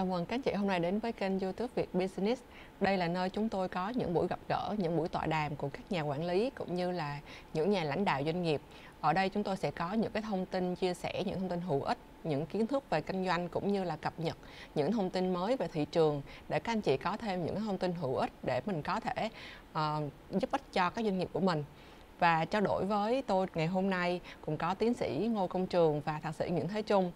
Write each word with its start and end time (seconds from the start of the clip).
chào 0.00 0.06
mừng 0.06 0.26
các 0.26 0.40
chị 0.44 0.52
hôm 0.52 0.66
nay 0.66 0.80
đến 0.80 0.98
với 0.98 1.12
kênh 1.12 1.40
YouTube 1.40 1.68
Việt 1.74 1.94
Business. 1.94 2.42
Đây 2.80 2.96
là 2.96 3.08
nơi 3.08 3.30
chúng 3.30 3.48
tôi 3.48 3.68
có 3.68 3.88
những 3.88 4.14
buổi 4.14 4.26
gặp 4.28 4.38
gỡ, 4.48 4.74
những 4.78 4.96
buổi 4.96 5.08
tọa 5.08 5.26
đàm 5.26 5.56
của 5.56 5.68
các 5.68 5.82
nhà 5.90 6.02
quản 6.02 6.24
lý 6.24 6.50
cũng 6.50 6.76
như 6.76 6.90
là 6.90 7.20
những 7.54 7.70
nhà 7.70 7.84
lãnh 7.84 8.04
đạo 8.04 8.22
doanh 8.24 8.42
nghiệp. 8.42 8.60
Ở 9.00 9.12
đây 9.12 9.28
chúng 9.28 9.42
tôi 9.42 9.56
sẽ 9.56 9.70
có 9.70 9.92
những 9.92 10.12
cái 10.12 10.22
thông 10.22 10.46
tin 10.46 10.74
chia 10.74 10.94
sẻ, 10.94 11.22
những 11.26 11.40
thông 11.40 11.48
tin 11.48 11.60
hữu 11.60 11.82
ích, 11.82 11.98
những 12.24 12.46
kiến 12.46 12.66
thức 12.66 12.90
về 12.90 13.00
kinh 13.00 13.26
doanh 13.26 13.48
cũng 13.48 13.72
như 13.72 13.84
là 13.84 13.96
cập 13.96 14.20
nhật 14.20 14.36
những 14.74 14.92
thông 14.92 15.10
tin 15.10 15.32
mới 15.32 15.56
về 15.56 15.68
thị 15.68 15.84
trường 15.84 16.22
để 16.48 16.60
các 16.60 16.72
anh 16.72 16.80
chị 16.80 16.96
có 16.96 17.16
thêm 17.16 17.46
những 17.46 17.60
thông 17.60 17.78
tin 17.78 17.92
hữu 17.92 18.16
ích 18.16 18.30
để 18.42 18.60
mình 18.66 18.82
có 18.82 19.00
thể 19.00 19.28
uh, 19.72 20.12
giúp 20.30 20.50
ích 20.50 20.72
cho 20.72 20.90
các 20.90 21.04
doanh 21.04 21.18
nghiệp 21.18 21.28
của 21.32 21.40
mình 21.40 21.64
và 22.18 22.44
trao 22.44 22.60
đổi 22.60 22.84
với 22.84 23.22
tôi 23.26 23.46
ngày 23.54 23.66
hôm 23.66 23.90
nay 23.90 24.20
cũng 24.40 24.56
có 24.56 24.74
tiến 24.74 24.94
sĩ 24.94 25.28
Ngô 25.32 25.46
Công 25.46 25.66
Trường 25.66 26.00
và 26.00 26.20
thạc 26.22 26.34
sĩ 26.34 26.50
Nguyễn 26.50 26.68
Thế 26.68 26.82
Trung 26.82 27.12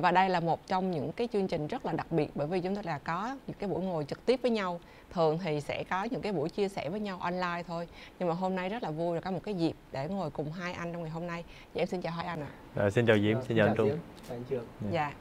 và 0.00 0.10
đây 0.12 0.28
là 0.28 0.40
một 0.40 0.66
trong 0.66 0.90
những 0.90 1.12
cái 1.12 1.28
chương 1.32 1.48
trình 1.48 1.66
rất 1.66 1.86
là 1.86 1.92
đặc 1.92 2.12
biệt 2.12 2.30
bởi 2.34 2.46
vì 2.46 2.60
chúng 2.60 2.76
ta 2.76 2.82
là 2.84 2.98
có 2.98 3.36
những 3.46 3.56
cái 3.58 3.68
buổi 3.68 3.82
ngồi 3.82 4.04
trực 4.04 4.26
tiếp 4.26 4.40
với 4.42 4.50
nhau. 4.50 4.80
Thường 5.10 5.38
thì 5.44 5.60
sẽ 5.60 5.84
có 5.90 6.04
những 6.04 6.20
cái 6.20 6.32
buổi 6.32 6.48
chia 6.48 6.68
sẻ 6.68 6.88
với 6.88 7.00
nhau 7.00 7.18
online 7.20 7.62
thôi. 7.66 7.88
Nhưng 8.18 8.28
mà 8.28 8.34
hôm 8.34 8.56
nay 8.56 8.68
rất 8.68 8.82
là 8.82 8.90
vui 8.90 9.14
là 9.14 9.20
có 9.20 9.30
một 9.30 9.40
cái 9.44 9.54
dịp 9.54 9.72
để 9.92 10.08
ngồi 10.08 10.30
cùng 10.30 10.52
hai 10.52 10.72
anh 10.72 10.92
trong 10.92 11.02
ngày 11.02 11.10
hôm 11.10 11.26
nay. 11.26 11.44
Dạ 11.74 11.82
em 11.82 11.86
xin 11.86 12.00
chào 12.00 12.12
hai 12.12 12.26
anh 12.26 12.40
ạ. 12.40 12.48
À. 12.76 12.90
xin 12.90 13.06
chào 13.06 13.18
Diễm 13.18 13.38
xin 13.48 13.56
chào 13.56 13.66
anh 13.66 13.76
Trung. 13.76 13.98
dạ, 14.50 14.58
dạ. 14.90 15.12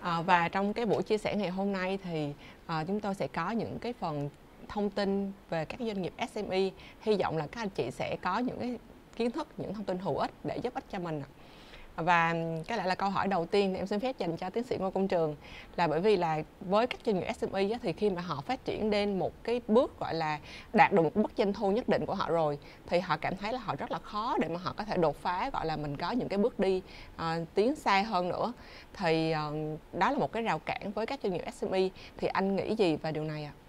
À, 0.00 0.22
và 0.22 0.48
trong 0.48 0.72
cái 0.72 0.86
buổi 0.86 1.02
chia 1.02 1.18
sẻ 1.18 1.36
ngày 1.36 1.48
hôm 1.50 1.72
nay 1.72 1.98
thì 2.04 2.32
à, 2.66 2.84
chúng 2.84 3.00
tôi 3.00 3.14
sẽ 3.14 3.28
có 3.28 3.50
những 3.50 3.78
cái 3.78 3.92
phần 3.92 4.28
thông 4.68 4.90
tin 4.90 5.32
về 5.50 5.64
các 5.64 5.80
doanh 5.80 6.02
nghiệp 6.02 6.12
SME 6.34 6.70
hy 7.00 7.16
vọng 7.22 7.36
là 7.36 7.46
các 7.46 7.60
anh 7.60 7.68
chị 7.68 7.90
sẽ 7.90 8.16
có 8.22 8.38
những 8.38 8.58
cái 8.60 8.78
kiến 9.16 9.30
thức 9.30 9.48
những 9.56 9.74
thông 9.74 9.84
tin 9.84 9.98
hữu 9.98 10.18
ích 10.18 10.30
để 10.44 10.56
giúp 10.56 10.74
ích 10.74 10.84
cho 10.90 10.98
mình 10.98 11.22
và 11.96 12.34
cái 12.66 12.78
lại 12.78 12.86
là 12.86 12.94
câu 12.94 13.10
hỏi 13.10 13.28
đầu 13.28 13.46
tiên 13.46 13.72
thì 13.72 13.78
em 13.78 13.86
xin 13.86 14.00
phép 14.00 14.18
dành 14.18 14.36
cho 14.36 14.50
tiến 14.50 14.62
sĩ 14.62 14.76
Ngô 14.76 14.90
Công 14.90 15.08
Trường 15.08 15.36
là 15.76 15.86
bởi 15.86 16.00
vì 16.00 16.16
là 16.16 16.42
với 16.60 16.86
các 16.86 17.00
doanh 17.06 17.20
nghiệp 17.20 17.32
SME 17.40 17.78
thì 17.82 17.92
khi 17.92 18.10
mà 18.10 18.22
họ 18.22 18.40
phát 18.40 18.64
triển 18.64 18.90
đến 18.90 19.18
một 19.18 19.32
cái 19.44 19.60
bước 19.68 20.00
gọi 20.00 20.14
là 20.14 20.38
đạt 20.72 20.92
được 20.92 21.02
một 21.02 21.16
mức 21.16 21.30
doanh 21.38 21.52
thu 21.52 21.70
nhất 21.70 21.88
định 21.88 22.06
của 22.06 22.14
họ 22.14 22.28
rồi 22.30 22.58
thì 22.86 23.00
họ 23.00 23.16
cảm 23.16 23.36
thấy 23.36 23.52
là 23.52 23.58
họ 23.58 23.74
rất 23.76 23.90
là 23.90 23.98
khó 23.98 24.36
để 24.40 24.48
mà 24.48 24.60
họ 24.62 24.74
có 24.76 24.84
thể 24.84 24.96
đột 24.96 25.16
phá 25.16 25.50
gọi 25.52 25.66
là 25.66 25.76
mình 25.76 25.96
có 25.96 26.10
những 26.10 26.28
cái 26.28 26.38
bước 26.38 26.60
đi 26.60 26.82
uh, 27.16 27.22
tiến 27.54 27.74
xa 27.74 28.02
hơn 28.02 28.28
nữa 28.28 28.52
thì 28.94 29.34
uh, 29.48 29.78
đó 29.92 30.10
là 30.10 30.18
một 30.18 30.32
cái 30.32 30.42
rào 30.42 30.58
cản 30.58 30.92
với 30.94 31.06
các 31.06 31.20
doanh 31.22 31.32
nghiệp 31.32 31.44
SME 31.52 31.88
thì 32.16 32.28
anh 32.28 32.56
nghĩ 32.56 32.74
gì 32.74 32.96
về 32.96 33.12
điều 33.12 33.24
này 33.24 33.44
ạ? 33.44 33.52
À? 33.52 33.66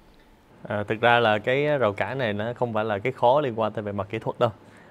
À, 0.67 0.83
thực 0.87 1.01
ra 1.01 1.19
là 1.19 1.37
cái 1.37 1.77
rào 1.77 1.93
cản 1.93 2.17
này 2.17 2.33
nó 2.33 2.53
không 2.55 2.73
phải 2.73 2.85
là 2.85 2.99
cái 2.99 3.11
khó 3.11 3.41
liên 3.41 3.59
quan 3.59 3.71
tới 3.71 3.83
về 3.83 3.91
mặt 3.91 4.07
kỹ 4.09 4.19
thuật 4.19 4.39
đâu 4.39 4.49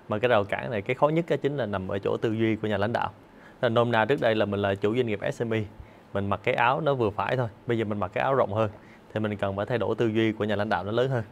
mà 0.09 0.19
cái 0.19 0.29
rào 0.29 0.45
cản 0.45 0.71
này 0.71 0.83
cái 0.83 0.95
khó 0.95 1.09
nhất 1.09 1.25
cái 1.29 1.39
chính 1.39 1.57
là 1.57 1.67
nằm 1.67 1.89
ở 1.89 1.99
chỗ 1.99 2.17
tư 2.17 2.33
duy 2.33 2.57
của 2.57 2.69
nhà 2.69 2.77
lãnh 2.77 2.93
đạo 2.93 3.11
là 3.61 3.69
nôm 3.69 3.93
na 3.93 4.05
trước 4.05 4.21
đây 4.21 4.35
là 4.35 4.45
mình 4.45 4.63
là 4.63 4.75
chủ 4.75 4.97
doanh 4.97 5.07
nghiệp 5.07 5.21
SME 5.33 5.63
mình 6.17 6.29
mặc 6.29 6.41
cái 6.43 6.55
áo 6.55 6.81
nó 6.81 6.95
vừa 6.95 7.11
phải 7.11 7.37
thôi, 7.37 7.49
bây 7.67 7.79
giờ 7.79 7.85
mình 7.85 7.99
mặc 7.99 8.11
cái 8.15 8.25
áo 8.25 8.35
rộng 8.35 8.53
hơn. 8.53 8.71
Thì 9.15 9.21
mình 9.21 9.37
cần 9.37 9.57
phải 9.57 9.67
thay 9.67 9.79
đổi 9.79 9.95
tư 9.95 10.07
duy 10.07 10.33
của 10.33 10.45
nhà 10.45 10.57
lãnh 10.57 10.69
đạo 10.69 10.85
nó 10.85 10.93
lớn 10.93 11.11
hơn. 11.11 11.25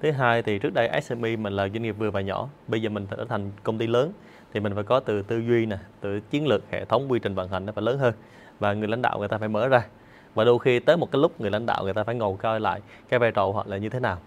Thứ 0.00 0.10
hai 0.10 0.42
thì 0.42 0.58
trước 0.58 0.74
đây 0.74 1.00
SME 1.02 1.36
mình 1.36 1.52
là 1.52 1.68
doanh 1.68 1.82
nghiệp 1.82 1.92
vừa 1.98 2.10
và 2.10 2.20
nhỏ, 2.20 2.48
bây 2.68 2.82
giờ 2.82 2.90
mình 2.90 3.06
trở 3.10 3.24
thành 3.28 3.50
công 3.62 3.78
ty 3.78 3.86
lớn. 3.86 4.12
Thì 4.52 4.60
mình 4.60 4.74
phải 4.74 4.84
có 4.84 5.00
từ 5.00 5.22
tư 5.22 5.38
duy 5.38 5.66
nè, 5.66 5.76
từ 6.00 6.20
chiến 6.20 6.46
lược, 6.46 6.62
hệ 6.70 6.84
thống 6.84 7.12
quy 7.12 7.18
trình 7.18 7.34
vận 7.34 7.48
hành 7.48 7.66
nó 7.66 7.72
phải 7.72 7.82
lớn 7.82 7.98
hơn. 7.98 8.14
Và 8.58 8.72
người 8.72 8.88
lãnh 8.88 9.02
đạo 9.02 9.18
người 9.18 9.28
ta 9.28 9.38
phải 9.38 9.48
mở 9.48 9.68
ra. 9.68 9.86
Và 10.34 10.44
đôi 10.44 10.58
khi 10.58 10.80
tới 10.80 10.96
một 10.96 11.10
cái 11.12 11.22
lúc 11.22 11.40
người 11.40 11.50
lãnh 11.50 11.66
đạo 11.66 11.84
người 11.84 11.94
ta 11.94 12.04
phải 12.04 12.14
ngồi 12.14 12.36
coi 12.36 12.60
lại 12.60 12.80
cái 13.08 13.18
vai 13.20 13.30
trò 13.32 13.46
họ 13.46 13.64
là 13.66 13.76
như 13.76 13.88
thế 13.88 14.00
nào. 14.00 14.18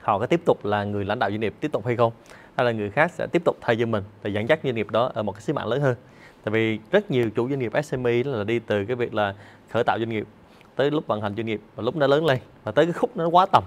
Họ 0.00 0.18
có 0.18 0.26
tiếp 0.26 0.40
tục 0.44 0.64
là 0.64 0.84
người 0.84 1.04
lãnh 1.04 1.18
đạo 1.18 1.30
doanh 1.30 1.40
nghiệp 1.40 1.54
tiếp 1.60 1.72
tục 1.72 1.86
hay 1.86 1.96
không? 1.96 2.12
Hay 2.56 2.66
là 2.66 2.72
người 2.72 2.90
khác 2.90 3.10
sẽ 3.10 3.26
tiếp 3.26 3.42
tục 3.44 3.56
thay 3.60 3.76
cho 3.80 3.86
mình 3.86 4.04
để 4.22 4.30
dẫn 4.30 4.48
dắt 4.48 4.60
doanh 4.64 4.74
nghiệp 4.74 4.90
đó 4.90 5.10
ở 5.14 5.22
một 5.22 5.32
cái 5.32 5.40
sứ 5.40 5.52
mạng 5.52 5.68
lớn 5.68 5.80
hơn? 5.80 5.96
Tại 6.48 6.52
vì 6.52 6.78
rất 6.90 7.10
nhiều 7.10 7.30
chủ 7.30 7.48
doanh 7.48 7.58
nghiệp 7.58 7.72
SME 7.84 8.22
đó 8.22 8.30
là 8.30 8.44
đi 8.44 8.58
từ 8.58 8.84
cái 8.84 8.96
việc 8.96 9.14
là 9.14 9.34
khởi 9.70 9.84
tạo 9.84 9.98
doanh 9.98 10.08
nghiệp 10.08 10.26
tới 10.76 10.90
lúc 10.90 11.06
vận 11.06 11.20
hành 11.20 11.34
doanh 11.36 11.46
nghiệp 11.46 11.60
và 11.74 11.82
lúc 11.82 11.96
nó 11.96 12.06
lớn 12.06 12.26
lên 12.26 12.38
và 12.64 12.72
tới 12.72 12.84
cái 12.84 12.92
khúc 12.92 13.16
nó 13.16 13.28
quá 13.28 13.46
tầm. 13.52 13.64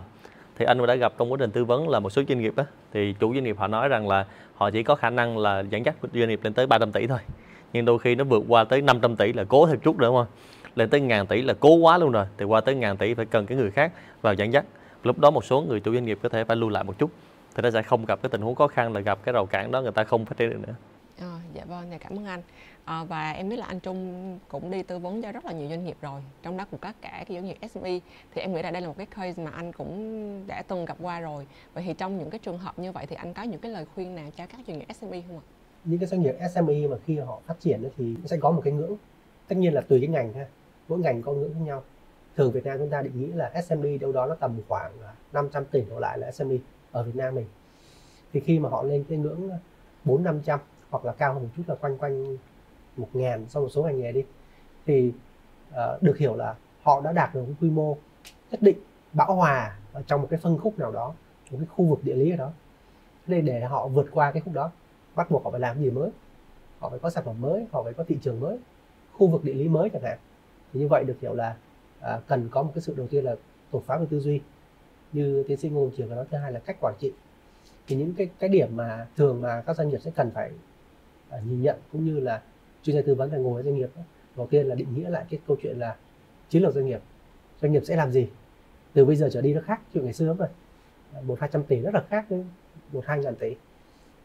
Thì 0.57 0.65
anh 0.65 0.85
đã 0.87 0.95
gặp 0.95 1.13
trong 1.17 1.31
quá 1.31 1.37
trình 1.39 1.51
tư 1.51 1.65
vấn 1.65 1.89
là 1.89 1.99
một 1.99 2.09
số 2.09 2.21
doanh 2.27 2.39
nghiệp 2.39 2.53
đó, 2.55 2.63
thì 2.93 3.15
chủ 3.19 3.33
doanh 3.33 3.43
nghiệp 3.43 3.57
họ 3.59 3.67
nói 3.67 3.87
rằng 3.87 4.07
là 4.07 4.25
họ 4.55 4.69
chỉ 4.71 4.83
có 4.83 4.95
khả 4.95 5.09
năng 5.09 5.37
là 5.37 5.63
dẫn 5.69 5.85
dắt 5.85 5.95
doanh 6.13 6.29
nghiệp 6.29 6.39
lên 6.43 6.53
tới 6.53 6.67
300 6.67 6.91
tỷ 6.91 7.07
thôi, 7.07 7.19
nhưng 7.73 7.85
đôi 7.85 7.99
khi 7.99 8.15
nó 8.15 8.23
vượt 8.23 8.43
qua 8.47 8.63
tới 8.63 8.81
500 8.81 9.15
tỷ 9.15 9.33
là 9.33 9.43
cố 9.43 9.67
thêm 9.67 9.79
chút 9.79 9.97
nữa, 9.97 10.07
đúng 10.07 10.15
không? 10.15 10.27
Lên 10.75 10.89
tới 10.89 11.01
ngàn 11.01 11.27
tỷ 11.27 11.41
là 11.41 11.53
cố 11.59 11.75
quá 11.75 11.97
luôn 11.97 12.11
rồi, 12.11 12.25
thì 12.37 12.45
qua 12.45 12.61
tới 12.61 12.75
ngàn 12.75 12.97
tỷ 12.97 13.13
phải 13.13 13.25
cần 13.25 13.45
cái 13.45 13.57
người 13.57 13.71
khác 13.71 13.91
vào 14.21 14.33
dẫn 14.33 14.53
dắt. 14.53 14.65
Lúc 15.03 15.19
đó 15.19 15.31
một 15.31 15.45
số 15.45 15.61
người 15.61 15.79
chủ 15.79 15.93
doanh 15.93 16.05
nghiệp 16.05 16.19
có 16.23 16.29
thể 16.29 16.43
phải 16.43 16.57
lưu 16.57 16.69
lại 16.69 16.83
một 16.83 16.97
chút, 16.99 17.11
thì 17.55 17.61
nó 17.61 17.71
sẽ 17.71 17.81
không 17.81 18.05
gặp 18.05 18.19
cái 18.21 18.29
tình 18.29 18.41
huống 18.41 18.55
khó 18.55 18.67
khăn 18.67 18.93
là 18.93 18.99
gặp 18.99 19.19
cái 19.23 19.33
rào 19.33 19.45
cản 19.45 19.71
đó 19.71 19.81
người 19.81 19.91
ta 19.91 20.03
không 20.03 20.25
phát 20.25 20.37
triển 20.37 20.49
được 20.49 20.59
nữa 20.67 20.73
dạ 21.53 21.65
vâng 21.65 21.91
dạ 21.91 21.97
cảm 21.97 22.19
ơn 22.19 22.25
anh. 22.25 22.41
À, 22.85 23.03
và 23.03 23.31
em 23.31 23.49
biết 23.49 23.55
là 23.55 23.65
anh 23.65 23.79
Trung 23.79 24.39
cũng 24.47 24.71
đi 24.71 24.83
tư 24.83 24.99
vấn 24.99 25.21
cho 25.21 25.31
rất 25.31 25.45
là 25.45 25.51
nhiều 25.51 25.69
doanh 25.69 25.85
nghiệp 25.85 25.97
rồi 26.01 26.21
trong 26.43 26.57
đó 26.57 26.65
cũng 26.71 26.79
có 26.79 26.93
cả 27.01 27.23
cái 27.27 27.37
doanh 27.37 27.45
nghiệp 27.45 27.57
SME 27.69 27.99
thì 28.35 28.41
em 28.41 28.53
nghĩ 28.53 28.61
là 28.61 28.71
đây 28.71 28.81
là 28.81 28.87
một 28.87 28.97
cái 28.97 29.05
case 29.05 29.43
mà 29.43 29.51
anh 29.51 29.73
cũng 29.73 30.43
đã 30.47 30.63
từng 30.67 30.85
gặp 30.85 30.97
qua 31.01 31.19
rồi. 31.19 31.47
Vậy 31.73 31.83
thì 31.87 31.93
trong 31.93 32.17
những 32.17 32.29
cái 32.29 32.39
trường 32.39 32.57
hợp 32.57 32.79
như 32.79 32.91
vậy 32.91 33.05
thì 33.05 33.15
anh 33.15 33.33
có 33.33 33.43
những 33.43 33.59
cái 33.59 33.71
lời 33.71 33.85
khuyên 33.95 34.15
nào 34.15 34.29
cho 34.35 34.45
các 34.45 34.59
doanh 34.67 34.79
nghiệp 34.79 34.87
SME 34.93 35.21
không 35.27 35.37
ạ? 35.37 35.45
những 35.85 35.99
cái 35.99 36.07
doanh 36.07 36.21
nghiệp 36.21 36.35
SME 36.53 36.87
mà 36.87 36.97
khi 37.05 37.17
họ 37.17 37.41
phát 37.45 37.59
triển 37.59 37.89
thì 37.97 38.15
sẽ 38.25 38.37
có 38.37 38.51
một 38.51 38.61
cái 38.63 38.73
ngưỡng. 38.73 38.97
Tất 39.47 39.55
nhiên 39.57 39.73
là 39.73 39.81
tùy 39.81 39.99
cái 39.99 40.09
ngành 40.09 40.33
ha 40.33 40.45
mỗi 40.87 40.99
ngành 40.99 41.21
có 41.21 41.31
ngưỡng 41.33 41.53
khác 41.53 41.59
nhau. 41.63 41.83
Thường 42.35 42.51
Việt 42.51 42.65
Nam 42.65 42.77
chúng 42.77 42.89
ta 42.89 43.01
định 43.01 43.19
nghĩ 43.19 43.27
là 43.27 43.61
SME 43.61 43.97
đâu 43.97 44.11
đó 44.11 44.25
nó 44.25 44.35
tầm 44.35 44.61
khoảng 44.67 44.91
à, 45.01 45.13
500 45.33 45.65
tỷ 45.65 45.81
đổ 45.89 45.99
lại 45.99 46.17
là 46.17 46.31
SME 46.31 46.55
ở 46.91 47.03
Việt 47.03 47.15
Nam 47.15 47.35
mình. 47.35 47.45
Thì 48.33 48.39
khi 48.39 48.59
mà 48.59 48.69
họ 48.69 48.83
lên 48.83 49.03
cái 49.09 49.17
ngưỡng 49.17 49.49
à, 49.51 49.57
bốn 50.03 50.23
năm 50.23 50.41
trăm 50.45 50.59
hoặc 50.91 51.05
là 51.05 51.11
cao 51.11 51.33
hơn 51.33 51.43
một 51.43 51.49
chút 51.57 51.63
là 51.67 51.75
quanh 51.75 51.97
quanh 51.97 52.37
một 52.97 53.09
ngàn 53.13 53.45
sau 53.49 53.61
một 53.61 53.69
số 53.69 53.83
ngành 53.83 53.99
nghề 53.99 54.11
đi. 54.11 54.23
Thì 54.85 55.13
uh, 55.69 56.03
được 56.03 56.17
hiểu 56.17 56.35
là 56.35 56.55
họ 56.81 57.01
đã 57.01 57.11
đạt 57.11 57.33
được 57.33 57.47
một 57.47 57.53
quy 57.61 57.69
mô 57.69 57.97
nhất 58.51 58.61
định 58.61 58.77
bão 59.13 59.35
hòa 59.35 59.77
ở 59.93 60.01
trong 60.07 60.21
một 60.21 60.27
cái 60.31 60.39
phân 60.39 60.57
khúc 60.57 60.79
nào 60.79 60.91
đó 60.91 61.13
một 61.51 61.57
cái 61.57 61.67
khu 61.75 61.85
vực 61.85 61.99
địa 62.03 62.15
lý 62.15 62.31
ở 62.31 62.37
đó. 62.37 62.51
Nên 63.27 63.45
để 63.45 63.61
họ 63.61 63.87
vượt 63.87 64.07
qua 64.11 64.31
cái 64.31 64.41
khúc 64.41 64.53
đó 64.53 64.71
bắt 65.15 65.31
buộc 65.31 65.43
họ 65.43 65.51
phải 65.51 65.59
làm 65.59 65.79
gì 65.79 65.91
mới? 65.91 66.09
Họ 66.79 66.89
phải 66.89 66.99
có 66.99 67.09
sản 67.09 67.23
phẩm 67.25 67.41
mới 67.41 67.65
họ 67.71 67.83
phải 67.83 67.93
có 67.93 68.03
thị 68.03 68.17
trường 68.21 68.39
mới 68.39 68.57
khu 69.13 69.27
vực 69.27 69.43
địa 69.43 69.53
lý 69.53 69.67
mới 69.67 69.89
chẳng 69.89 70.03
hạn. 70.03 70.17
Thì 70.73 70.79
như 70.79 70.87
vậy 70.87 71.03
được 71.03 71.17
hiểu 71.21 71.33
là 71.33 71.55
à, 71.99 72.19
cần 72.27 72.49
có 72.51 72.63
một 72.63 72.71
cái 72.75 72.81
sự 72.81 72.93
đầu 72.97 73.07
tiên 73.07 73.25
là 73.25 73.35
đột 73.71 73.83
phá 73.85 73.97
về 73.97 74.05
tư 74.09 74.19
duy. 74.19 74.41
Như 75.13 75.43
tiến 75.47 75.57
sĩ 75.57 75.69
ngô 75.69 75.89
trường 75.97 76.09
nói 76.09 76.25
thứ 76.31 76.37
hai 76.37 76.51
là 76.51 76.59
cách 76.59 76.77
quản 76.81 76.95
trị. 76.99 77.13
Thì 77.87 77.95
những 77.95 78.13
cái 78.13 78.29
cái 78.39 78.49
điểm 78.49 78.77
mà 78.77 79.07
thường 79.17 79.41
mà 79.41 79.61
các 79.61 79.75
doanh 79.75 79.89
nghiệp 79.89 80.01
sẽ 80.01 80.11
cần 80.15 80.31
phải 80.31 80.51
nhìn 81.39 81.61
nhận 81.61 81.75
cũng 81.91 82.05
như 82.05 82.19
là 82.19 82.41
chuyên 82.83 82.95
gia 82.95 83.01
tư 83.01 83.15
vấn 83.15 83.29
phải 83.29 83.39
ngồi 83.39 83.53
với 83.53 83.63
doanh 83.63 83.75
nghiệp 83.75 83.89
đầu 84.35 84.47
tiên 84.47 84.65
là 84.65 84.75
định 84.75 84.87
nghĩa 84.95 85.09
lại 85.09 85.25
cái 85.29 85.39
câu 85.47 85.57
chuyện 85.61 85.79
là 85.79 85.95
chiến 86.49 86.61
lược 86.63 86.73
doanh 86.73 86.85
nghiệp 86.85 87.01
doanh 87.61 87.71
nghiệp 87.71 87.85
sẽ 87.85 87.95
làm 87.95 88.11
gì? 88.11 88.27
Từ 88.93 89.05
bây 89.05 89.15
giờ 89.15 89.29
trở 89.31 89.41
đi 89.41 89.53
nó 89.53 89.61
khác 89.61 89.81
chuyện 89.93 90.03
ngày 90.03 90.13
xưa 90.13 90.25
lắm 90.25 90.37
rồi. 90.37 90.47
À, 91.13 91.21
một 91.21 91.39
hai 91.39 91.49
trăm 91.53 91.63
tỷ 91.63 91.81
rất 91.81 91.93
là 91.93 92.03
khác 92.09 92.25
với 92.29 92.45
một 92.91 93.03
hai 93.05 93.19
ngàn 93.19 93.35
tỷ. 93.35 93.55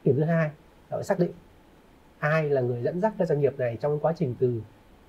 Điểm 0.04 0.16
thứ 0.16 0.24
hai 0.24 0.50
là 0.90 0.96
phải 0.96 1.04
xác 1.04 1.18
định 1.18 1.30
ai 2.18 2.50
là 2.50 2.60
người 2.60 2.82
dẫn 2.82 3.00
dắt 3.00 3.12
cái 3.18 3.26
doanh 3.26 3.40
nghiệp 3.40 3.58
này 3.58 3.76
trong 3.80 4.00
quá 4.00 4.12
trình 4.16 4.34
từ 4.38 4.60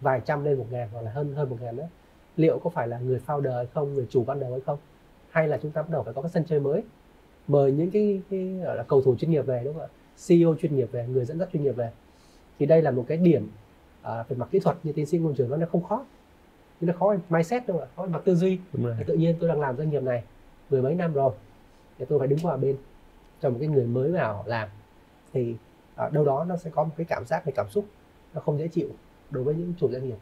vài 0.02 0.22
trăm 0.26 0.46
lên 0.46 0.58
một 0.58 0.66
ngàn 0.72 0.90
hoặc 0.94 1.02
là 1.02 1.12
hơn 1.12 1.34
hơn 1.36 1.50
một 1.50 1.58
ngàn 1.62 1.76
nữa. 1.76 1.88
Liệu 2.36 2.60
có 2.60 2.70
phải 2.70 2.88
là 2.88 3.00
người 3.00 3.22
founder 3.26 3.56
hay 3.56 3.66
không 3.66 3.94
người 3.94 4.08
chủ 4.10 4.24
ban 4.24 4.40
đầu 4.40 4.52
hay 4.52 4.62
không? 4.62 4.80
Hay 5.30 5.48
là 5.48 5.58
chúng 5.62 5.72
ta 5.72 5.82
bắt 5.82 5.90
đầu 5.92 6.04
phải 6.04 6.14
có 6.14 6.22
cái 6.22 6.32
sân 6.32 6.46
chơi 6.46 6.60
mới? 6.60 6.84
Mời 7.48 7.72
những 7.72 7.92
cái, 7.92 8.22
cái 8.30 8.60
gọi 8.64 8.76
là 8.76 8.84
cầu 8.84 9.02
thủ 9.02 9.16
chuyên 9.16 9.32
nghiệp 9.32 9.42
về 9.42 9.62
đúng 9.64 9.74
không 9.74 9.84
ạ? 9.84 9.90
CEO 10.28 10.56
chuyên 10.62 10.76
nghiệp 10.76 10.90
về 10.92 11.08
người 11.08 11.26
dẫn 11.26 11.40
dắt 11.40 11.50
chuyên 11.54 11.64
nghiệp 11.64 11.76
về 11.76 11.92
thì 12.60 12.66
đây 12.66 12.82
là 12.82 12.92
một 12.92 13.06
cái 13.08 13.18
điểm 13.18 13.50
à, 14.02 14.24
về 14.30 14.38
mặt 14.38 14.48
kỹ 14.52 14.60
thuật 14.60 14.78
như 14.84 14.94
tiến 14.94 15.06
sĩ 15.06 15.18
ngôn 15.18 15.36
trường 15.36 15.60
nó 15.60 15.68
không 15.72 15.84
khó. 15.84 16.06
Nhưng 16.80 16.88
nó 16.88 16.94
khó 17.00 17.12
về 17.12 17.20
mindset 17.30 17.68
đâu 17.68 17.80
ạ 17.80 17.88
khó 17.96 18.04
về 18.04 18.10
mặt 18.10 18.22
tư 18.26 18.36
duy. 18.36 18.60
Tự 19.08 19.14
nhiên 19.16 19.36
tôi 19.40 19.50
đang 19.50 19.62
làm 19.62 19.78
doanh 19.78 19.90
nghiệp 19.90 20.04
này 20.04 20.24
mười 20.70 20.82
mấy 20.82 20.96
năm 20.96 21.14
rồi 21.14 21.34
thì 21.98 22.06
tôi 22.10 22.20
phải 22.20 22.28
đứng 22.28 22.40
qua 22.40 22.58
bên 22.58 22.78
cho 23.42 23.50
một 23.50 23.58
cái 23.60 23.68
người 23.68 23.86
mới 23.86 24.12
vào 24.12 24.44
làm. 24.48 24.70
Thì 25.34 25.56
ở 25.96 26.10
đâu 26.10 26.26
đó 26.26 26.44
nó 26.44 26.58
sẽ 26.58 26.70
có 26.70 26.84
một 26.84 26.94
cái 26.98 27.06
cảm 27.10 27.26
giác 27.26 27.46
về 27.46 27.54
cảm 27.56 27.70
xúc 27.70 27.86
nó 28.34 28.42
không 28.42 28.60
dễ 28.60 28.68
chịu 28.68 28.90
đối 29.30 29.44
với 29.44 29.56
những 29.56 29.74
chủ 29.78 29.90
doanh 29.92 30.08
nghiệp. 30.08 30.18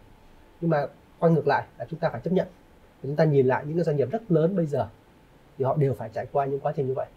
Nhưng 0.61 0.69
mà 0.69 0.87
quay 1.19 1.33
ngược 1.33 1.47
lại 1.47 1.65
là 1.77 1.85
chúng 1.89 1.99
ta 1.99 2.09
phải 2.09 2.21
chấp 2.21 2.33
nhận. 2.33 2.47
Chúng 3.03 3.15
ta 3.15 3.23
nhìn 3.23 3.47
lại 3.47 3.63
những 3.67 3.77
cái 3.77 3.83
doanh 3.83 3.97
nghiệp 3.97 4.11
rất 4.11 4.31
lớn 4.31 4.55
bây 4.55 4.65
giờ 4.65 4.89
thì 5.57 5.65
họ 5.65 5.75
đều 5.75 5.93
phải 5.93 6.09
trải 6.13 6.25
qua 6.31 6.45
những 6.45 6.59
quá 6.59 6.73
trình 6.75 6.87
như 6.87 6.93
vậy. 6.93 7.07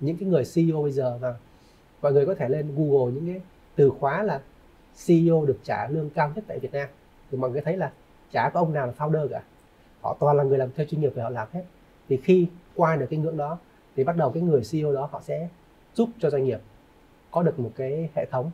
Những 0.00 0.16
cái 0.16 0.28
người 0.28 0.42
CEO 0.54 0.82
bây 0.82 0.92
giờ 0.92 1.18
và 1.20 1.34
mọi 2.02 2.12
người 2.12 2.26
có 2.26 2.34
thể 2.34 2.48
lên 2.48 2.74
Google 2.76 3.12
những 3.12 3.26
cái 3.26 3.40
từ 3.74 3.90
khóa 3.90 4.22
là 4.22 4.40
CEO 5.06 5.44
được 5.44 5.58
trả 5.64 5.88
lương 5.88 6.10
cao 6.10 6.32
nhất 6.34 6.44
tại 6.46 6.58
Việt 6.58 6.72
Nam. 6.72 6.88
Thì 7.30 7.38
mọi 7.38 7.50
người 7.50 7.60
thấy 7.60 7.76
là 7.76 7.92
chả 8.32 8.50
có 8.54 8.60
ông 8.60 8.72
nào 8.72 8.86
là 8.86 8.92
founder 8.98 9.28
cả. 9.28 9.42
Họ 10.00 10.16
toàn 10.20 10.36
là 10.36 10.44
người 10.44 10.58
làm 10.58 10.68
theo 10.76 10.86
chuyên 10.86 11.00
nghiệp 11.00 11.12
và 11.14 11.22
họ 11.22 11.30
làm 11.30 11.48
hết. 11.52 11.64
Thì 12.08 12.20
khi 12.24 12.46
qua 12.74 12.96
được 12.96 13.06
cái 13.10 13.18
ngưỡng 13.18 13.36
đó 13.36 13.58
thì 13.96 14.04
bắt 14.04 14.16
đầu 14.16 14.30
cái 14.30 14.42
người 14.42 14.62
CEO 14.70 14.92
đó 14.92 15.08
họ 15.12 15.20
sẽ 15.24 15.48
giúp 15.94 16.08
cho 16.18 16.30
doanh 16.30 16.44
nghiệp 16.44 16.60
có 17.30 17.42
được 17.42 17.58
một 17.58 17.70
cái 17.76 18.10
hệ 18.14 18.26
thống 18.30 18.50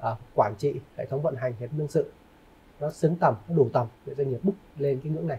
uh, 0.00 0.18
quản 0.34 0.54
trị 0.58 0.74
hệ 0.96 1.06
thống 1.06 1.22
vận 1.22 1.36
hành 1.36 1.54
hệ 1.60 1.66
thống 1.66 1.78
nhân 1.78 1.88
sự. 1.88 2.10
Nó 2.80 2.90
xứng 2.90 3.16
tầm 3.16 3.34
nó 3.48 3.54
đủ 3.54 3.68
tầm 3.72 3.86
để 4.06 4.14
doanh 4.14 4.30
nghiệp 4.30 4.38
bước 4.42 4.52
lên 4.78 5.00
cái 5.02 5.12
ngưỡng 5.12 5.28
này. 5.28 5.38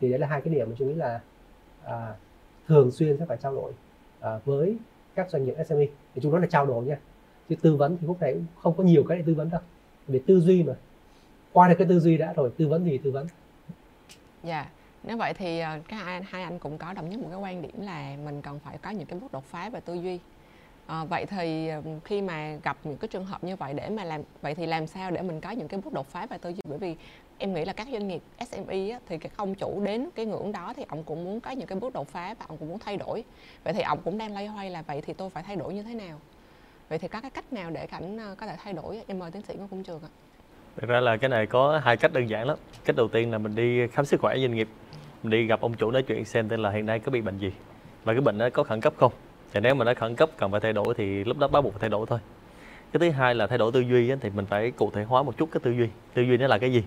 Thì 0.00 0.10
đấy 0.10 0.18
là 0.18 0.26
hai 0.26 0.40
cái 0.40 0.54
điểm 0.54 0.68
mà 0.70 0.74
chúng 0.78 0.88
nghĩ 0.88 0.94
là 0.94 1.20
uh, 1.84 1.90
thường 2.68 2.90
xuyên 2.90 3.18
sẽ 3.18 3.26
phải 3.26 3.36
trao 3.36 3.54
đổi 3.54 3.72
uh, 4.18 4.44
với 4.44 4.76
các 5.14 5.30
doanh 5.30 5.44
nghiệp 5.44 5.54
SME 5.68 5.86
thì 6.14 6.20
chúng 6.22 6.32
nó 6.32 6.38
là 6.38 6.46
trao 6.46 6.66
đổi 6.66 6.84
nha. 6.84 6.98
Chứ 7.48 7.56
tư 7.62 7.76
vấn 7.76 7.96
thì 8.00 8.06
lúc 8.06 8.20
này 8.20 8.32
cũng 8.32 8.44
không 8.62 8.74
có 8.76 8.84
nhiều 8.84 9.04
cái 9.08 9.18
để 9.18 9.24
tư 9.26 9.34
vấn 9.34 9.50
đâu. 9.50 9.60
Về 10.08 10.20
tư 10.26 10.40
duy 10.40 10.62
mà. 10.62 10.74
Qua 11.52 11.68
được 11.68 11.74
cái 11.78 11.86
tư 11.88 12.00
duy 12.00 12.16
đã 12.16 12.32
rồi 12.32 12.50
tư 12.56 12.68
vấn 12.68 12.84
gì 12.84 12.98
tư 12.98 13.10
vấn. 13.10 13.26
Dạ. 14.42 14.70
Nếu 15.02 15.16
vậy 15.16 15.34
thì 15.34 15.60
ờ, 15.60 15.78
các 15.88 15.96
hai, 15.96 16.22
hai 16.22 16.42
anh 16.42 16.58
cũng 16.58 16.78
có 16.78 16.92
đồng 16.92 17.10
nhất 17.10 17.20
một 17.20 17.28
cái 17.30 17.38
quan 17.38 17.62
điểm 17.62 17.80
là 17.80 18.16
mình 18.24 18.42
cần 18.42 18.58
phải 18.58 18.78
có 18.78 18.90
những 18.90 19.06
cái 19.06 19.18
bước 19.18 19.32
đột 19.32 19.44
phá 19.44 19.70
về 19.70 19.80
tư 19.80 19.94
duy. 19.94 20.18
À, 20.86 21.04
vậy 21.04 21.26
thì 21.26 21.68
ờ, 21.68 21.82
khi 22.04 22.22
mà 22.22 22.56
gặp 22.62 22.76
những 22.84 22.96
cái 22.96 23.08
trường 23.08 23.24
hợp 23.24 23.44
như 23.44 23.56
vậy 23.56 23.74
để 23.74 23.88
mà 23.88 24.04
làm 24.04 24.22
vậy 24.42 24.54
thì 24.54 24.66
làm 24.66 24.86
sao 24.86 25.10
để 25.10 25.22
mình 25.22 25.40
có 25.40 25.50
những 25.50 25.68
cái 25.68 25.80
bước 25.84 25.92
đột 25.92 26.06
phá 26.06 26.26
về 26.26 26.38
tư 26.38 26.50
duy? 26.50 26.60
Bởi 26.68 26.78
vì 26.78 26.96
em 27.40 27.54
nghĩ 27.54 27.64
là 27.64 27.72
các 27.72 27.88
doanh 27.92 28.08
nghiệp 28.08 28.22
SME 28.50 28.90
á, 28.90 28.98
thì 29.06 29.18
cái 29.18 29.32
ông 29.36 29.54
chủ 29.54 29.82
đến 29.84 30.08
cái 30.14 30.26
ngưỡng 30.26 30.52
đó 30.52 30.72
thì 30.76 30.84
ông 30.88 31.04
cũng 31.04 31.24
muốn 31.24 31.40
có 31.40 31.50
những 31.50 31.66
cái 31.66 31.78
bước 31.80 31.92
đột 31.92 32.08
phá 32.08 32.34
và 32.38 32.44
ông 32.48 32.56
cũng 32.58 32.68
muốn 32.68 32.78
thay 32.78 32.96
đổi 32.96 33.24
vậy 33.64 33.72
thì 33.72 33.82
ông 33.82 33.98
cũng 34.04 34.18
đang 34.18 34.32
lay 34.32 34.46
hoay 34.46 34.70
là 34.70 34.82
vậy 34.82 35.00
thì 35.00 35.12
tôi 35.12 35.30
phải 35.30 35.42
thay 35.42 35.56
đổi 35.56 35.74
như 35.74 35.82
thế 35.82 35.94
nào 35.94 36.20
vậy 36.88 36.98
thì 36.98 37.08
có 37.08 37.20
cái 37.20 37.30
cách 37.30 37.52
nào 37.52 37.70
để 37.70 37.86
cảnh 37.86 38.18
ờ, 38.18 38.34
có 38.38 38.46
thể 38.46 38.56
thay 38.62 38.72
đổi 38.72 39.02
em 39.06 39.18
mời 39.18 39.30
tiến 39.30 39.42
sĩ 39.42 39.54
Ngô 39.54 39.66
Công 39.70 39.82
Trường 39.82 40.00
ạ 40.02 40.10
Thực 40.76 40.90
ra 40.90 41.00
là 41.00 41.16
cái 41.16 41.30
này 41.30 41.46
có 41.46 41.80
hai 41.84 41.96
cách 41.96 42.12
đơn 42.12 42.30
giản 42.30 42.46
lắm. 42.46 42.56
Cách 42.84 42.96
đầu 42.96 43.08
tiên 43.08 43.32
là 43.32 43.38
mình 43.38 43.54
đi 43.54 43.86
khám 43.86 44.04
sức 44.04 44.20
khỏe 44.20 44.38
doanh 44.38 44.54
nghiệp, 44.54 44.68
mình 45.22 45.30
đi 45.30 45.46
gặp 45.46 45.60
ông 45.60 45.74
chủ 45.74 45.90
nói 45.90 46.02
chuyện 46.02 46.24
xem 46.24 46.48
tên 46.48 46.60
là 46.60 46.70
hiện 46.70 46.86
nay 46.86 46.98
có 46.98 47.12
bị 47.12 47.20
bệnh 47.20 47.38
gì 47.38 47.52
và 48.04 48.12
cái 48.12 48.20
bệnh 48.20 48.38
đó 48.38 48.48
có 48.50 48.62
khẩn 48.62 48.80
cấp 48.80 48.92
không. 48.96 49.12
Và 49.52 49.60
nếu 49.60 49.74
mà 49.74 49.84
nó 49.84 49.94
khẩn 49.94 50.16
cấp 50.16 50.30
cần 50.36 50.50
phải 50.50 50.60
thay 50.60 50.72
đổi 50.72 50.94
thì 50.96 51.24
lúc 51.24 51.38
đó 51.38 51.48
bắt 51.48 51.60
buộc 51.60 51.72
phải 51.72 51.80
thay 51.80 51.90
đổi 51.90 52.06
thôi. 52.06 52.18
Cái 52.92 53.00
thứ 53.00 53.10
hai 53.10 53.34
là 53.34 53.46
thay 53.46 53.58
đổi 53.58 53.72
tư 53.72 53.80
duy 53.80 54.12
thì 54.20 54.30
mình 54.30 54.46
phải 54.46 54.70
cụ 54.70 54.90
thể 54.90 55.04
hóa 55.04 55.22
một 55.22 55.36
chút 55.36 55.48
cái 55.52 55.60
tư 55.64 55.70
duy. 55.70 55.88
Tư 56.14 56.22
duy 56.22 56.36
nó 56.36 56.46
là 56.46 56.58
cái 56.58 56.72
gì? 56.72 56.82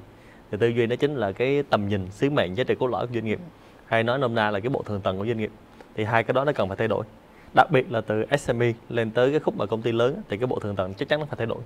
Thì 0.54 0.58
tư 0.60 0.68
duy 0.68 0.88
nó 0.88 0.96
chính 0.96 1.16
là 1.16 1.32
cái 1.32 1.64
tầm 1.70 1.88
nhìn, 1.88 2.12
sứ 2.12 2.30
mệnh, 2.30 2.56
giá 2.56 2.64
trị 2.64 2.76
cốt 2.76 2.88
lõi 2.88 3.08
của 3.08 3.14
doanh 3.14 3.26
nghiệp. 3.26 3.40
Hay 3.86 4.04
nói 4.04 4.20
nôm 4.20 4.36
na 4.36 4.52
là 4.52 4.60
cái 4.60 4.70
bộ 4.70 4.84
thường 4.86 5.02
tầng 5.02 5.18
của 5.18 5.26
doanh 5.26 5.38
nghiệp. 5.38 5.52
Thì 5.96 6.04
hai 6.04 6.24
cái 6.24 6.34
đó 6.34 6.46
nó 6.46 6.52
cần 6.52 6.68
phải 6.68 6.78
thay 6.78 6.88
đổi. 6.88 7.06
Đặc 7.54 7.72
biệt 7.72 7.92
là 7.92 8.02
từ 8.02 8.26
SME 8.38 8.74
lên 8.90 9.12
tới 9.12 9.32
cái 9.32 9.40
khúc 9.40 9.58
mà 9.58 9.66
công 9.66 9.82
ty 9.82 9.92
lớn 9.92 10.22
thì 10.30 10.38
cái 10.38 10.48
bộ 10.48 10.60
thường 10.60 10.76
tầng 10.76 10.94
chắc 10.94 11.10
chắn 11.10 11.20
nó 11.20 11.26
phải 11.26 11.36
thay 11.38 11.48
đổi 11.48 11.58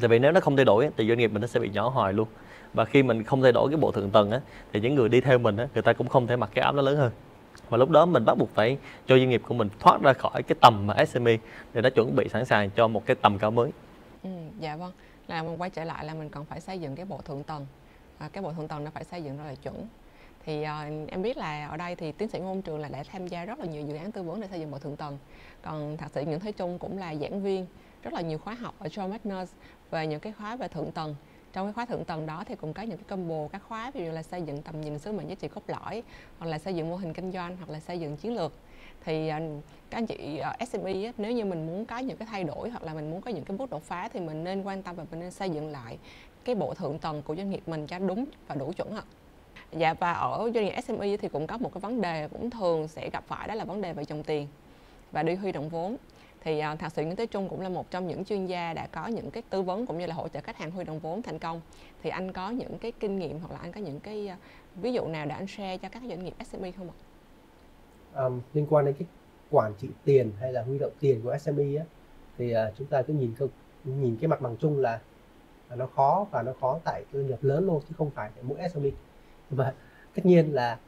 tại 0.00 0.08
vì 0.08 0.18
nếu 0.18 0.32
nó 0.32 0.40
không 0.40 0.56
thay 0.56 0.64
đổi 0.64 0.88
thì 0.96 1.08
doanh 1.08 1.18
nghiệp 1.18 1.32
mình 1.32 1.40
nó 1.40 1.46
sẽ 1.46 1.60
bị 1.60 1.70
nhỏ 1.70 1.88
hoài 1.88 2.12
luôn 2.12 2.28
và 2.74 2.84
khi 2.84 3.02
mình 3.02 3.24
không 3.24 3.42
thay 3.42 3.52
đổi 3.52 3.68
cái 3.70 3.76
bộ 3.76 3.92
thượng 3.92 4.10
tầng 4.10 4.30
á, 4.30 4.40
thì 4.72 4.80
những 4.80 4.94
người 4.94 5.08
đi 5.08 5.20
theo 5.20 5.38
mình 5.38 5.56
á, 5.56 5.68
người 5.74 5.82
ta 5.82 5.92
cũng 5.92 6.08
không 6.08 6.26
thể 6.26 6.36
mặc 6.36 6.50
cái 6.54 6.62
áo 6.62 6.72
nó 6.72 6.82
lớn 6.82 6.96
hơn 6.96 7.10
và 7.68 7.78
lúc 7.78 7.90
đó 7.90 8.06
mình 8.06 8.24
bắt 8.24 8.38
buộc 8.38 8.50
phải 8.54 8.78
cho 9.06 9.18
doanh 9.18 9.28
nghiệp 9.28 9.42
của 9.48 9.54
mình 9.54 9.68
thoát 9.80 10.02
ra 10.02 10.12
khỏi 10.12 10.42
cái 10.42 10.56
tầm 10.60 10.86
mà 10.86 11.04
SME 11.04 11.36
để 11.74 11.80
nó 11.80 11.90
chuẩn 11.90 12.16
bị 12.16 12.28
sẵn 12.28 12.44
sàng 12.44 12.70
cho 12.70 12.88
một 12.88 13.06
cái 13.06 13.16
tầm 13.22 13.38
cao 13.38 13.50
mới. 13.50 13.70
Ừ, 14.22 14.30
dạ 14.60 14.76
vâng, 14.76 14.92
là 15.28 15.42
mình 15.42 15.60
quay 15.60 15.70
trở 15.70 15.84
lại 15.84 16.04
là 16.04 16.14
mình 16.14 16.28
cần 16.28 16.44
phải 16.44 16.60
xây 16.60 16.78
dựng 16.78 16.96
cái 16.96 17.04
bộ 17.04 17.20
thượng 17.24 17.42
tầng. 17.42 17.66
À, 18.20 18.28
cái 18.32 18.42
bộ 18.42 18.52
thượng 18.52 18.68
tầng 18.68 18.84
nó 18.84 18.90
phải 18.90 19.04
xây 19.04 19.22
dựng 19.22 19.36
rất 19.38 19.44
là 19.44 19.54
chuẩn. 19.54 19.86
Thì 20.44 20.62
uh, 20.62 21.08
em 21.08 21.22
biết 21.22 21.36
là 21.36 21.66
ở 21.68 21.76
đây 21.76 21.96
thì 21.96 22.12
tiến 22.12 22.28
sĩ 22.28 22.38
ngôn 22.38 22.62
trường 22.62 22.78
là 22.78 22.88
đã 22.88 23.02
tham 23.12 23.26
gia 23.26 23.44
rất 23.44 23.58
là 23.58 23.66
nhiều 23.66 23.82
dự 23.82 23.96
án 23.96 24.12
tư 24.12 24.22
vấn 24.22 24.40
để 24.40 24.48
xây 24.50 24.60
dựng 24.60 24.70
bộ 24.70 24.78
thượng 24.78 24.96
tầng. 24.96 25.18
Còn 25.62 25.96
thạc 25.96 26.10
sĩ 26.10 26.24
Nguyễn 26.24 26.40
Thế 26.40 26.52
Trung 26.52 26.78
cũng 26.78 26.98
là 26.98 27.14
giảng 27.14 27.42
viên 27.42 27.66
rất 28.02 28.12
là 28.12 28.20
nhiều 28.20 28.38
khóa 28.38 28.54
học 28.54 28.74
ở 28.78 28.86
John 28.86 29.08
Magnus 29.08 29.52
về 29.90 30.06
những 30.06 30.20
cái 30.20 30.32
khóa 30.32 30.56
về 30.56 30.68
thượng 30.68 30.92
tầng 30.92 31.14
trong 31.52 31.66
cái 31.66 31.72
khóa 31.72 31.84
thượng 31.86 32.04
tầng 32.04 32.26
đó 32.26 32.44
thì 32.46 32.54
cũng 32.54 32.72
có 32.72 32.82
những 32.82 32.98
cái 32.98 33.04
combo 33.08 33.48
các 33.52 33.62
khóa 33.68 33.90
ví 33.90 34.04
dụ 34.04 34.10
là 34.10 34.22
xây 34.22 34.42
dựng 34.42 34.62
tầm 34.62 34.80
nhìn 34.80 34.98
sứ 34.98 35.12
mệnh 35.12 35.28
giá 35.28 35.34
trị 35.34 35.48
cốt 35.48 35.62
lõi 35.66 36.02
hoặc 36.38 36.46
là 36.46 36.58
xây 36.58 36.74
dựng 36.74 36.90
mô 36.90 36.96
hình 36.96 37.12
kinh 37.12 37.32
doanh 37.32 37.56
hoặc 37.56 37.70
là 37.70 37.80
xây 37.80 38.00
dựng 38.00 38.16
chiến 38.16 38.34
lược 38.34 38.52
thì 39.04 39.28
à, 39.28 39.40
các 39.90 39.98
anh 39.98 40.06
chị 40.06 40.38
à, 40.38 40.48
ở 40.58 40.64
SME 40.64 41.12
nếu 41.18 41.32
như 41.32 41.44
mình 41.44 41.66
muốn 41.66 41.86
có 41.86 41.98
những 41.98 42.16
cái 42.16 42.28
thay 42.30 42.44
đổi 42.44 42.70
hoặc 42.70 42.82
là 42.82 42.94
mình 42.94 43.10
muốn 43.10 43.20
có 43.20 43.30
những 43.30 43.44
cái 43.44 43.56
bước 43.56 43.70
đột 43.70 43.82
phá 43.82 44.08
thì 44.12 44.20
mình 44.20 44.44
nên 44.44 44.62
quan 44.62 44.82
tâm 44.82 44.96
và 44.96 45.04
mình 45.10 45.20
nên 45.20 45.30
xây 45.30 45.50
dựng 45.50 45.68
lại 45.68 45.98
cái 46.44 46.54
bộ 46.54 46.74
thượng 46.74 46.98
tầng 46.98 47.22
của 47.22 47.36
doanh 47.36 47.50
nghiệp 47.50 47.62
mình 47.66 47.86
cho 47.86 47.98
đúng 47.98 48.24
và 48.48 48.54
đủ 48.54 48.72
chuẩn 48.72 48.96
ạ. 48.96 49.02
Dạ 49.72 49.94
và 49.94 50.12
ở 50.12 50.50
doanh 50.54 50.64
nghiệp 50.64 50.74
SME 50.84 51.16
thì 51.16 51.28
cũng 51.28 51.46
có 51.46 51.58
một 51.58 51.74
cái 51.74 51.80
vấn 51.80 52.00
đề 52.00 52.28
cũng 52.28 52.50
thường 52.50 52.88
sẽ 52.88 53.10
gặp 53.10 53.24
phải 53.26 53.48
đó 53.48 53.54
là 53.54 53.64
vấn 53.64 53.80
đề 53.80 53.92
về 53.92 54.04
dòng 54.04 54.22
tiền 54.22 54.46
và 55.12 55.22
đi 55.22 55.34
huy 55.34 55.52
động 55.52 55.68
vốn 55.68 55.96
thì 56.40 56.58
à, 56.58 56.72
uh, 56.72 56.78
thạc 56.78 56.92
sĩ 56.92 57.04
Nguyễn 57.04 57.16
Thế 57.16 57.26
Trung 57.26 57.48
cũng 57.48 57.60
là 57.60 57.68
một 57.68 57.90
trong 57.90 58.08
những 58.08 58.24
chuyên 58.24 58.46
gia 58.46 58.74
đã 58.74 58.86
có 58.86 59.06
những 59.06 59.30
cái 59.30 59.42
tư 59.50 59.62
vấn 59.62 59.86
cũng 59.86 59.98
như 59.98 60.06
là 60.06 60.14
hỗ 60.14 60.28
trợ 60.28 60.40
khách 60.40 60.56
hàng 60.56 60.70
huy 60.70 60.84
động 60.84 60.98
vốn 60.98 61.22
thành 61.22 61.38
công 61.38 61.60
thì 62.02 62.10
anh 62.10 62.32
có 62.32 62.50
những 62.50 62.78
cái 62.78 62.92
kinh 62.92 63.18
nghiệm 63.18 63.40
hoặc 63.40 63.52
là 63.52 63.58
anh 63.58 63.72
có 63.72 63.80
những 63.80 64.00
cái 64.00 64.30
uh, 64.32 64.82
ví 64.82 64.92
dụ 64.92 65.06
nào 65.06 65.26
để 65.26 65.34
anh 65.34 65.46
share 65.46 65.78
cho 65.78 65.88
các 65.88 66.02
doanh 66.08 66.24
nghiệp 66.24 66.34
SME 66.52 66.70
không 66.70 66.88
ạ? 66.90 66.96
Um, 68.24 68.40
liên 68.54 68.66
quan 68.70 68.84
đến 68.84 68.94
cái 68.98 69.08
quản 69.50 69.72
trị 69.80 69.88
tiền 70.04 70.32
hay 70.40 70.52
là 70.52 70.62
huy 70.62 70.78
động 70.78 70.92
tiền 71.00 71.20
của 71.22 71.38
SME 71.38 71.76
á, 71.78 71.84
thì 72.38 72.54
uh, 72.54 72.58
chúng 72.78 72.86
ta 72.86 73.02
cứ 73.02 73.12
nhìn 73.12 73.34
nhìn 73.84 74.16
cái 74.20 74.28
mặt 74.28 74.40
bằng 74.40 74.56
chung 74.56 74.78
là 74.78 75.00
nó 75.76 75.86
khó 75.86 76.26
và 76.30 76.42
nó 76.42 76.52
khó 76.60 76.78
tại 76.84 77.04
doanh 77.12 77.26
nghiệp 77.26 77.38
lớn 77.42 77.66
luôn 77.66 77.82
chứ 77.88 77.94
không 77.98 78.10
phải 78.10 78.30
mỗi 78.42 78.58
SME 78.72 78.90
và 79.50 79.72
tất 80.14 80.26
nhiên 80.26 80.54
là 80.54 80.78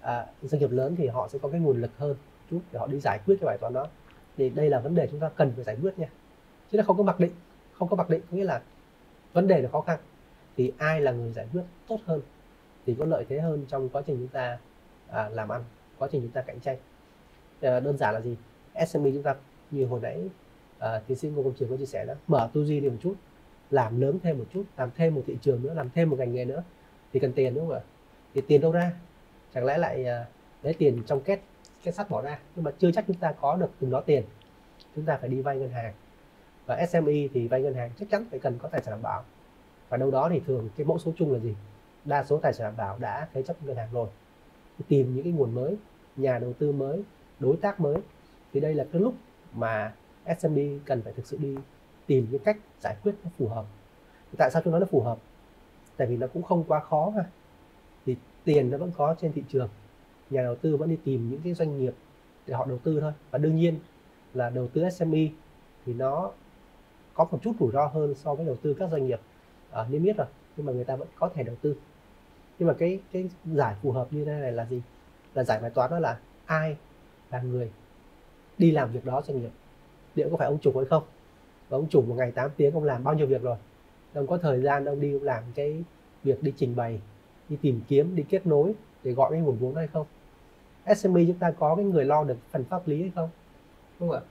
à, 0.00 0.26
doanh 0.42 0.60
nghiệp 0.60 0.70
lớn 0.70 0.96
thì 0.96 1.06
họ 1.06 1.28
sẽ 1.28 1.38
có 1.42 1.48
cái 1.48 1.60
nguồn 1.60 1.80
lực 1.80 1.90
hơn 1.98 2.16
chút 2.50 2.60
để 2.72 2.78
họ 2.78 2.86
đi 2.86 3.00
giải 3.00 3.18
quyết 3.26 3.36
cái 3.40 3.46
bài 3.46 3.58
toán 3.60 3.72
đó. 3.72 3.86
Thì 4.36 4.50
đây 4.50 4.70
là 4.70 4.80
vấn 4.80 4.94
đề 4.94 5.06
chúng 5.10 5.20
ta 5.20 5.28
cần 5.28 5.52
phải 5.54 5.64
giải 5.64 5.76
quyết 5.82 5.98
nha. 5.98 6.08
Chứ 6.70 6.78
là 6.78 6.84
không 6.84 6.96
có 6.96 7.02
mặc 7.02 7.20
định 7.20 7.32
không 7.72 7.88
có 7.88 7.96
mặc 7.96 8.10
định 8.10 8.20
có 8.30 8.36
nghĩa 8.36 8.44
là 8.44 8.62
vấn 9.32 9.48
đề 9.48 9.62
là 9.62 9.68
khó 9.68 9.80
khăn. 9.80 9.98
Thì 10.56 10.72
ai 10.78 11.00
là 11.00 11.12
người 11.12 11.32
giải 11.32 11.46
quyết 11.52 11.62
tốt 11.88 11.98
hơn 12.04 12.20
thì 12.86 12.96
có 12.98 13.04
lợi 13.04 13.24
thế 13.28 13.40
hơn 13.40 13.64
trong 13.68 13.88
quá 13.88 14.02
trình 14.06 14.16
chúng 14.16 14.28
ta 14.28 14.58
à, 15.08 15.28
làm 15.28 15.48
ăn 15.48 15.64
quá 15.98 16.08
trình 16.12 16.22
chúng 16.22 16.30
ta 16.30 16.42
cạnh 16.42 16.60
tranh. 16.60 16.76
À, 17.60 17.80
đơn 17.80 17.98
giản 17.98 18.14
là 18.14 18.20
gì? 18.20 18.36
SME 18.86 19.10
chúng 19.10 19.22
ta 19.22 19.34
như 19.70 19.86
hồi 19.86 20.00
nãy 20.00 20.28
à, 20.78 21.02
tiến 21.06 21.18
sĩ 21.18 21.28
ngô 21.28 21.42
công 21.42 21.54
trường 21.54 21.70
có 21.70 21.76
chia 21.76 21.86
sẻ 21.86 22.04
đó 22.04 22.14
mở 22.26 22.50
tư 22.52 22.64
duy 22.64 22.80
đi 22.80 22.88
một 22.88 22.96
chút 23.00 23.14
làm 23.70 24.00
lớn 24.00 24.18
thêm 24.22 24.38
một 24.38 24.44
chút 24.54 24.64
làm 24.76 24.90
thêm 24.96 25.14
một 25.14 25.22
thị 25.26 25.36
trường 25.42 25.62
nữa 25.62 25.74
làm 25.74 25.90
thêm 25.90 26.10
một 26.10 26.16
ngành 26.18 26.34
nghề 26.34 26.44
nữa 26.44 26.62
thì 27.12 27.20
cần 27.20 27.32
tiền 27.32 27.54
đúng 27.54 27.66
không 27.66 27.76
ạ? 27.76 27.82
Thì 28.34 28.40
tiền 28.40 28.60
đâu 28.60 28.72
ra? 28.72 28.92
Chẳng 29.54 29.64
lẽ 29.64 29.78
lại 29.78 30.04
à, 30.04 30.26
lấy 30.62 30.74
tiền 30.74 31.02
trong 31.06 31.20
két, 31.20 31.40
két 31.82 31.94
sắt 31.94 32.10
bỏ 32.10 32.22
ra? 32.22 32.38
Nhưng 32.56 32.64
mà 32.64 32.70
chưa 32.78 32.90
chắc 32.92 33.04
chúng 33.06 33.16
ta 33.16 33.32
có 33.32 33.56
được 33.56 33.70
từng 33.80 33.90
đó 33.90 34.00
tiền. 34.00 34.24
Chúng 34.96 35.04
ta 35.04 35.16
phải 35.16 35.28
đi 35.28 35.40
vay 35.40 35.58
ngân 35.58 35.70
hàng. 35.70 35.94
Và 36.66 36.86
SME 36.86 37.28
thì 37.34 37.48
vay 37.48 37.62
ngân 37.62 37.74
hàng 37.74 37.90
chắc 37.98 38.10
chắn 38.10 38.26
phải 38.30 38.38
cần 38.38 38.58
có 38.58 38.68
tài 38.68 38.82
sản 38.82 38.92
đảm 38.92 39.02
bảo. 39.02 39.24
Và 39.88 39.96
đâu 39.96 40.10
đó 40.10 40.28
thì 40.32 40.40
thường 40.46 40.68
cái 40.76 40.86
mẫu 40.86 40.98
số 40.98 41.12
chung 41.16 41.32
là 41.32 41.38
gì? 41.38 41.54
Đa 42.04 42.24
số 42.24 42.38
tài 42.38 42.52
sản 42.52 42.64
đảm 42.64 42.74
bảo 42.76 42.98
đã 42.98 43.28
thế 43.32 43.42
chấp 43.42 43.62
ngân 43.62 43.76
hàng 43.76 43.88
rồi. 43.92 44.08
Tìm 44.88 45.14
những 45.14 45.24
cái 45.24 45.32
nguồn 45.32 45.54
mới 45.54 45.76
nhà 46.16 46.38
đầu 46.38 46.52
tư 46.52 46.72
mới 46.72 47.02
đối 47.38 47.56
tác 47.56 47.80
mới. 47.80 47.96
Thì 48.52 48.60
đây 48.60 48.74
là 48.74 48.86
cái 48.92 49.02
lúc 49.02 49.14
mà 49.54 49.92
SME 50.38 50.62
cần 50.84 51.02
phải 51.02 51.12
thực 51.12 51.26
sự 51.26 51.36
đi 51.36 51.56
tìm 52.10 52.26
những 52.30 52.42
cách 52.44 52.56
giải 52.80 52.96
quyết 53.02 53.14
nó 53.24 53.30
phù 53.38 53.48
hợp. 53.48 53.64
Tại 54.38 54.50
sao 54.50 54.62
chúng 54.64 54.70
nói 54.70 54.80
nó 54.80 54.86
phù 54.86 55.02
hợp? 55.02 55.18
Tại 55.96 56.08
vì 56.08 56.16
nó 56.16 56.26
cũng 56.26 56.42
không 56.42 56.64
quá 56.64 56.80
khó 56.80 57.12
ha 57.16 57.24
thì 58.06 58.16
tiền 58.44 58.70
nó 58.70 58.78
vẫn 58.78 58.92
có 58.96 59.14
trên 59.20 59.32
thị 59.32 59.42
trường. 59.48 59.68
Nhà 60.30 60.42
đầu 60.42 60.56
tư 60.56 60.76
vẫn 60.76 60.88
đi 60.88 60.98
tìm 61.04 61.30
những 61.30 61.40
cái 61.44 61.54
doanh 61.54 61.78
nghiệp 61.78 61.94
để 62.46 62.54
họ 62.54 62.66
đầu 62.66 62.78
tư 62.78 63.00
thôi. 63.00 63.12
Và 63.30 63.38
đương 63.38 63.56
nhiên 63.56 63.78
là 64.34 64.50
đầu 64.50 64.68
tư 64.68 64.90
SME 64.90 65.28
thì 65.86 65.92
nó 65.94 66.30
có 67.14 67.24
một 67.24 67.38
chút 67.42 67.52
rủi 67.60 67.72
ro 67.72 67.86
hơn 67.86 68.14
so 68.14 68.34
với 68.34 68.46
đầu 68.46 68.56
tư 68.62 68.74
các 68.78 68.90
doanh 68.90 69.06
nghiệp. 69.06 69.20
Ở 69.70 69.86
niêm 69.90 70.04
yết 70.04 70.16
rồi, 70.16 70.26
nhưng 70.56 70.66
mà 70.66 70.72
người 70.72 70.84
ta 70.84 70.96
vẫn 70.96 71.08
có 71.14 71.30
thể 71.34 71.42
đầu 71.42 71.56
tư. 71.62 71.76
Nhưng 72.58 72.68
mà 72.68 72.74
cái 72.78 73.00
cái 73.12 73.30
giải 73.44 73.74
phù 73.82 73.92
hợp 73.92 74.06
như 74.10 74.24
thế 74.24 74.32
này 74.32 74.52
là 74.52 74.66
gì? 74.66 74.82
Là 75.34 75.44
giải 75.44 75.60
bài 75.60 75.70
toán 75.70 75.90
đó 75.90 75.98
là 75.98 76.18
ai 76.46 76.76
là 77.30 77.42
người 77.42 77.70
đi 78.58 78.70
làm 78.70 78.92
việc 78.92 79.04
đó 79.04 79.22
doanh 79.26 79.40
nghiệp? 79.40 79.50
Liệu 80.14 80.30
có 80.30 80.36
phải 80.36 80.46
ông 80.46 80.58
chủ 80.58 80.72
hay 80.76 80.84
không? 80.84 81.02
Và 81.70 81.78
ông 81.78 81.86
chủ 81.88 82.02
một 82.02 82.14
ngày 82.14 82.30
8 82.30 82.50
tiếng 82.56 82.74
ông 82.74 82.84
làm 82.84 83.04
bao 83.04 83.14
nhiêu 83.14 83.26
việc 83.26 83.42
rồi? 83.42 83.56
Ông 84.14 84.26
có 84.26 84.38
thời 84.38 84.62
gian 84.62 84.84
ông 84.84 85.00
đi 85.00 85.12
ông 85.12 85.22
làm 85.22 85.42
cái 85.54 85.84
việc 86.22 86.42
đi 86.42 86.52
trình 86.56 86.76
bày 86.76 87.00
đi 87.48 87.56
tìm 87.62 87.80
kiếm 87.88 88.16
đi 88.16 88.24
kết 88.28 88.46
nối 88.46 88.74
để 89.02 89.12
gọi 89.12 89.30
cái 89.30 89.40
nguồn 89.40 89.56
vốn 89.58 89.74
hay 89.74 89.86
không? 89.86 90.06
SME 90.96 91.24
chúng 91.26 91.38
ta 91.38 91.50
có 91.50 91.74
cái 91.74 91.84
người 91.84 92.04
lo 92.04 92.24
được 92.24 92.36
phần 92.50 92.64
pháp 92.64 92.88
lý 92.88 93.00
hay 93.00 93.12
không? 93.14 93.30
Đúng 94.00 94.08
không 94.08 94.18
ạ. 94.18 94.22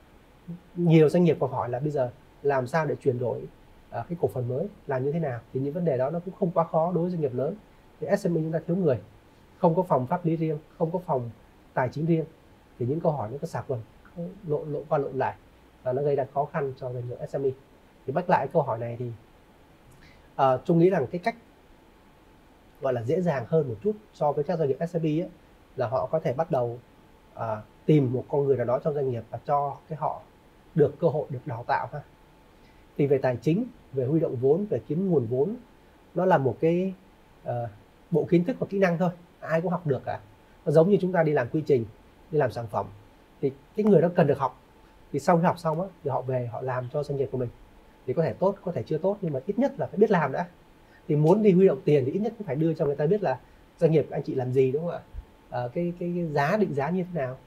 Nhiều 0.76 1.10
doanh 1.10 1.24
nghiệp 1.24 1.38
còn 1.40 1.52
hỏi 1.52 1.70
là 1.70 1.80
bây 1.80 1.92
giờ 1.92 2.12
làm 2.44 2.68
sao 2.68 2.86
để 2.86 2.96
chuyển 2.96 3.20
đổi 3.20 3.38
uh, 3.42 3.48
cái 3.92 4.18
cổ 4.22 4.28
phần 4.28 4.48
mới 4.48 4.68
làm 4.88 5.04
như 5.04 5.12
thế 5.12 5.20
nào? 5.20 5.40
Thì 5.54 5.60
những 5.60 5.74
vấn 5.74 5.86
đề 5.86 5.98
đó 5.98 6.10
nó 6.10 6.20
cũng 6.20 6.34
không 6.40 6.52
quá 6.52 6.64
khó 6.64 6.92
đối 6.92 7.04
với 7.04 7.12
doanh 7.12 7.22
nghiệp 7.22 7.34
lớn. 7.34 7.56
Thì 8.00 8.08
SME 8.18 8.42
chúng 8.42 8.52
ta 8.52 8.60
thiếu 8.68 8.78
người 8.78 9.00
không 9.58 9.76
có 9.76 9.84
phòng 9.84 10.08
pháp 10.08 10.26
lý 10.26 10.36
riêng 10.36 10.58
không 10.78 10.92
có 10.92 11.00
phòng 11.06 11.30
tài 11.74 11.90
chính 11.90 12.06
riêng. 12.06 12.26
Thì 12.80 12.86
những 12.86 13.00
câu 13.00 13.12
hỏi 13.12 13.30
nó 13.32 13.38
có 13.42 13.48
sạc 13.48 13.66
quần 13.68 13.80
lộ 14.48 14.66
lộ 14.66 14.84
qua 14.90 14.98
lộ 14.98 15.10
lại 15.14 15.36
và 15.84 15.94
nó 15.94 16.02
gây 16.02 16.16
ra 16.16 16.26
khó 16.34 16.46
khăn 16.46 16.74
cho 16.78 16.94
doanh 16.94 17.10
nghiệp 17.10 17.28
SME 17.30 17.50
thì 18.06 18.14
bắt 18.14 18.30
lại 18.30 18.48
câu 18.54 18.62
hỏi 18.62 18.80
này 18.80 18.96
thì 19.00 19.12
ờ, 20.36 20.56
uh, 20.56 20.66
trung 20.66 20.80
nghĩ 20.80 20.90
rằng 20.90 21.08
cái 21.12 21.20
cách 21.24 21.36
gọi 22.82 22.94
là 22.94 23.04
dễ 23.04 23.22
dàng 23.22 23.46
hơn 23.48 23.70
một 23.70 23.76
chút 23.84 23.96
so 24.14 24.32
với 24.32 24.44
các 24.44 24.60
doanh 24.60 24.68
nghiệp 24.68 24.78
SME 24.90 25.10
ấy, 25.10 25.30
là 25.76 25.88
họ 25.88 26.06
có 26.12 26.20
thể 26.20 26.34
bắt 26.34 26.52
đầu 26.52 26.80
uh, 27.36 27.42
tìm 27.86 28.14
một 28.14 28.26
con 28.30 28.44
người 28.46 28.58
nào 28.58 28.66
đó 28.66 28.80
trong 28.84 28.94
doanh 28.94 29.10
nghiệp 29.10 29.24
và 29.30 29.40
cho 29.46 29.78
cái 29.90 29.98
họ 29.98 30.22
được 30.76 31.00
cơ 31.00 31.08
hội 31.08 31.26
được 31.30 31.40
đào 31.46 31.64
tạo 31.68 31.88
ha. 31.94 32.02
Thì 32.98 33.08
về 33.08 33.18
tài 33.18 33.38
chính 33.42 33.66
về 33.94 34.06
huy 34.06 34.20
động 34.20 34.36
vốn 34.36 34.66
về 34.70 34.82
kiếm 34.88 35.10
nguồn 35.10 35.26
vốn 35.26 35.56
nó 36.16 36.26
là 36.26 36.38
một 36.38 36.58
cái 36.60 36.94
uh, 37.48 37.54
bộ 38.12 38.26
kiến 38.30 38.44
thức 38.44 38.56
và 38.60 38.68
kỹ 38.70 38.80
năng 38.80 38.98
thôi 38.98 39.10
ai 39.40 39.62
cũng 39.62 39.72
học 39.72 39.88
được 39.88 40.02
cả. 40.06 40.20
Nó 40.66 40.72
giống 40.72 40.90
như 40.90 40.98
chúng 41.02 41.12
ta 41.12 41.24
đi 41.24 41.32
làm 41.32 41.48
quy 41.50 41.64
trình 41.66 41.86
đi 42.32 42.38
làm 42.38 42.52
sản 42.52 42.68
phẩm. 42.68 42.86
Thì 43.42 43.52
cái 43.76 43.86
người 43.86 44.02
đó 44.02 44.10
cần 44.16 44.28
được 44.28 44.38
học 44.38 44.59
thì 45.12 45.20
sau 45.20 45.38
khi 45.38 45.44
học 45.44 45.60
xong 45.60 45.82
á 45.82 45.88
thì 46.04 46.10
họ 46.10 46.22
về 46.22 46.48
họ 46.52 46.62
làm 46.62 46.88
cho 46.94 47.04
doanh 47.04 47.18
nghiệp 47.18 47.30
của 47.32 47.38
mình. 47.38 47.50
Thì 48.08 48.14
có 48.14 48.24
thể 48.24 48.34
tốt 48.34 48.56
có 48.64 48.72
thể 48.72 48.84
chưa 48.84 48.98
tốt 48.98 49.18
nhưng 49.22 49.34
mà 49.34 49.40
ít 49.46 49.60
nhất 49.60 49.74
là 49.78 49.86
phải 49.86 49.98
biết 49.98 50.12
làm 50.12 50.32
đã. 50.32 50.48
Thì 51.08 51.16
muốn 51.16 51.44
đi 51.44 51.52
huy 51.52 51.68
động 51.68 51.82
tiền 51.86 52.06
thì 52.06 52.12
ít 52.12 52.20
nhất 52.20 52.34
cũng 52.38 52.48
phải 52.48 52.56
đưa 52.56 52.74
cho 52.74 52.86
người 52.86 52.96
ta 52.96 53.06
biết 53.06 53.24
là 53.24 53.40
doanh 53.78 53.92
nghiệp 53.92 54.08
anh 54.12 54.24
chị 54.24 54.36
làm 54.36 54.54
gì 54.54 54.72
đúng 54.72 54.82
không 54.82 54.92
ạ? 54.92 55.00
À, 55.50 55.62
cái, 55.74 55.94
cái 56.00 56.12
cái 56.16 56.28
giá 56.34 56.58
định 56.58 56.74
giá 56.74 56.90
như 56.90 57.04
thế 57.04 57.20
nào. 57.20 57.38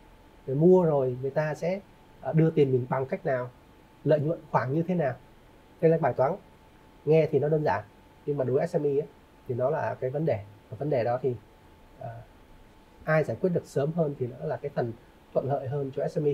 Để 0.47 0.55
mua 0.55 0.85
rồi 0.85 1.17
người 1.23 1.31
ta 1.31 1.55
sẽ 1.55 1.81
ờ, 2.21 2.33
đưa 2.33 2.51
tiền 2.51 2.73
mình 2.73 2.87
bằng 2.89 3.07
cách 3.07 3.27
nào 3.27 3.51
lợi 4.05 4.21
nhuận 4.21 4.39
khoảng 4.51 4.75
như 4.75 4.83
thế 4.83 4.95
nào. 4.95 5.15
Đây 5.81 5.91
là 5.91 5.99
bài 5.99 6.13
toán. 6.13 6.33
Nghe 7.05 7.29
thì 7.31 7.39
nó 7.39 7.49
đơn 7.49 7.65
giản 7.65 7.85
nhưng 8.27 8.37
mà 8.37 8.45
đối 8.45 8.57
với 8.57 8.69
SME 8.69 8.91
ấy, 8.91 9.07
thì 9.49 9.55
nó 9.55 9.71
là 9.71 9.97
cái 10.01 10.11
vấn 10.11 10.27
đề. 10.27 10.39
Và 10.71 10.77
vấn 10.77 10.91
đề 10.91 11.05
đó 11.05 11.19
thì 11.23 11.35
uh, 12.01 12.07
ai 13.05 13.25
giải 13.25 13.37
quyết 13.41 13.51
được 13.51 13.67
sớm 13.67 13.93
hơn 13.93 14.15
thì 14.19 14.27
nó 14.27 14.47
là 14.47 14.57
cái 14.57 14.71
phần 14.75 14.93
thuận 15.33 15.47
lợi 15.49 15.69
hơn 15.69 15.91
cho 15.97 16.09
SME 16.09 16.33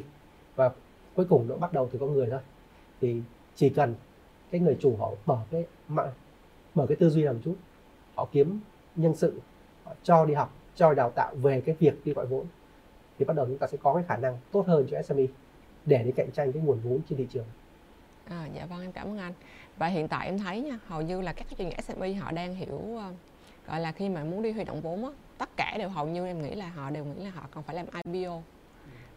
và 0.57 0.71
cuối 1.19 1.27
cùng 1.29 1.49
nó 1.49 1.57
bắt 1.57 1.73
đầu 1.73 1.89
từ 1.93 1.99
con 1.99 2.13
người 2.13 2.27
thôi 2.31 2.41
thì 3.01 3.23
chỉ 3.55 3.69
cần 3.69 3.95
cái 4.51 4.61
người 4.61 4.77
chủ 4.81 4.97
họ 4.97 5.13
mở 5.27 5.39
cái 5.51 5.65
mở 6.75 6.87
cái 6.89 6.97
tư 6.97 7.11
duy 7.11 7.23
làm 7.23 7.43
chút 7.43 7.57
họ 8.15 8.29
kiếm 8.33 8.61
nhân 8.97 9.15
sự 9.17 9.41
họ 9.85 9.93
cho 10.03 10.25
đi 10.25 10.35
học 10.35 10.55
cho 10.75 10.95
đào 10.95 11.11
tạo 11.11 11.35
về 11.35 11.61
cái 11.61 11.77
việc 11.79 12.05
đi 12.05 12.13
gọi 12.13 12.27
vốn 12.27 12.47
thì 13.19 13.25
bắt 13.25 13.37
đầu 13.37 13.47
chúng 13.47 13.59
ta 13.59 13.67
sẽ 13.67 13.79
có 13.83 13.95
cái 13.95 14.05
khả 14.09 14.17
năng 14.17 14.39
tốt 14.53 14.67
hơn 14.67 14.87
cho 14.91 15.03
SME 15.03 15.23
để 15.87 16.03
đi 16.03 16.13
cạnh 16.13 16.31
tranh 16.31 16.53
cái 16.53 16.63
nguồn 16.63 16.81
vốn 16.81 17.01
trên 17.09 17.19
thị 17.19 17.27
trường 17.31 17.47
À, 18.25 18.49
dạ 18.55 18.67
vâng 18.67 18.83
em 18.83 18.93
cảm 18.93 19.09
ơn 19.09 19.19
anh. 19.19 19.33
Và 19.79 19.87
hiện 19.87 20.09
tại 20.09 20.27
em 20.27 20.39
thấy 20.39 20.61
nha, 20.61 20.79
hầu 20.87 21.03
như 21.03 21.21
là 21.21 21.33
các 21.33 21.47
doanh 21.59 21.69
nghiệp 21.69 21.83
SME 21.83 22.13
họ 22.13 22.33
đang 22.33 22.55
hiểu 22.55 22.97
ờ, 22.97 23.13
gọi 23.69 23.81
là 23.81 23.93
khi 23.93 24.09
mà 24.09 24.25
muốn 24.25 24.43
đi 24.43 24.53
huy 24.53 24.65
động 24.65 24.81
vốn 24.81 25.05
á, 25.05 25.11
tất 25.39 25.49
cả 25.57 25.75
đều 25.79 25.89
hầu 25.89 26.07
như 26.07 26.27
em 26.27 26.43
nghĩ 26.43 26.55
là 26.55 26.69
họ 26.69 26.91
đều 26.91 27.05
nghĩ 27.05 27.25
là 27.25 27.31
họ 27.31 27.43
còn 27.51 27.65
phải 27.65 27.77
làm 27.77 27.87
IPO. 28.05 28.43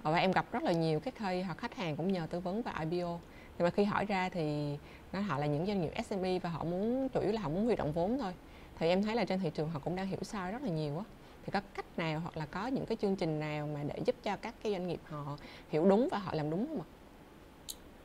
Và 0.03 0.17
em 0.17 0.31
gặp 0.31 0.45
rất 0.51 0.63
là 0.63 0.71
nhiều 0.71 0.99
cái 0.99 1.13
thầy 1.17 1.43
hoặc 1.43 1.57
khách 1.57 1.75
hàng 1.75 1.95
cũng 1.95 2.13
nhờ 2.13 2.27
tư 2.29 2.39
vấn 2.39 2.61
về 2.61 2.71
IPO. 2.79 3.19
Nhưng 3.57 3.65
mà 3.65 3.69
khi 3.69 3.83
hỏi 3.83 4.05
ra 4.05 4.29
thì 4.29 4.77
nó 5.13 5.19
họ 5.19 5.37
là 5.37 5.45
những 5.45 5.65
doanh 5.65 5.81
nghiệp 5.81 5.91
SME 6.05 6.39
và 6.39 6.49
họ 6.49 6.63
muốn 6.63 7.09
chủ 7.09 7.19
yếu 7.19 7.31
là 7.31 7.41
họ 7.41 7.49
muốn 7.49 7.65
huy 7.65 7.75
động 7.75 7.91
vốn 7.91 8.17
thôi. 8.19 8.33
Thì 8.79 8.87
em 8.87 9.03
thấy 9.03 9.15
là 9.15 9.25
trên 9.25 9.39
thị 9.39 9.49
trường 9.53 9.69
họ 9.69 9.79
cũng 9.79 9.95
đang 9.95 10.07
hiểu 10.07 10.19
sai 10.21 10.51
rất 10.51 10.61
là 10.63 10.69
nhiều 10.69 10.97
á. 10.97 11.03
Thì 11.45 11.51
có 11.51 11.61
cách 11.75 11.85
nào 11.97 12.19
hoặc 12.19 12.37
là 12.37 12.45
có 12.45 12.67
những 12.67 12.85
cái 12.85 12.97
chương 13.01 13.15
trình 13.15 13.39
nào 13.39 13.67
mà 13.73 13.79
để 13.83 13.95
giúp 14.05 14.15
cho 14.23 14.35
các 14.35 14.53
cái 14.63 14.71
doanh 14.71 14.87
nghiệp 14.87 14.99
họ 15.09 15.37
hiểu 15.69 15.85
đúng 15.85 16.07
và 16.11 16.17
họ 16.17 16.33
làm 16.33 16.49
đúng 16.49 16.67
không 16.67 16.81
ạ? 16.81 16.87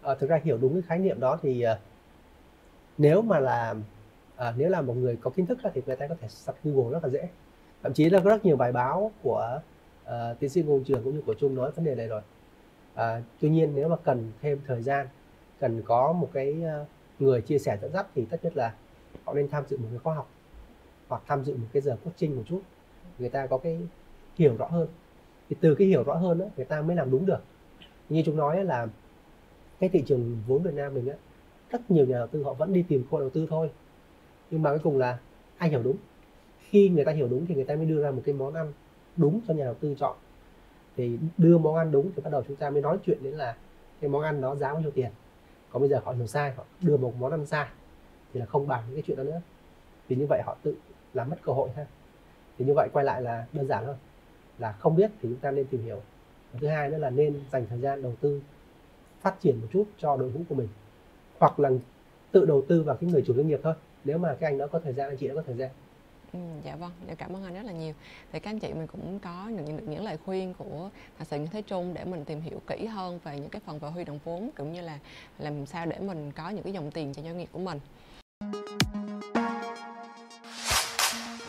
à, 0.07 0.15
thực 0.15 0.31
ra 0.31 0.41
hiểu 0.45 0.59
đúng 0.59 0.73
cái 0.73 0.83
khái 0.83 0.99
niệm 0.99 1.21
đó 1.21 1.38
thì 1.43 1.65
uh, 1.73 1.79
nếu 2.99 3.23
mà 3.23 3.38
là 3.38 3.69
à, 3.69 3.75
ờ, 4.37 4.53
nếu 4.57 4.71
là 4.71 4.81
một 4.81 4.95
người 4.95 5.17
có 5.21 5.31
kiến 5.31 5.47
thức 5.47 5.59
thì 5.75 5.83
người 5.87 5.97
ta 5.97 6.07
có 6.07 6.15
thể 6.21 6.29
search 6.29 6.59
Google 6.65 6.93
rất 6.93 7.05
là 7.05 7.11
dễ 7.11 7.29
thậm 7.83 7.93
chí 7.93 8.11
là 8.11 8.21
có 8.25 8.31
rất 8.31 8.45
nhiều 8.45 8.57
bài 8.57 8.73
báo 8.73 9.11
của 9.23 9.61
uh, 10.06 10.38
tiến 10.38 10.50
sĩ 10.50 10.62
Ngô 10.62 10.80
Trường 10.84 11.04
cũng 11.04 11.14
như 11.14 11.22
của 11.26 11.34
Trung 11.34 11.54
nói 11.54 11.70
vấn 11.70 11.84
đề 11.84 11.94
này 11.94 12.08
rồi. 12.08 12.22
À, 12.94 13.22
tuy 13.40 13.48
nhiên 13.48 13.72
nếu 13.75 13.88
mà 13.88 13.96
cần 13.96 14.32
thêm 14.40 14.60
thời 14.66 14.82
gian 14.82 15.06
cần 15.60 15.82
có 15.82 16.12
một 16.12 16.30
cái 16.32 16.56
uh, 16.82 16.86
người 17.18 17.40
chia 17.40 17.58
sẻ 17.58 17.78
dẫn 17.82 17.92
dắt 17.92 18.06
thì 18.14 18.25
tất 18.30 18.44
nhất 18.44 18.56
là 18.56 18.75
họ 19.25 19.34
nên 19.34 19.48
tham 19.48 19.64
dự 19.68 19.78
một 19.78 19.86
cái 19.90 19.98
khóa 19.98 20.14
học 20.14 20.28
hoặc 21.08 21.22
tham 21.26 21.44
dự 21.44 21.56
một 21.56 21.66
cái 21.72 21.82
giờ 21.82 21.96
coaching 22.04 22.36
một 22.36 22.42
chút. 22.46 22.60
Người 23.18 23.28
ta 23.28 23.46
có 23.46 23.58
cái 23.58 23.78
hiểu 24.36 24.56
rõ 24.56 24.66
hơn. 24.66 24.88
Thì 25.48 25.56
từ 25.60 25.75
cái 25.75 25.88
hiểu 25.88 26.02
rõ 26.02 26.14
hơn 26.14 26.38
đó, 26.38 26.46
người 26.56 26.64
ta 26.64 26.82
mới 26.82 26.96
làm 26.96 27.10
đúng 27.10 27.26
được. 27.26 27.40
Như 28.08 28.22
chúng 28.26 28.36
nói 28.36 28.64
là 28.64 28.86
cái 29.80 29.88
thị 29.88 30.02
trường 30.06 30.38
vốn 30.46 30.62
Việt 30.62 30.75
Nam 30.75 30.94
mình 30.94 31.08
á 31.08 31.16
rất 31.70 31.90
nhiều 31.90 32.06
nhà 32.06 32.18
đầu 32.18 32.26
tư 32.26 32.42
họ 32.42 32.52
vẫn 32.52 32.72
đi 32.72 32.84
tìm 32.88 33.04
cơ 33.10 33.20
đầu 33.20 33.30
tư 33.30 33.46
thôi. 33.50 33.70
Nhưng 34.50 34.62
mà 34.62 34.70
cuối 34.70 34.78
cùng 34.78 34.98
là 34.98 35.18
ai 35.58 35.70
hiểu 35.70 35.82
đúng? 35.82 35.96
Khi 36.60 36.88
người 36.88 37.04
ta 37.04 37.12
hiểu 37.12 37.28
đúng 37.28 37.46
thì 37.46 37.54
người 37.54 37.64
ta 37.64 37.76
mới 37.76 37.86
đưa 37.86 38.02
ra 38.02 38.10
một 38.10 38.22
cái 38.25 38.34
món 38.34 38.54
ăn 38.54 38.72
đúng 39.16 39.40
cho 39.49 39.54
nhà 39.54 39.64
đầu 39.64 39.75
tư 39.75 39.94
chọn. 39.99 40.16
Thì 40.96 41.18
đưa 41.38 41.58
món 41.58 41.76
ăn 41.76 41.92
đúng 41.92 42.11
thì 42.16 42.23
bắt 42.23 42.30
đầu 42.30 42.42
chúng 42.49 42.56
ta 42.56 42.70
mới 42.70 42.82
nói 42.82 42.99
chuyện 43.06 43.18
đến 43.23 43.35
là 43.35 43.56
cái 44.00 44.11
món 44.11 44.23
ăn 44.23 44.40
đó 44.40 44.54
giá 44.54 44.73
bao 44.73 44.82
nhiêu 44.82 44.90
tiền. 44.90 45.11
Còn 45.70 45.80
bây 45.80 45.88
giờ 45.88 46.00
họ 46.04 46.12
hiểu 46.12 46.26
sai, 46.26 46.52
họ 46.52 46.64
đưa 46.80 46.96
một 46.96 47.14
món 47.18 47.30
ăn 47.30 47.46
sai 47.46 47.66
thì 48.32 48.40
là 48.40 48.46
không 48.46 48.66
bàn 48.66 48.85
những 48.87 48.96
cái 48.96 49.02
chuyện 49.06 49.16
đó 49.16 49.25
nữa. 49.25 49.40
Vì 50.08 50.16
như 50.16 50.26
vậy 50.28 50.42
họ 50.46 50.56
tự 50.62 50.76
làm 51.14 51.30
mất 51.30 51.37
cơ 51.42 51.52
hội 51.52 51.70
ha. 51.76 51.87
Thì 52.58 52.64
như 52.64 52.73
vậy 52.76 52.88
quay 52.92 53.04
lại 53.04 53.23
là 53.23 53.46
đơn 53.52 53.66
giản 53.66 53.87
thôi. 53.87 53.94
Là 54.58 54.73
không 54.73 54.96
biết 54.96 55.11
thì 55.20 55.28
chúng 55.28 55.38
ta 55.38 55.50
nên 55.50 55.66
tìm 55.66 55.82
hiểu. 55.85 56.00
Và 56.52 56.58
thứ 56.61 56.66
hai 56.66 56.90
nữa 56.90 56.99
là 56.99 57.11
nên 57.11 57.40
dành 57.52 57.66
thời 57.70 57.80
gian 57.80 58.02
đầu 58.02 58.14
tư, 58.20 58.40
phát 59.20 59.40
triển 59.40 59.61
một 59.61 59.66
chút 59.73 59.85
cho 59.99 60.16
đội 60.16 60.30
ngũ 60.30 60.40
của 60.49 60.54
mình. 60.54 60.68
Hoặc 61.38 61.61
là 61.61 61.70
tự 62.32 62.44
đầu 62.44 62.64
tư 62.68 62.82
vào 62.82 62.96
cái 62.96 63.11
người 63.11 63.23
chủ 63.26 63.35
doanh 63.35 63.49
nghiệp 63.49 63.61
thôi. 63.62 63.75
Nếu 64.04 64.18
mà 64.18 64.37
cái 64.40 64.50
anh 64.50 64.58
đó 64.58 64.66
có 64.66 64.78
thời 64.78 64.92
gian, 64.92 65.08
anh 65.08 65.16
chị 65.16 65.28
đã 65.28 65.35
có 65.35 65.42
thời 65.42 65.56
gian. 65.56 65.70
Ừ, 66.33 66.38
dạ 66.64 66.76
vâng, 66.76 66.90
dạ 67.09 67.14
cảm 67.14 67.37
ơn 67.37 67.45
anh 67.45 67.54
rất 67.54 67.62
là 67.64 67.73
nhiều. 67.73 67.95
Thì 68.33 68.40
các 68.40 68.50
anh 68.50 68.59
chị 68.59 68.73
mình 68.73 68.87
cũng 68.87 69.18
có 69.18 69.49
những 69.49 69.76
được 69.76 69.85
những 69.88 70.04
lời 70.04 70.16
khuyên 70.25 70.54
của 70.54 70.90
thạc 71.18 71.28
sĩ 71.28 71.37
Nguyễn 71.37 71.50
Thế 71.50 71.62
Trung 71.62 71.95
để 71.95 72.04
mình 72.04 72.25
tìm 72.25 72.40
hiểu 72.40 72.61
kỹ 72.66 72.87
hơn 72.87 73.18
về 73.25 73.40
những 73.40 73.49
cái 73.49 73.61
phần 73.66 73.78
về 73.78 73.88
huy 73.88 74.04
động 74.04 74.18
vốn 74.25 74.50
cũng 74.56 74.73
như 74.73 74.80
là 74.80 74.99
làm 75.38 75.66
sao 75.66 75.87
để 75.87 75.99
mình 75.99 76.33
có 76.33 76.50
những 76.50 76.62
cái 76.62 76.73
dòng 76.73 76.90
tiền 76.90 77.14
cho 77.14 77.23
doanh 77.23 77.38
nghiệp 77.38 77.49
của 77.52 77.59
mình. 77.59 77.80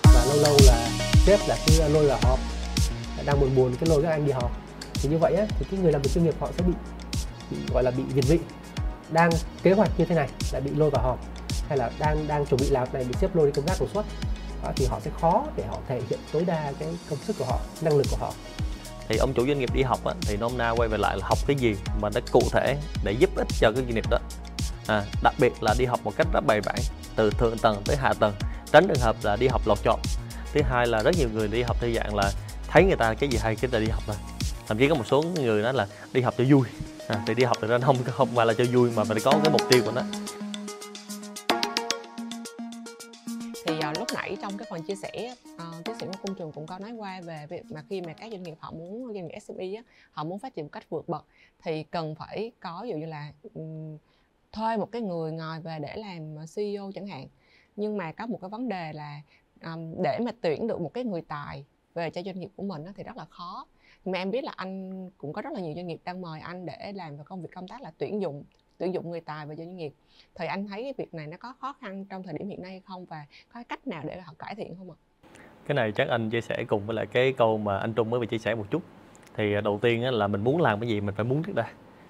Và 0.03 0.25
lâu 0.27 0.37
lâu 0.43 0.57
là 0.67 0.89
sếp 1.25 1.39
là 1.47 1.57
cứ 1.67 1.93
lôi 1.93 2.07
vào 2.07 2.19
họp, 2.23 2.39
đang 3.25 3.39
buồn 3.39 3.55
buồn 3.55 3.75
cái 3.79 3.89
lôi 3.89 4.03
các 4.03 4.09
anh 4.09 4.25
đi 4.25 4.31
họp. 4.31 4.51
Thì 4.93 5.09
như 5.09 5.17
vậy 5.17 5.35
á, 5.35 5.45
thì 5.49 5.65
cái 5.71 5.79
người 5.79 5.91
làm 5.91 6.01
việc 6.01 6.09
chuyên 6.13 6.23
nghiệp 6.23 6.35
họ 6.39 6.49
sẽ 6.57 6.63
bị 6.63 6.73
bị 7.51 7.57
gọi 7.73 7.83
là 7.83 7.91
bị 7.91 8.03
việt 8.03 8.25
vị 8.27 8.39
đang 9.11 9.29
kế 9.63 9.71
hoạch 9.71 9.91
như 9.97 10.05
thế 10.05 10.15
này 10.15 10.29
lại 10.51 10.61
bị 10.61 10.71
lôi 10.71 10.89
vào 10.89 11.03
họp 11.03 11.19
hay 11.69 11.77
là 11.77 11.91
đang 11.99 12.27
đang 12.27 12.45
chuẩn 12.45 12.61
bị 12.61 12.69
làm 12.69 12.87
này 12.93 13.03
bị 13.03 13.13
xếp 13.21 13.35
lôi 13.35 13.45
đi 13.45 13.51
công 13.55 13.65
tác 13.65 13.75
đột 13.79 13.89
xuất 13.93 14.05
Ờ, 14.63 14.73
thì 14.75 14.85
họ 14.85 14.99
sẽ 15.05 15.11
khó 15.21 15.45
để 15.55 15.63
họ 15.67 15.77
thể 15.87 16.01
hiện 16.09 16.19
tối 16.31 16.43
đa 16.45 16.73
cái 16.79 16.89
công 17.09 17.19
sức 17.27 17.35
của 17.39 17.45
họ 17.45 17.59
năng 17.81 17.97
lực 17.97 18.05
của 18.11 18.17
họ. 18.17 18.33
Thì 19.09 19.17
ông 19.17 19.33
chủ 19.33 19.47
doanh 19.47 19.59
nghiệp 19.59 19.73
đi 19.73 19.81
học 19.83 20.05
á, 20.05 20.13
thì 20.21 20.37
nôm 20.37 20.57
na 20.57 20.69
quay 20.69 20.89
về 20.89 20.97
lại 20.97 21.17
là 21.17 21.27
học 21.27 21.37
cái 21.47 21.55
gì 21.55 21.75
mà 22.01 22.09
nó 22.15 22.21
cụ 22.31 22.41
thể 22.51 22.77
để 23.03 23.11
giúp 23.11 23.29
ích 23.35 23.47
cho 23.59 23.71
cái 23.71 23.83
doanh 23.83 23.95
nghiệp 23.95 24.05
đó. 24.09 24.17
À, 24.87 25.03
đặc 25.23 25.33
biệt 25.39 25.53
là 25.61 25.75
đi 25.77 25.85
học 25.85 25.99
một 26.03 26.13
cách 26.17 26.27
rất 26.33 26.41
bài 26.47 26.61
bản 26.65 26.79
từ 27.15 27.31
thượng 27.31 27.57
tầng 27.57 27.81
tới 27.85 27.95
hạ 27.95 28.13
tầng 28.19 28.33
tránh 28.71 28.87
trường 28.87 29.01
hợp 29.01 29.15
là 29.23 29.35
đi 29.35 29.47
học 29.47 29.61
lọt 29.65 29.77
chọn. 29.83 29.99
Thứ 30.53 30.61
hai 30.61 30.87
là 30.87 31.03
rất 31.03 31.15
nhiều 31.17 31.29
người 31.33 31.47
đi 31.47 31.61
học 31.61 31.77
theo 31.79 31.89
dạng 31.95 32.15
là 32.15 32.31
thấy 32.67 32.83
người 32.83 32.95
ta 32.95 33.13
cái 33.13 33.29
gì 33.29 33.37
hay 33.41 33.55
cái 33.55 33.71
ta 33.71 33.79
đi 33.79 33.87
học 33.87 34.03
thôi. 34.07 34.15
Thậm 34.67 34.77
chí 34.77 34.87
có 34.87 34.95
một 34.95 35.07
số 35.07 35.21
người 35.21 35.63
nói 35.63 35.73
là 35.73 35.87
đi 36.13 36.21
học 36.21 36.33
cho 36.37 36.43
vui. 36.49 36.67
À, 37.07 37.23
thì 37.27 37.33
đi 37.33 37.43
học 37.43 37.57
thì 37.61 37.67
ra 37.67 37.77
không 37.79 37.97
không 38.03 38.35
phải 38.35 38.45
là 38.45 38.53
cho 38.53 38.63
vui 38.73 38.91
mà 38.95 39.03
phải 39.03 39.17
có 39.23 39.31
cái 39.31 39.51
mục 39.51 39.61
tiêu 39.69 39.81
của 39.85 39.91
nó. 39.91 40.01
Trong 44.41 44.57
cái 44.57 44.67
phần 44.69 44.83
chia 44.83 44.95
sẻ 44.95 45.35
uh, 45.55 45.85
tiến 45.85 45.95
sĩ 45.99 46.05
Ngô 46.05 46.11
Cung 46.21 46.35
Trường 46.35 46.51
cũng 46.51 46.67
có 46.67 46.79
nói 46.79 46.91
qua 46.91 47.21
về 47.21 47.45
việc 47.49 47.63
mà 47.71 47.83
khi 47.89 48.01
mà 48.01 48.13
các 48.13 48.31
doanh 48.31 48.43
nghiệp 48.43 48.55
họ 48.59 48.71
muốn 48.71 49.13
doanh 49.13 49.27
nghiệp 49.27 49.39
SME 49.39 49.73
á, 49.75 49.83
họ 50.11 50.23
muốn 50.23 50.39
phát 50.39 50.55
triển 50.55 50.65
một 50.65 50.69
cách 50.71 50.89
vượt 50.89 51.09
bậc 51.09 51.25
thì 51.59 51.83
cần 51.83 52.15
phải 52.15 52.51
có 52.59 52.79
ví 52.83 52.89
dụ 52.89 52.97
như 52.97 53.05
là 53.05 53.33
um, 53.53 53.97
thuê 54.51 54.77
một 54.77 54.91
cái 54.91 55.01
người 55.01 55.31
ngồi 55.31 55.59
về 55.59 55.79
để 55.79 55.95
làm 55.95 56.35
CEO 56.55 56.91
chẳng 56.95 57.07
hạn. 57.07 57.27
Nhưng 57.75 57.97
mà 57.97 58.11
có 58.11 58.25
một 58.25 58.37
cái 58.41 58.49
vấn 58.49 58.69
đề 58.69 58.93
là 58.93 59.21
um, 59.63 60.01
để 60.03 60.19
mà 60.25 60.31
tuyển 60.41 60.67
được 60.67 60.81
một 60.81 60.93
cái 60.93 61.03
người 61.03 61.21
tài 61.21 61.65
về 61.93 62.09
cho 62.09 62.21
doanh 62.25 62.39
nghiệp 62.39 62.49
của 62.55 62.63
mình 62.63 62.85
á, 62.85 62.93
thì 62.95 63.03
rất 63.03 63.17
là 63.17 63.25
khó. 63.25 63.67
Mà 64.05 64.17
em 64.17 64.31
biết 64.31 64.43
là 64.43 64.51
anh 64.55 65.09
cũng 65.17 65.33
có 65.33 65.41
rất 65.41 65.53
là 65.53 65.59
nhiều 65.59 65.73
doanh 65.75 65.87
nghiệp 65.87 66.01
đang 66.03 66.21
mời 66.21 66.39
anh 66.39 66.65
để 66.65 66.91
làm 66.95 67.15
vào 67.15 67.25
công 67.25 67.41
việc 67.41 67.49
công 67.53 67.67
tác 67.67 67.81
là 67.81 67.91
tuyển 67.97 68.21
dụng 68.21 68.43
tuyển 68.77 68.93
dụng 68.93 69.09
người 69.09 69.21
tài 69.21 69.45
cho 69.47 69.55
doanh 69.55 69.75
nghiệp. 69.75 69.93
Thì 70.35 70.45
anh 70.45 70.67
thấy 70.67 70.83
cái 70.83 70.93
việc 70.97 71.13
này 71.13 71.27
nó 71.27 71.37
có 71.37 71.53
khó 71.59 71.73
khăn 71.81 72.05
trong 72.05 72.23
thời 72.23 72.33
điểm 72.39 72.49
hiện 72.49 72.61
nay 72.61 72.71
hay 72.71 72.81
không 72.85 73.05
và 73.05 73.25
có 73.53 73.63
cách 73.69 73.87
nào 73.87 74.03
để 74.07 74.21
họ 74.21 74.33
cải 74.39 74.55
thiện 74.55 74.75
không 74.77 74.91
ạ? 74.91 74.97
Cái 75.67 75.75
này 75.75 75.91
chắc 75.91 76.07
anh 76.07 76.29
chia 76.29 76.41
sẻ 76.41 76.63
cùng 76.67 76.85
với 76.85 76.95
lại 76.95 77.05
cái 77.05 77.33
câu 77.33 77.57
mà 77.57 77.77
anh 77.77 77.93
Trung 77.93 78.09
mới 78.09 78.19
vừa 78.19 78.25
chia 78.25 78.37
sẻ 78.37 78.55
một 78.55 78.65
chút. 78.71 78.81
Thì 79.35 79.53
đầu 79.63 79.79
tiên 79.81 80.03
là 80.03 80.27
mình 80.27 80.43
muốn 80.43 80.61
làm 80.61 80.79
cái 80.79 80.89
gì 80.89 81.01
mình 81.01 81.15
phải 81.15 81.25
muốn 81.25 81.43
trước 81.43 81.55
đây 81.55 81.67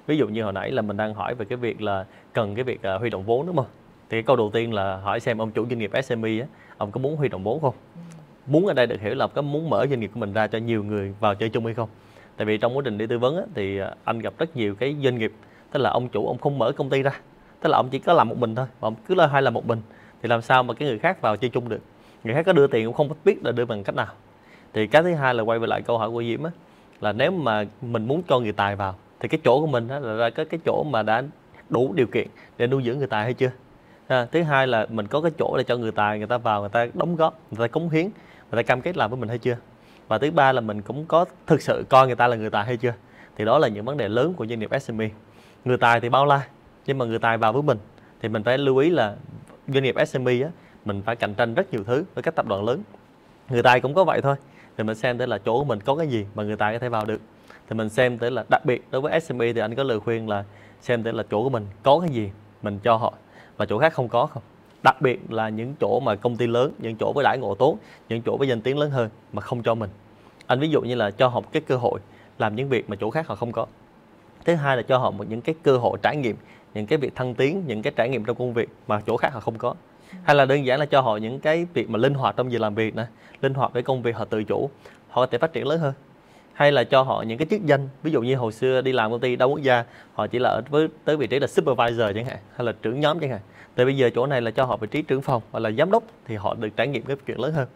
ví 0.07 0.17
dụ 0.17 0.27
như 0.27 0.43
hồi 0.43 0.53
nãy 0.53 0.71
là 0.71 0.81
mình 0.81 0.97
đang 0.97 1.13
hỏi 1.13 1.35
về 1.35 1.45
cái 1.45 1.57
việc 1.57 1.81
là 1.81 2.05
cần 2.33 2.55
cái 2.55 2.63
việc 2.63 2.79
uh, 2.95 2.99
huy 2.99 3.09
động 3.09 3.23
vốn 3.23 3.45
đúng 3.45 3.55
không? 3.55 3.67
Thì 4.09 4.17
cái 4.17 4.23
câu 4.23 4.35
đầu 4.35 4.49
tiên 4.53 4.73
là 4.73 4.97
hỏi 4.97 5.19
xem 5.19 5.37
ông 5.37 5.51
chủ 5.51 5.65
doanh 5.69 5.79
nghiệp 5.79 5.91
SME 6.03 6.39
á 6.39 6.47
ông 6.77 6.91
có 6.91 6.99
muốn 6.99 7.15
huy 7.15 7.29
động 7.29 7.43
vốn 7.43 7.61
không? 7.61 7.75
Ừ. 7.95 8.01
Muốn 8.47 8.65
ở 8.65 8.73
đây 8.73 8.87
được 8.87 9.01
hiểu 9.01 9.15
là 9.15 9.27
có 9.27 9.41
muốn 9.41 9.69
mở 9.69 9.85
doanh 9.89 9.99
nghiệp 9.99 10.11
của 10.13 10.19
mình 10.19 10.33
ra 10.33 10.47
cho 10.47 10.57
nhiều 10.57 10.83
người 10.83 11.13
vào 11.19 11.35
chơi 11.35 11.49
chung 11.49 11.65
hay 11.65 11.73
không? 11.73 11.89
Tại 12.37 12.45
vì 12.45 12.57
trong 12.57 12.77
quá 12.77 12.81
trình 12.85 12.97
đi 12.97 13.07
tư 13.07 13.19
vấn 13.19 13.37
á, 13.37 13.43
thì 13.55 13.79
à, 13.79 13.95
anh 14.03 14.19
gặp 14.19 14.33
rất 14.37 14.55
nhiều 14.55 14.75
cái 14.75 14.95
doanh 15.03 15.17
nghiệp 15.17 15.31
tức 15.71 15.79
là 15.79 15.89
ông 15.89 16.09
chủ 16.09 16.27
ông 16.27 16.37
không 16.37 16.59
mở 16.59 16.71
công 16.71 16.89
ty 16.89 17.03
ra. 17.03 17.11
Tức 17.61 17.69
là 17.69 17.77
ông 17.77 17.89
chỉ 17.89 17.99
có 17.99 18.13
làm 18.13 18.29
một 18.29 18.37
mình 18.37 18.55
thôi 18.55 18.65
và 18.79 18.87
ông 18.87 18.95
cứ 19.07 19.15
là 19.15 19.27
hay 19.27 19.41
là 19.41 19.49
một 19.49 19.67
mình 19.67 19.81
thì 20.21 20.29
làm 20.29 20.41
sao 20.41 20.63
mà 20.63 20.73
cái 20.73 20.87
người 20.87 20.99
khác 20.99 21.21
vào 21.21 21.37
chơi 21.37 21.49
chung 21.49 21.69
được? 21.69 21.81
Người 22.23 22.33
khác 22.33 22.45
có 22.45 22.53
đưa 22.53 22.67
tiền 22.67 22.85
cũng 22.85 22.93
không 22.93 23.09
biết 23.25 23.45
là 23.45 23.51
đưa 23.51 23.65
bằng 23.65 23.83
cách 23.83 23.95
nào. 23.95 24.07
Thì 24.73 24.87
cái 24.87 25.03
thứ 25.03 25.13
hai 25.13 25.33
là 25.33 25.43
quay 25.43 25.59
về 25.59 25.67
lại 25.67 25.81
câu 25.81 25.97
hỏi 25.97 26.09
của 26.09 26.23
diễm 26.23 26.43
á 26.43 26.51
là 27.01 27.11
nếu 27.11 27.31
mà 27.31 27.65
mình 27.81 28.07
muốn 28.07 28.21
cho 28.27 28.39
người 28.39 28.51
tài 28.51 28.75
vào 28.75 28.95
thì 29.19 29.27
cái 29.27 29.39
chỗ 29.43 29.61
của 29.61 29.67
mình 29.67 29.87
á, 29.87 29.99
là 29.99 30.29
cái 30.29 30.45
cái 30.45 30.59
chỗ 30.65 30.83
mà 30.83 31.03
đã 31.03 31.23
đủ 31.69 31.93
điều 31.93 32.07
kiện 32.07 32.27
để 32.57 32.67
nuôi 32.67 32.83
dưỡng 32.83 32.97
người 32.97 33.07
tài 33.07 33.23
hay 33.23 33.33
chưa? 33.33 33.51
À, 34.07 34.27
thứ 34.31 34.43
hai 34.43 34.67
là 34.67 34.85
mình 34.89 35.07
có 35.07 35.21
cái 35.21 35.31
chỗ 35.39 35.57
để 35.57 35.63
cho 35.63 35.77
người 35.77 35.91
tài 35.91 36.17
người 36.17 36.27
ta 36.27 36.37
vào 36.37 36.61
người 36.61 36.69
ta 36.69 36.87
đóng 36.93 37.15
góp 37.15 37.39
người 37.51 37.67
ta 37.67 37.71
cống 37.71 37.89
hiến 37.89 38.03
người 38.51 38.63
ta 38.63 38.63
cam 38.63 38.81
kết 38.81 38.97
làm 38.97 39.09
với 39.09 39.19
mình 39.19 39.29
hay 39.29 39.37
chưa? 39.37 39.57
Và 40.07 40.17
thứ 40.17 40.31
ba 40.31 40.51
là 40.51 40.61
mình 40.61 40.81
cũng 40.81 41.05
có 41.05 41.25
thực 41.47 41.61
sự 41.61 41.85
coi 41.89 42.07
người 42.07 42.15
ta 42.15 42.27
là 42.27 42.35
người 42.35 42.49
tài 42.49 42.65
hay 42.65 42.77
chưa? 42.77 42.93
Thì 43.35 43.45
đó 43.45 43.57
là 43.57 43.67
những 43.67 43.85
vấn 43.85 43.97
đề 43.97 44.09
lớn 44.09 44.33
của 44.33 44.45
doanh 44.45 44.59
nghiệp 44.59 44.69
SME 44.81 45.09
người 45.67 45.77
tài 45.77 45.99
thì 45.99 46.09
bao 46.09 46.25
la 46.25 46.47
nhưng 46.85 46.97
mà 46.97 47.05
người 47.05 47.19
tài 47.19 47.37
vào 47.37 47.53
với 47.53 47.61
mình 47.61 47.77
thì 48.21 48.29
mình 48.29 48.43
phải 48.43 48.57
lưu 48.57 48.77
ý 48.77 48.89
là 48.89 49.15
doanh 49.67 49.83
nghiệp 49.83 49.95
SME 50.07 50.41
á, 50.41 50.49
mình 50.85 51.01
phải 51.05 51.15
cạnh 51.15 51.33
tranh 51.33 51.53
rất 51.53 51.73
nhiều 51.73 51.83
thứ 51.83 52.03
với 52.13 52.23
các 52.23 52.35
tập 52.35 52.45
đoàn 52.47 52.65
lớn. 52.65 52.81
Người 53.49 53.63
tài 53.63 53.81
cũng 53.81 53.93
có 53.93 54.03
vậy 54.03 54.21
thôi 54.21 54.35
thì 54.77 54.83
mình 54.83 54.95
xem 54.95 55.17
tới 55.17 55.27
là 55.27 55.37
chỗ 55.37 55.59
của 55.59 55.65
mình 55.65 55.79
có 55.85 55.95
cái 55.95 56.07
gì 56.07 56.25
mà 56.35 56.43
người 56.43 56.55
tài 56.55 56.73
có 56.73 56.79
thể 56.79 56.89
vào 56.89 57.05
được. 57.05 57.21
Thì 57.69 57.75
mình 57.75 57.89
xem 57.89 58.17
tới 58.17 58.31
là 58.31 58.43
đặc 58.49 58.65
biệt 58.65 58.83
đối 58.91 59.01
với 59.01 59.19
SME 59.19 59.53
thì 59.53 59.59
anh 59.59 59.75
có 59.75 59.83
lời 59.83 59.99
khuyên 59.99 60.29
là 60.29 60.43
xem 60.81 61.03
tới 61.03 61.13
là 61.13 61.23
chỗ 61.31 61.43
của 61.43 61.49
mình 61.49 61.65
có 61.83 61.99
cái 61.99 62.09
gì 62.09 62.31
mình 62.61 62.79
cho 62.83 62.95
họ 62.95 63.13
và 63.57 63.65
chỗ 63.65 63.77
khác 63.77 63.93
không 63.93 64.09
có 64.09 64.25
không. 64.25 64.43
Đặc 64.83 65.01
biệt 65.01 65.31
là 65.31 65.49
những 65.49 65.75
chỗ 65.79 65.99
mà 65.99 66.15
công 66.15 66.35
ty 66.35 66.47
lớn 66.47 66.71
những 66.79 66.95
chỗ 66.99 67.13
với 67.15 67.23
đãi 67.23 67.37
ngộ 67.37 67.55
tốt 67.55 67.77
những 68.09 68.21
chỗ 68.21 68.37
với 68.37 68.47
danh 68.47 68.61
tiếng 68.61 68.77
lớn 68.77 68.91
hơn 68.91 69.09
mà 69.33 69.41
không 69.41 69.63
cho 69.63 69.75
mình. 69.75 69.89
Anh 70.47 70.59
ví 70.59 70.69
dụ 70.69 70.81
như 70.81 70.95
là 70.95 71.11
cho 71.11 71.27
họ 71.27 71.41
cái 71.51 71.61
cơ 71.61 71.75
hội 71.75 71.99
làm 72.37 72.55
những 72.55 72.69
việc 72.69 72.89
mà 72.89 72.95
chỗ 72.95 73.09
khác 73.09 73.27
họ 73.27 73.35
không 73.35 73.51
có 73.51 73.65
thứ 74.45 74.55
hai 74.55 74.77
là 74.77 74.83
cho 74.83 74.97
họ 74.97 75.11
một 75.11 75.25
những 75.29 75.41
cái 75.41 75.55
cơ 75.63 75.77
hội 75.77 75.97
trải 76.01 76.15
nghiệm, 76.15 76.35
những 76.73 76.85
cái 76.85 76.97
việc 76.97 77.15
thăng 77.15 77.35
tiến, 77.35 77.63
những 77.67 77.81
cái 77.81 77.93
trải 77.95 78.09
nghiệm 78.09 78.25
trong 78.25 78.35
công 78.35 78.53
việc 78.53 78.69
mà 78.87 79.01
chỗ 79.07 79.17
khác 79.17 79.33
họ 79.33 79.39
không 79.39 79.57
có. 79.57 79.75
Hay 80.23 80.35
là 80.35 80.45
đơn 80.45 80.65
giản 80.65 80.79
là 80.79 80.85
cho 80.85 81.01
họ 81.01 81.17
những 81.17 81.39
cái 81.39 81.67
việc 81.73 81.89
mà 81.89 81.99
linh 81.99 82.13
hoạt 82.13 82.35
trong 82.37 82.51
giờ 82.51 82.59
làm 82.59 82.75
việc 82.75 82.95
nè, 82.95 83.05
linh 83.41 83.53
hoạt 83.53 83.73
với 83.73 83.83
công 83.83 84.01
việc 84.01 84.15
họ 84.15 84.25
tự 84.25 84.43
chủ, 84.43 84.69
họ 85.09 85.21
có 85.21 85.25
thể 85.25 85.37
phát 85.37 85.53
triển 85.53 85.67
lớn 85.67 85.79
hơn. 85.79 85.93
Hay 86.53 86.71
là 86.71 86.83
cho 86.83 87.01
họ 87.01 87.21
những 87.21 87.37
cái 87.37 87.47
chức 87.49 87.65
danh, 87.65 87.89
ví 88.03 88.11
dụ 88.11 88.21
như 88.21 88.35
hồi 88.35 88.51
xưa 88.51 88.81
đi 88.81 88.91
làm 88.91 89.11
công 89.11 89.19
ty 89.19 89.35
đa 89.35 89.45
quốc 89.45 89.61
gia, 89.61 89.83
họ 90.13 90.27
chỉ 90.27 90.39
là 90.39 90.49
ở 90.49 90.61
với, 90.69 90.87
tới 91.05 91.17
vị 91.17 91.27
trí 91.27 91.39
là 91.39 91.47
supervisor 91.47 92.15
chẳng 92.15 92.25
hạn, 92.25 92.37
hay 92.55 92.65
là 92.65 92.71
trưởng 92.81 92.99
nhóm 92.99 93.19
chẳng 93.19 93.29
hạn. 93.29 93.39
Thì 93.75 93.85
bây 93.85 93.97
giờ 93.97 94.09
chỗ 94.15 94.25
này 94.25 94.41
là 94.41 94.51
cho 94.51 94.65
họ 94.65 94.77
vị 94.77 94.87
trí 94.91 95.01
trưởng 95.01 95.21
phòng 95.21 95.41
hoặc 95.51 95.59
là 95.59 95.71
giám 95.71 95.91
đốc 95.91 96.03
thì 96.25 96.35
họ 96.35 96.53
được 96.53 96.69
trải 96.75 96.87
nghiệm 96.87 97.03
cái 97.03 97.17
chuyện 97.25 97.39
lớn 97.39 97.53
hơn. 97.53 97.67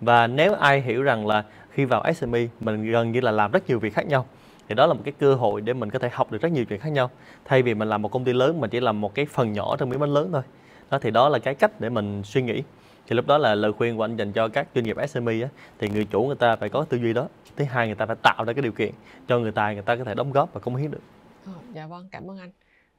Và 0.00 0.26
nếu 0.26 0.54
ai 0.54 0.80
hiểu 0.80 1.02
rằng 1.02 1.26
là 1.26 1.44
khi 1.70 1.84
vào 1.84 2.12
SME 2.14 2.46
mình 2.60 2.90
gần 2.90 3.12
như 3.12 3.20
là 3.20 3.30
làm 3.30 3.50
rất 3.50 3.68
nhiều 3.68 3.78
việc 3.78 3.94
khác 3.94 4.06
nhau 4.06 4.26
thì 4.72 4.76
đó 4.76 4.86
là 4.86 4.94
một 4.94 5.00
cái 5.04 5.14
cơ 5.18 5.34
hội 5.34 5.60
để 5.60 5.72
mình 5.72 5.90
có 5.90 5.98
thể 5.98 6.08
học 6.12 6.32
được 6.32 6.42
rất 6.42 6.52
nhiều 6.52 6.64
chuyện 6.64 6.80
khác 6.80 6.90
nhau. 6.90 7.10
Thay 7.44 7.62
vì 7.62 7.74
mình 7.74 7.88
làm 7.88 8.02
một 8.02 8.08
công 8.08 8.24
ty 8.24 8.32
lớn 8.32 8.60
mình 8.60 8.70
chỉ 8.70 8.80
làm 8.80 9.00
một 9.00 9.14
cái 9.14 9.26
phần 9.26 9.52
nhỏ 9.52 9.76
trong 9.76 9.88
miếng 9.88 10.00
bánh 10.00 10.14
lớn 10.14 10.30
thôi. 10.32 10.42
Đó 10.90 10.98
thì 10.98 11.10
đó 11.10 11.28
là 11.28 11.38
cái 11.38 11.54
cách 11.54 11.80
để 11.80 11.88
mình 11.88 12.22
suy 12.24 12.42
nghĩ. 12.42 12.62
Thì 13.06 13.16
lúc 13.16 13.26
đó 13.26 13.38
là 13.38 13.54
lời 13.54 13.72
khuyên 13.72 13.96
của 13.96 14.04
anh 14.04 14.16
dành 14.16 14.32
cho 14.32 14.48
các 14.48 14.68
doanh 14.74 14.84
nghiệp 14.84 14.96
SME 15.08 15.42
á, 15.42 15.48
thì 15.78 15.88
người 15.88 16.04
chủ 16.04 16.24
người 16.24 16.36
ta 16.36 16.56
phải 16.56 16.68
có 16.68 16.84
tư 16.84 16.98
duy 16.98 17.12
đó. 17.12 17.28
Thứ 17.56 17.64
hai 17.64 17.86
người 17.86 17.94
ta 17.94 18.06
phải 18.06 18.16
tạo 18.22 18.44
ra 18.44 18.52
cái 18.52 18.62
điều 18.62 18.72
kiện 18.72 18.92
cho 19.28 19.38
người 19.38 19.52
ta 19.52 19.72
người 19.72 19.82
ta 19.82 19.96
có 19.96 20.04
thể 20.04 20.14
đóng 20.14 20.32
góp 20.32 20.52
và 20.52 20.60
cống 20.60 20.76
hiến 20.76 20.90
được. 20.90 21.02
Ừ, 21.46 21.52
dạ 21.74 21.86
vâng 21.86 22.08
cảm 22.10 22.30
ơn 22.30 22.38
anh. 22.38 22.50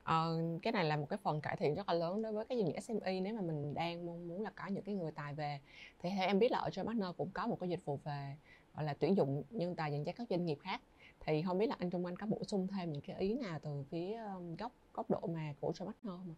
Ờ, 0.03 0.37
cái 0.61 0.73
này 0.73 0.85
là 0.85 0.97
một 0.97 1.05
cái 1.09 1.19
phần 1.23 1.41
cải 1.41 1.55
thiện 1.55 1.75
rất 1.75 1.89
là 1.89 1.93
lớn 1.93 2.21
đối 2.21 2.33
với 2.33 2.45
các 2.49 2.55
doanh 2.55 2.65
nghiệp 2.65 2.79
SME 2.81 3.21
nếu 3.21 3.33
mà 3.33 3.41
mình 3.41 3.73
đang 3.73 4.05
mong 4.05 4.27
muốn 4.27 4.43
là 4.43 4.51
có 4.55 4.67
những 4.67 4.83
cái 4.83 4.95
người 4.95 5.11
tài 5.11 5.33
về. 5.33 5.59
Thì 6.03 6.09
theo 6.09 6.27
em 6.27 6.39
biết 6.39 6.51
là 6.51 6.57
ở 6.57 6.69
trên 6.69 6.85
Partner 6.85 7.09
cũng 7.17 7.29
có 7.33 7.47
một 7.47 7.57
cái 7.59 7.69
dịch 7.69 7.85
vụ 7.85 7.99
về 8.03 8.35
gọi 8.75 8.85
là 8.85 8.93
tuyển 8.99 9.17
dụng 9.17 9.43
nhân 9.49 9.75
tài 9.75 9.91
dành 9.91 10.03
cho 10.05 10.11
các 10.15 10.27
doanh 10.29 10.45
nghiệp 10.45 10.57
khác 10.61 10.81
thì 11.25 11.43
không 11.45 11.57
biết 11.57 11.67
là 11.67 11.75
anh 11.79 11.89
Trung 11.89 12.05
Anh 12.05 12.15
có 12.15 12.27
bổ 12.27 12.43
sung 12.43 12.67
thêm 12.67 12.93
những 12.93 13.01
cái 13.07 13.19
ý 13.19 13.33
nào 13.33 13.59
từ 13.63 13.83
phía 13.91 14.17
góc 14.59 14.71
góc 14.93 15.09
độ 15.09 15.27
mà 15.27 15.53
của 15.59 15.71
Joy 15.71 15.85
Partner 15.85 16.13
không 16.17 16.35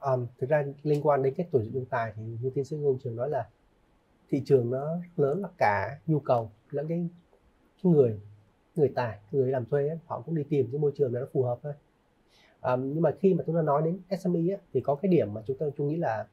ạ? 0.00 0.16
thực 0.38 0.50
ra 0.50 0.64
liên 0.82 1.00
quan 1.02 1.22
đến 1.22 1.34
cái 1.36 1.48
tuyển 1.52 1.64
dụng 1.64 1.74
nhân 1.74 1.86
tài 1.86 2.12
thì 2.16 2.22
như 2.22 2.50
tiến 2.54 2.64
sĩ 2.64 2.76
Ngôn 2.76 2.98
Trường 2.98 3.16
nói 3.16 3.30
là 3.30 3.48
thị 4.28 4.42
trường 4.46 4.70
nó 4.70 4.96
lớn 5.16 5.40
là 5.40 5.48
cả 5.58 5.98
nhu 6.06 6.20
cầu 6.20 6.50
lẫn 6.70 6.88
cái, 6.88 7.08
cái 7.82 7.92
người 7.92 8.20
người 8.74 8.92
tài 8.94 9.18
người 9.32 9.50
làm 9.50 9.66
thuê 9.66 9.88
ấy, 9.88 9.98
họ 10.06 10.20
cũng 10.20 10.34
đi 10.34 10.42
tìm 10.48 10.68
cái 10.72 10.80
môi 10.80 10.92
trường 10.96 11.12
này 11.12 11.20
nó 11.20 11.28
phù 11.32 11.42
hợp 11.42 11.58
thôi. 11.62 11.72
À, 12.60 12.76
nhưng 12.76 13.02
mà 13.02 13.10
khi 13.20 13.34
mà 13.34 13.44
chúng 13.46 13.54
ta 13.54 13.62
nói 13.62 13.82
đến 13.82 14.18
SME 14.18 14.40
ấy, 14.40 14.58
thì 14.72 14.80
có 14.80 14.94
cái 14.94 15.10
điểm 15.10 15.34
mà 15.34 15.42
chúng 15.46 15.58
ta 15.58 15.66
chúng 15.76 15.88
nghĩ 15.88 15.96
là 15.96 16.26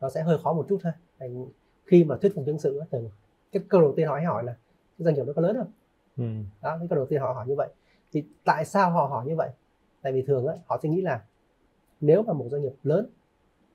nó 0.00 0.10
sẽ 0.10 0.22
hơi 0.22 0.38
khó 0.42 0.52
một 0.52 0.66
chút 0.68 0.78
thôi. 0.82 0.92
Tại 1.18 1.34
khi 1.84 2.04
mà 2.04 2.16
thuyết 2.16 2.34
phục 2.34 2.46
nhân 2.46 2.58
sự 2.58 2.78
ấy, 2.78 2.88
thường 2.90 3.10
cái 3.52 3.62
câu 3.68 3.80
đầu 3.80 3.92
tiên 3.96 4.06
hỏi 4.06 4.24
hỏi 4.24 4.44
là 4.44 4.52
cái 4.98 5.04
doanh 5.04 5.14
nghiệp 5.14 5.24
nó 5.26 5.32
có 5.32 5.42
lớn 5.42 5.56
không? 5.56 5.72
Ừ. 6.18 6.24
đó 6.62 6.76
cái 6.78 6.88
câu 6.88 6.96
đầu 6.96 7.06
tiên 7.06 7.20
họ 7.20 7.32
hỏi 7.32 7.46
như 7.48 7.54
vậy. 7.54 7.68
Thì 8.12 8.24
tại 8.44 8.64
sao 8.64 8.90
họ 8.90 9.06
hỏi 9.06 9.26
như 9.26 9.36
vậy? 9.36 9.50
Tại 10.02 10.12
vì 10.12 10.22
thường 10.22 10.46
ấy, 10.46 10.58
họ 10.66 10.78
sẽ 10.82 10.88
nghĩ 10.88 11.00
là 11.00 11.22
nếu 12.00 12.22
mà 12.22 12.32
một 12.32 12.46
doanh 12.50 12.62
nghiệp 12.62 12.74
lớn 12.82 13.10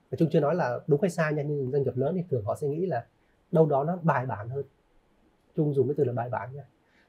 và 0.09 0.15
chung 0.15 0.29
chưa 0.31 0.39
nói 0.39 0.55
là 0.55 0.79
đúng 0.87 1.01
hay 1.01 1.09
sai 1.09 1.33
nha 1.33 1.43
nhưng 1.43 1.71
doanh 1.71 1.83
nghiệp 1.83 1.97
lớn 1.97 2.15
thì 2.15 2.23
thường 2.29 2.45
họ 2.45 2.55
sẽ 2.55 2.67
nghĩ 2.67 2.85
là 2.85 3.05
đâu 3.51 3.65
đó 3.65 3.83
nó 3.83 3.97
bài 4.01 4.25
bản 4.25 4.49
hơn. 4.49 4.65
Chung 5.55 5.73
dùng 5.73 5.87
cái 5.87 5.95
từ 5.97 6.03
là 6.03 6.13
bài 6.13 6.29
bản 6.29 6.55
nha. 6.55 6.63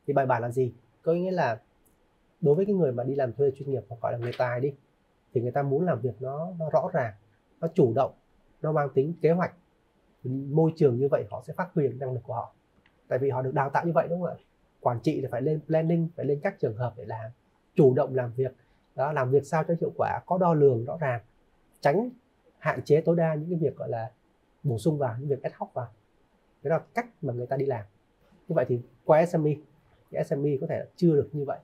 Thì 0.07 0.13
bài 0.13 0.27
bản 0.27 0.43
là 0.43 0.51
gì? 0.51 0.73
Có 1.03 1.13
nghĩa 1.13 1.31
là 1.31 1.61
đối 2.41 2.55
với 2.55 2.67
cái 2.67 2.75
người 2.75 2.93
mà 2.93 3.05
đi 3.05 3.15
làm 3.15 3.33
thuê 3.33 3.51
chuyên 3.51 3.71
nghiệp 3.71 3.83
hoặc 3.89 3.97
gọi 4.01 4.13
là 4.13 4.19
người 4.19 4.33
tài 4.39 4.61
đi 4.61 4.75
thì 5.35 5.41
người 5.41 5.53
ta 5.53 5.63
muốn 5.63 5.85
làm 5.85 6.01
việc 6.01 6.23
nó 6.23 6.49
nó 6.59 6.71
rõ 6.71 6.91
ràng 6.93 7.15
nó 7.61 7.69
chủ 7.75 7.93
động 7.95 8.13
nó 8.63 8.73
mang 8.73 8.89
tính 8.95 9.15
kế 9.23 9.31
hoạch. 9.31 9.55
Môi 10.25 10.73
trường 10.77 10.99
như 10.99 11.09
vậy 11.11 11.25
họ 11.31 11.43
sẽ 11.47 11.53
phát 11.53 11.69
huy 11.75 11.89
được 11.89 11.97
năng 12.01 12.13
lực 12.13 12.21
của 12.23 12.35
họ. 12.35 12.53
Tại 13.09 13.19
vì 13.19 13.31
họ 13.31 13.43
được 13.43 13.55
đào 13.55 13.71
tạo 13.71 13.87
như 13.87 13.93
vậy 13.93 14.09
đúng 14.09 14.23
không 14.23 14.31
ạ? 14.31 14.37
Quản 14.85 15.01
trị 15.01 15.21
là 15.21 15.29
phải 15.33 15.43
lên 15.43 15.61
planning 15.67 16.09
phải 16.17 16.27
lên 16.27 16.41
các 16.43 16.61
trường 16.61 16.77
hợp 16.77 16.95
để 16.97 17.05
làm 17.05 17.31
chủ 17.75 17.95
động 17.95 18.15
làm 18.15 18.33
việc. 18.33 18.55
Đó 18.95 19.13
làm 19.13 19.31
việc 19.31 19.47
sao 19.47 19.65
cho 19.69 19.75
hiệu 19.81 19.93
quả 19.97 20.21
có 20.27 20.39
đo 20.39 20.55
lường 20.55 20.85
rõ 20.85 20.97
ràng 21.01 21.21
tránh 21.81 22.11
hạn 22.59 22.83
chế 22.85 23.01
tối 23.01 23.17
đa 23.17 23.35
những 23.35 23.51
cái 23.51 23.59
việc 23.59 23.77
gọi 23.77 23.89
là 23.89 24.11
bổ 24.63 24.79
sung 24.79 24.99
vào 24.99 25.17
những 25.19 25.29
việc 25.29 25.43
ad 25.43 25.53
hoc 25.57 25.75
vào. 25.75 25.87
Đó 26.63 26.71
là 26.71 26.81
cách 26.95 27.07
mà 27.23 27.33
người 27.33 27.47
ta 27.47 27.57
đi 27.57 27.67
làm. 27.67 27.85
Như 28.49 28.55
vậy 28.55 28.65
thì 28.69 28.81
qua 29.05 29.27
SME 29.27 29.55
thì 30.11 30.19
SME 30.27 30.51
có 30.61 30.67
thể 30.67 30.87
chưa 30.97 31.15
được 31.15 31.29
như 31.33 31.45
vậy. 31.45 31.59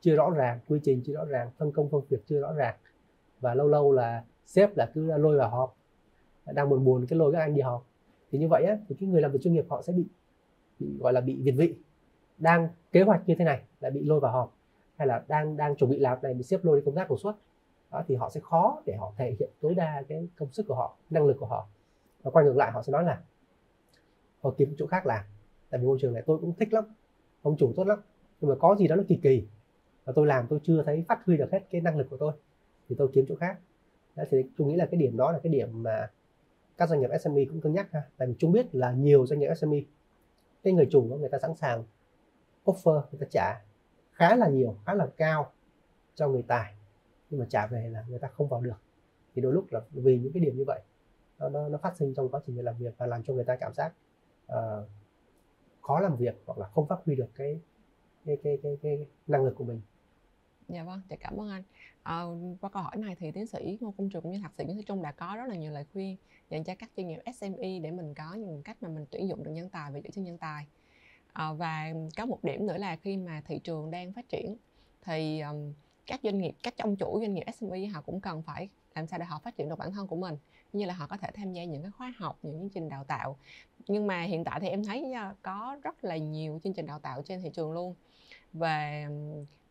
Chưa 0.00 0.16
rõ 0.16 0.30
ràng 0.30 0.58
quy 0.68 0.80
trình 0.82 1.02
chưa 1.04 1.12
rõ 1.12 1.24
ràng 1.24 1.50
phân 1.58 1.72
công 1.72 1.90
công 1.90 2.04
việc 2.08 2.26
chưa 2.26 2.40
rõ 2.40 2.52
ràng. 2.52 2.76
Và 3.40 3.54
lâu 3.54 3.68
lâu 3.68 3.92
là 3.92 4.24
sếp 4.46 4.76
là 4.76 4.90
cứ 4.94 5.18
lôi 5.18 5.36
vào 5.36 5.50
họp 5.50 5.76
đang 6.46 6.68
buồn 6.68 6.84
buồn 6.84 7.06
cái 7.06 7.18
lôi 7.18 7.32
các 7.32 7.38
anh 7.38 7.54
đi 7.54 7.60
họp. 7.60 7.86
Thì 8.30 8.38
như 8.38 8.48
vậy 8.48 8.64
á, 8.64 8.78
thì 8.88 8.96
cái 9.00 9.08
người 9.08 9.20
làm 9.20 9.32
việc 9.32 9.38
chuyên 9.42 9.54
nghiệp 9.54 9.66
họ 9.68 9.82
sẽ 9.82 9.92
bị, 9.92 10.04
bị 10.78 10.96
gọi 10.98 11.12
là 11.12 11.20
bị 11.20 11.36
việt 11.42 11.54
vị 11.56 11.74
đang 12.38 12.68
kế 12.92 13.02
hoạch 13.02 13.22
như 13.26 13.34
thế 13.38 13.44
này 13.44 13.62
lại 13.80 13.90
bị 13.90 14.04
lôi 14.04 14.20
vào 14.20 14.32
họp 14.32 14.56
hay 14.96 15.08
là 15.08 15.24
đang 15.28 15.56
đang 15.56 15.76
chuẩn 15.76 15.90
bị 15.90 15.98
làm 15.98 16.18
này 16.22 16.34
bị 16.34 16.42
xếp 16.42 16.64
lôi 16.64 16.80
đi 16.80 16.84
công 16.86 16.94
tác 16.94 17.10
đột 17.10 17.20
xuất 17.20 17.36
đó, 17.90 18.04
thì 18.08 18.14
họ 18.14 18.30
sẽ 18.30 18.40
khó 18.40 18.82
để 18.86 18.96
họ 18.96 19.12
thể 19.16 19.36
hiện 19.38 19.50
tối 19.60 19.74
đa 19.74 20.02
cái 20.08 20.28
công 20.36 20.52
sức 20.52 20.66
của 20.68 20.74
họ 20.74 20.96
năng 21.10 21.26
lực 21.26 21.36
của 21.40 21.46
họ. 21.46 21.68
Và 22.22 22.30
quay 22.30 22.44
ngược 22.44 22.56
lại 22.56 22.72
họ 22.72 22.82
sẽ 22.82 22.92
nói 22.92 23.04
là 23.04 23.22
họ 24.42 24.50
kiếm 24.58 24.74
chỗ 24.78 24.86
khác 24.86 25.06
làm 25.06 25.24
tại 25.70 25.80
vì 25.80 25.86
môi 25.86 25.98
trường 26.00 26.14
này 26.14 26.22
tôi 26.26 26.38
cũng 26.38 26.54
thích 26.54 26.72
lắm 26.72 26.84
ông 27.42 27.56
chủ 27.56 27.72
tốt 27.76 27.84
lắm 27.86 27.98
nhưng 28.40 28.48
mà 28.48 28.54
có 28.60 28.76
gì 28.78 28.88
đó 28.88 28.96
nó 28.96 29.02
kỳ 29.08 29.18
kỳ 29.22 29.46
và 30.04 30.12
tôi 30.16 30.26
làm 30.26 30.46
tôi 30.46 30.58
chưa 30.62 30.82
thấy 30.86 31.04
phát 31.08 31.18
huy 31.26 31.36
được 31.36 31.52
hết 31.52 31.60
cái 31.70 31.80
năng 31.80 31.96
lực 31.98 32.06
của 32.10 32.16
tôi 32.16 32.32
thì 32.88 32.96
tôi 32.98 33.08
kiếm 33.12 33.24
chỗ 33.28 33.34
khác. 33.34 33.58
Đó, 34.16 34.24
thì 34.30 34.42
tôi 34.58 34.68
nghĩ 34.68 34.76
là 34.76 34.86
cái 34.86 35.00
điểm 35.00 35.16
đó 35.16 35.32
là 35.32 35.38
cái 35.42 35.52
điểm 35.52 35.82
mà 35.82 36.10
các 36.76 36.88
doanh 36.88 37.00
nghiệp 37.00 37.10
SME 37.20 37.44
cũng 37.44 37.60
cân 37.60 37.72
nhắc 37.72 37.92
ha 37.92 38.02
tại 38.16 38.28
vì 38.28 38.34
chúng 38.38 38.52
biết 38.52 38.74
là 38.74 38.92
nhiều 38.92 39.26
doanh 39.26 39.40
nghiệp 39.40 39.54
SME 39.54 39.78
cái 40.62 40.72
người 40.72 40.88
chủ 40.90 41.10
đó 41.10 41.16
người 41.16 41.28
ta 41.28 41.38
sẵn 41.38 41.54
sàng 41.56 41.84
offer 42.64 43.02
người 43.12 43.20
ta 43.20 43.26
trả 43.30 43.60
khá 44.12 44.36
là 44.36 44.48
nhiều 44.48 44.76
khá 44.86 44.94
là 44.94 45.06
cao 45.16 45.52
cho 46.14 46.28
người 46.28 46.42
tài 46.42 46.74
nhưng 47.30 47.40
mà 47.40 47.46
trả 47.48 47.66
về 47.66 47.88
là 47.88 48.04
người 48.08 48.18
ta 48.18 48.28
không 48.28 48.48
vào 48.48 48.60
được 48.60 48.80
thì 49.34 49.42
đôi 49.42 49.52
lúc 49.52 49.72
là 49.72 49.80
vì 49.90 50.18
những 50.18 50.32
cái 50.32 50.42
điểm 50.42 50.56
như 50.56 50.64
vậy 50.66 50.82
nó, 51.38 51.48
nó, 51.48 51.68
nó 51.68 51.78
phát 51.78 51.96
sinh 51.96 52.14
trong 52.14 52.28
quá 52.28 52.40
trình 52.46 52.64
làm 52.64 52.78
việc 52.78 52.94
và 52.98 53.06
làm 53.06 53.22
cho 53.22 53.34
người 53.34 53.44
ta 53.44 53.56
cảm 53.56 53.74
giác 53.74 53.92
uh, 54.52 54.88
khó 55.82 56.00
làm 56.00 56.16
việc 56.16 56.42
hoặc 56.46 56.58
là 56.58 56.68
không 56.68 56.86
phát 56.88 56.98
huy 57.04 57.14
được 57.14 57.28
cái 57.34 57.60
cái 58.26 58.38
cái 58.42 58.58
cái, 58.62 58.78
cái 58.82 59.06
năng 59.26 59.44
lực 59.44 59.54
của 59.56 59.64
mình 59.64 59.80
Dạ 60.68 60.82
vâng, 60.82 61.00
dạ 61.10 61.16
cảm 61.20 61.40
ơn 61.40 61.48
anh. 61.48 61.62
À, 62.02 62.22
qua 62.60 62.70
câu 62.70 62.82
hỏi 62.82 62.96
này 62.96 63.16
thì 63.18 63.32
tiến 63.32 63.46
sĩ 63.46 63.78
Ngô 63.80 63.94
Công 63.98 64.10
Trường 64.10 64.22
cũng 64.22 64.32
như 64.32 64.38
thạc 64.42 64.52
sĩ 64.58 64.64
Nguyễn 64.64 64.76
Thế 64.76 64.82
Trung 64.86 65.02
đã 65.02 65.12
có 65.12 65.34
rất 65.36 65.46
là 65.48 65.56
nhiều 65.56 65.72
lời 65.72 65.84
khuyên 65.92 66.16
dành 66.50 66.64
cho 66.64 66.74
các 66.78 66.90
doanh 66.96 67.06
nghiệp 67.06 67.18
SME 67.34 67.78
để 67.82 67.90
mình 67.90 68.14
có 68.14 68.34
những 68.34 68.62
cách 68.62 68.82
mà 68.82 68.88
mình 68.88 69.06
tuyển 69.10 69.28
dụng 69.28 69.44
được 69.44 69.50
nhân 69.50 69.70
tài 69.70 69.92
và 69.92 69.98
giữ 69.98 70.10
chân 70.12 70.24
nhân 70.24 70.38
tài. 70.38 70.66
À, 71.34 71.52
và 71.52 71.92
có 72.16 72.26
một 72.26 72.44
điểm 72.44 72.66
nữa 72.66 72.76
là 72.76 72.96
khi 72.96 73.16
mà 73.16 73.42
thị 73.46 73.58
trường 73.58 73.90
đang 73.90 74.12
phát 74.12 74.28
triển 74.28 74.56
thì 75.02 75.40
um, 75.40 75.72
các 76.06 76.20
doanh 76.22 76.38
nghiệp, 76.38 76.54
các 76.62 76.74
ông 76.78 76.96
chủ 76.96 77.18
doanh 77.20 77.34
nghiệp 77.34 77.44
SME 77.54 77.86
họ 77.86 78.00
cũng 78.00 78.20
cần 78.20 78.42
phải 78.42 78.68
làm 78.94 79.06
sao 79.06 79.18
để 79.18 79.24
họ 79.24 79.38
phát 79.38 79.56
triển 79.56 79.68
được 79.68 79.78
bản 79.78 79.92
thân 79.92 80.06
của 80.06 80.16
mình. 80.16 80.36
Như 80.72 80.86
là 80.86 80.94
họ 80.94 81.06
có 81.06 81.16
thể 81.16 81.30
tham 81.34 81.52
gia 81.52 81.64
những 81.64 81.82
cái 81.82 81.90
khóa 81.90 82.14
học 82.16 82.38
những 82.42 82.60
chương 82.60 82.68
trình 82.68 82.88
đào 82.88 83.04
tạo. 83.04 83.36
Nhưng 83.88 84.06
mà 84.06 84.22
hiện 84.22 84.44
tại 84.44 84.60
thì 84.60 84.68
em 84.68 84.84
thấy 84.84 85.12
ờ, 85.12 85.34
có 85.42 85.78
rất 85.82 86.04
là 86.04 86.16
nhiều 86.16 86.60
chương 86.64 86.72
trình 86.72 86.86
đào 86.86 86.98
tạo 86.98 87.22
trên 87.22 87.42
thị 87.42 87.50
trường 87.54 87.72
luôn. 87.72 87.94
Về 88.52 89.06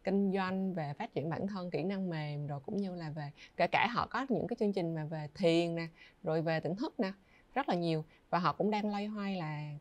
kinh 0.03 0.33
doanh 0.33 0.73
về 0.73 0.93
phát 0.93 1.13
triển 1.13 1.29
bản 1.29 1.47
thân 1.47 1.71
kỹ 1.71 1.83
năng 1.83 2.09
mềm 2.09 2.47
rồi 2.47 2.59
cũng 2.65 2.77
như 2.77 2.95
là 2.95 3.09
về 3.09 3.31
kể 3.57 3.67
cả 3.67 3.87
họ 3.87 4.07
có 4.07 4.25
những 4.29 4.47
cái 4.47 4.57
chương 4.59 4.73
trình 4.73 4.95
mà 4.95 5.05
về 5.05 5.27
thiền 5.35 5.75
nè 5.75 5.87
rồi 6.23 6.41
về 6.41 6.59
tỉnh 6.59 6.75
thức 6.75 6.99
nè 6.99 7.11
rất 7.53 7.69
là 7.69 7.75
nhiều. 7.75 8.05
Và 8.29 8.39
họ 8.39 8.53
cũng 8.53 8.71
đang 8.71 8.91
loay 8.91 9.05
hoay 9.05 9.35
là 9.35 9.71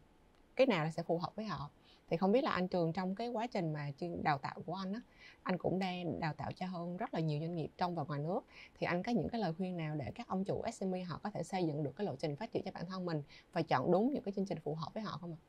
cái 0.56 0.66
nào 0.66 0.90
sẽ 0.90 1.02
phù 1.02 1.18
hợp 1.18 1.36
với 1.36 1.44
họ 1.44 1.70
thì 2.12 2.16
không 2.16 2.32
biết 2.32 2.44
là 2.44 2.50
anh 2.50 2.68
trường 2.68 2.92
trong 2.92 3.14
cái 3.14 3.28
quá 3.28 3.46
trình 3.46 3.72
mà 3.72 3.90
đào 4.22 4.38
tạo 4.38 4.54
của 4.66 4.74
anh 4.74 4.92
á 4.92 5.00
anh 5.42 5.58
cũng 5.58 5.78
đang 5.78 6.20
đào 6.20 6.32
tạo 6.36 6.52
cho 6.52 6.66
hơn 6.66 6.96
rất 6.96 7.14
là 7.14 7.20
nhiều 7.20 7.40
doanh 7.40 7.54
nghiệp 7.54 7.68
trong 7.78 7.94
và 7.94 8.02
ngoài 8.02 8.20
nước 8.20 8.40
thì 8.78 8.86
anh 8.86 9.02
có 9.02 9.12
những 9.12 9.28
cái 9.28 9.40
lời 9.40 9.52
khuyên 9.58 9.76
nào 9.76 9.94
để 9.94 10.12
các 10.14 10.28
ông 10.28 10.44
chủ 10.44 10.62
SME 10.72 11.02
họ 11.02 11.20
có 11.22 11.30
thể 11.30 11.42
xây 11.42 11.64
dựng 11.64 11.82
được 11.82 11.96
cái 11.96 12.06
lộ 12.06 12.16
trình 12.16 12.36
phát 12.36 12.52
triển 12.52 12.62
cho 12.64 12.70
bản 12.74 12.84
thân 12.88 13.04
mình 13.04 13.22
và 13.52 13.62
chọn 13.62 13.92
đúng 13.92 14.12
những 14.12 14.22
cái 14.22 14.32
chương 14.36 14.46
trình 14.46 14.58
phù 14.64 14.74
hợp 14.74 14.94
với 14.94 15.02
họ 15.02 15.18
không 15.20 15.32
ạ? 15.32 15.40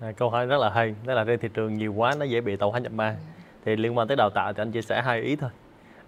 À, 0.00 0.12
câu 0.12 0.30
hỏi 0.30 0.46
rất 0.46 0.56
là 0.60 0.70
hay, 0.70 0.94
đó 1.04 1.14
là 1.14 1.24
trên 1.24 1.40
thị 1.40 1.48
trường 1.54 1.74
nhiều 1.74 1.94
quá 1.94 2.14
nó 2.18 2.24
dễ 2.24 2.40
bị 2.40 2.56
tàu 2.56 2.70
hỏa 2.70 2.80
nhập 2.80 2.92
ma. 2.92 3.16
Ừ. 3.18 3.42
Thì 3.64 3.76
liên 3.76 3.98
quan 3.98 4.08
tới 4.08 4.16
đào 4.16 4.30
tạo 4.30 4.52
thì 4.52 4.62
anh 4.62 4.72
chia 4.72 4.82
sẻ 4.82 5.02
hai 5.02 5.20
ý 5.20 5.36
thôi. 5.36 5.50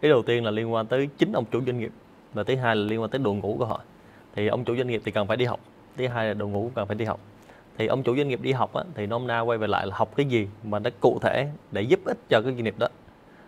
Ý 0.00 0.08
đầu 0.08 0.22
tiên 0.22 0.44
là 0.44 0.50
liên 0.50 0.72
quan 0.72 0.86
tới 0.86 1.08
chính 1.18 1.32
ông 1.32 1.44
chủ 1.50 1.60
doanh 1.66 1.78
nghiệp 1.78 1.92
và 2.32 2.44
thứ 2.44 2.56
hai 2.56 2.76
là 2.76 2.82
liên 2.82 3.00
quan 3.00 3.10
tới 3.10 3.18
đội 3.18 3.34
ngũ 3.34 3.56
của 3.58 3.66
họ. 3.66 3.82
Thì 4.34 4.46
ông 4.46 4.64
chủ 4.64 4.76
doanh 4.76 4.86
nghiệp 4.86 5.02
thì 5.04 5.12
cần 5.12 5.26
phải 5.26 5.36
đi 5.36 5.44
học, 5.44 5.60
thứ 5.96 6.08
hai 6.08 6.26
là 6.28 6.34
đội 6.34 6.48
ngũ 6.48 6.70
cần 6.74 6.86
phải 6.86 6.96
đi 6.96 7.04
học 7.04 7.20
thì 7.80 7.86
ông 7.86 8.02
chủ 8.02 8.16
doanh 8.16 8.28
nghiệp 8.28 8.40
đi 8.42 8.52
học 8.52 8.74
á, 8.74 8.84
thì 8.94 9.06
nôm 9.06 9.26
na 9.26 9.40
quay 9.40 9.58
về 9.58 9.66
lại 9.66 9.86
là 9.86 9.96
học 9.96 10.10
cái 10.16 10.26
gì 10.26 10.48
mà 10.62 10.78
nó 10.78 10.90
cụ 11.00 11.18
thể 11.22 11.48
để 11.72 11.82
giúp 11.82 12.00
ích 12.04 12.18
cho 12.28 12.40
cái 12.42 12.52
doanh 12.52 12.64
nghiệp 12.64 12.74
đó. 12.78 12.86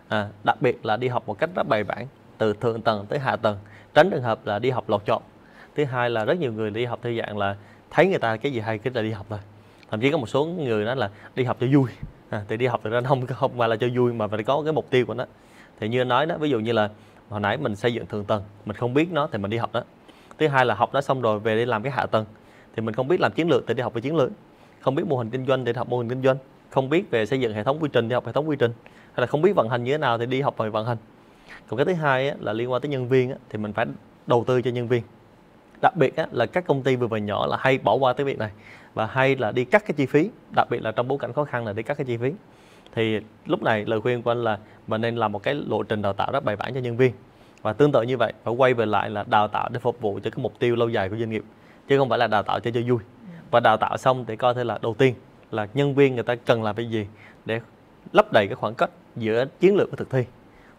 À, 0.07 0.29
đặc 0.43 0.57
biệt 0.61 0.85
là 0.85 0.97
đi 0.97 1.07
học 1.07 1.23
một 1.27 1.39
cách 1.39 1.49
rất 1.55 1.67
bài 1.67 1.83
bản 1.83 2.07
từ 2.37 2.53
thượng 2.53 2.81
tầng 2.81 3.05
tới 3.09 3.19
hạ 3.19 3.35
tầng 3.35 3.57
tránh 3.93 4.09
trường 4.11 4.21
hợp 4.21 4.45
là 4.45 4.59
đi 4.59 4.69
học 4.69 4.89
lọt 4.89 5.05
chọn. 5.05 5.21
Thứ 5.75 5.85
hai 5.85 6.09
là 6.09 6.25
rất 6.25 6.39
nhiều 6.39 6.53
người 6.53 6.69
đi 6.69 6.85
học 6.85 6.99
theo 7.01 7.13
dạng 7.13 7.37
là 7.37 7.55
thấy 7.89 8.07
người 8.07 8.19
ta 8.19 8.37
cái 8.37 8.51
gì 8.51 8.59
hay 8.59 8.77
cái 8.77 8.93
là 8.93 9.01
đi 9.01 9.11
học 9.11 9.25
thôi. 9.29 9.39
Thậm 9.91 9.99
chí 9.99 10.11
có 10.11 10.17
một 10.17 10.29
số 10.29 10.45
người 10.45 10.85
nói 10.85 10.95
là 10.95 11.09
đi 11.35 11.43
học 11.43 11.57
cho 11.59 11.67
vui. 11.73 11.89
À, 12.29 12.45
thì 12.47 12.57
đi 12.57 12.65
học 12.65 12.81
thực 12.83 12.89
ra 12.89 13.01
không 13.01 13.25
không 13.27 13.57
mà 13.57 13.67
là 13.67 13.75
cho 13.75 13.87
vui 13.95 14.13
mà 14.13 14.27
phải 14.27 14.43
có 14.43 14.61
cái 14.63 14.73
mục 14.73 14.89
tiêu 14.89 15.05
của 15.05 15.13
nó. 15.13 15.25
Thì 15.79 15.87
như 15.87 16.03
nói 16.03 16.25
đó 16.25 16.37
ví 16.37 16.49
dụ 16.49 16.59
như 16.59 16.71
là 16.71 16.89
hồi 17.29 17.39
nãy 17.39 17.57
mình 17.57 17.75
xây 17.75 17.93
dựng 17.93 18.05
thượng 18.05 18.25
tầng 18.25 18.43
mình 18.65 18.75
không 18.75 18.93
biết 18.93 19.11
nó 19.11 19.27
thì 19.31 19.37
mình 19.37 19.51
đi 19.51 19.57
học 19.57 19.73
đó. 19.73 19.83
Thứ 20.37 20.47
hai 20.47 20.65
là 20.65 20.75
học 20.75 20.93
nó 20.93 21.01
xong 21.01 21.21
rồi 21.21 21.39
về 21.39 21.55
đi 21.55 21.65
làm 21.65 21.83
cái 21.83 21.91
hạ 21.91 22.05
tầng 22.05 22.25
thì 22.75 22.81
mình 22.81 22.93
không 22.93 23.07
biết 23.07 23.19
làm 23.19 23.31
chiến 23.31 23.49
lược 23.49 23.67
thì 23.67 23.73
đi 23.73 23.83
học 23.83 23.93
về 23.93 24.01
chiến 24.01 24.15
lược 24.15 24.31
không 24.79 24.95
biết 24.95 25.03
mô 25.07 25.17
hình 25.17 25.29
kinh 25.29 25.45
doanh 25.45 25.65
thì 25.65 25.73
đi 25.73 25.77
học 25.77 25.89
mô 25.89 25.97
hình 25.97 26.09
kinh 26.09 26.21
doanh 26.21 26.37
không 26.69 26.89
biết 26.89 27.11
về 27.11 27.25
xây 27.25 27.39
dựng 27.39 27.53
hệ 27.53 27.63
thống 27.63 27.77
quy 27.79 27.89
trình 27.93 28.09
thì 28.09 28.13
học 28.13 28.25
hệ 28.25 28.31
thống 28.31 28.49
quy 28.49 28.55
trình 28.55 28.71
hay 29.13 29.21
là 29.21 29.27
không 29.27 29.41
biết 29.41 29.55
vận 29.55 29.69
hành 29.69 29.83
như 29.83 29.91
thế 29.91 29.97
nào 29.97 30.17
thì 30.17 30.25
đi 30.25 30.41
học 30.41 30.57
về 30.57 30.69
vận 30.69 30.85
hành. 30.85 30.97
Còn 31.67 31.77
cái 31.77 31.85
thứ 31.85 31.93
hai 31.93 32.29
á, 32.29 32.35
là 32.39 32.53
liên 32.53 32.71
quan 32.71 32.81
tới 32.81 32.89
nhân 32.89 33.07
viên 33.07 33.29
á, 33.29 33.35
thì 33.49 33.57
mình 33.57 33.73
phải 33.73 33.85
đầu 34.27 34.43
tư 34.47 34.61
cho 34.61 34.71
nhân 34.71 34.87
viên. 34.87 35.03
Đặc 35.81 35.95
biệt 35.95 36.15
á, 36.15 36.27
là 36.31 36.45
các 36.45 36.65
công 36.67 36.83
ty 36.83 36.95
vừa 36.95 37.07
và 37.07 37.17
nhỏ 37.17 37.47
là 37.47 37.57
hay 37.59 37.77
bỏ 37.77 37.93
qua 37.93 38.13
cái 38.13 38.25
việc 38.25 38.37
này 38.37 38.51
và 38.93 39.05
hay 39.05 39.35
là 39.35 39.51
đi 39.51 39.65
cắt 39.65 39.83
cái 39.87 39.93
chi 39.97 40.05
phí 40.05 40.29
đặc 40.55 40.67
biệt 40.69 40.81
là 40.81 40.91
trong 40.91 41.07
bối 41.07 41.17
cảnh 41.19 41.33
khó 41.33 41.43
khăn 41.43 41.65
là 41.65 41.73
đi 41.73 41.83
cắt 41.83 41.97
cái 41.97 42.05
chi 42.05 42.17
phí. 42.17 42.31
Thì 42.95 43.19
lúc 43.45 43.63
này 43.63 43.85
lời 43.85 44.01
khuyên 44.01 44.21
của 44.21 44.31
anh 44.31 44.43
là 44.43 44.57
mình 44.87 45.01
nên 45.01 45.15
làm 45.15 45.31
một 45.31 45.43
cái 45.43 45.53
lộ 45.53 45.83
trình 45.83 46.01
đào 46.01 46.13
tạo 46.13 46.31
rất 46.31 46.43
bài 46.43 46.55
bản 46.55 46.73
cho 46.73 46.79
nhân 46.79 46.97
viên 46.97 47.11
và 47.61 47.73
tương 47.73 47.91
tự 47.91 48.01
như 48.01 48.17
vậy 48.17 48.33
phải 48.43 48.53
quay 48.53 48.73
về 48.73 48.85
lại 48.85 49.09
là 49.09 49.23
đào 49.27 49.47
tạo 49.47 49.69
để 49.71 49.79
phục 49.79 50.01
vụ 50.01 50.19
cho 50.23 50.29
cái 50.29 50.43
mục 50.43 50.59
tiêu 50.59 50.75
lâu 50.75 50.89
dài 50.89 51.09
của 51.09 51.15
doanh 51.17 51.29
nghiệp 51.29 51.43
chứ 51.87 51.97
không 51.97 52.09
phải 52.09 52.19
là 52.19 52.27
đào 52.27 52.43
tạo 52.43 52.59
cho 52.59 52.71
cho 52.71 52.81
vui. 52.87 52.99
Và 53.51 53.59
đào 53.59 53.77
tạo 53.77 53.97
xong 53.97 54.25
thì 54.25 54.35
coi 54.35 54.53
thế 54.53 54.63
là 54.63 54.79
đầu 54.81 54.93
tiên 54.93 55.15
là 55.51 55.67
nhân 55.73 55.95
viên 55.95 56.15
người 56.15 56.23
ta 56.23 56.35
cần 56.35 56.63
làm 56.63 56.75
cái 56.75 56.89
gì 56.89 57.07
để 57.45 57.59
lấp 58.13 58.33
đầy 58.33 58.47
cái 58.47 58.55
khoảng 58.55 58.75
cách 58.75 58.89
giữa 59.15 59.45
chiến 59.59 59.75
lược 59.75 59.91
và 59.91 59.95
thực 59.97 60.09
thi. 60.09 60.23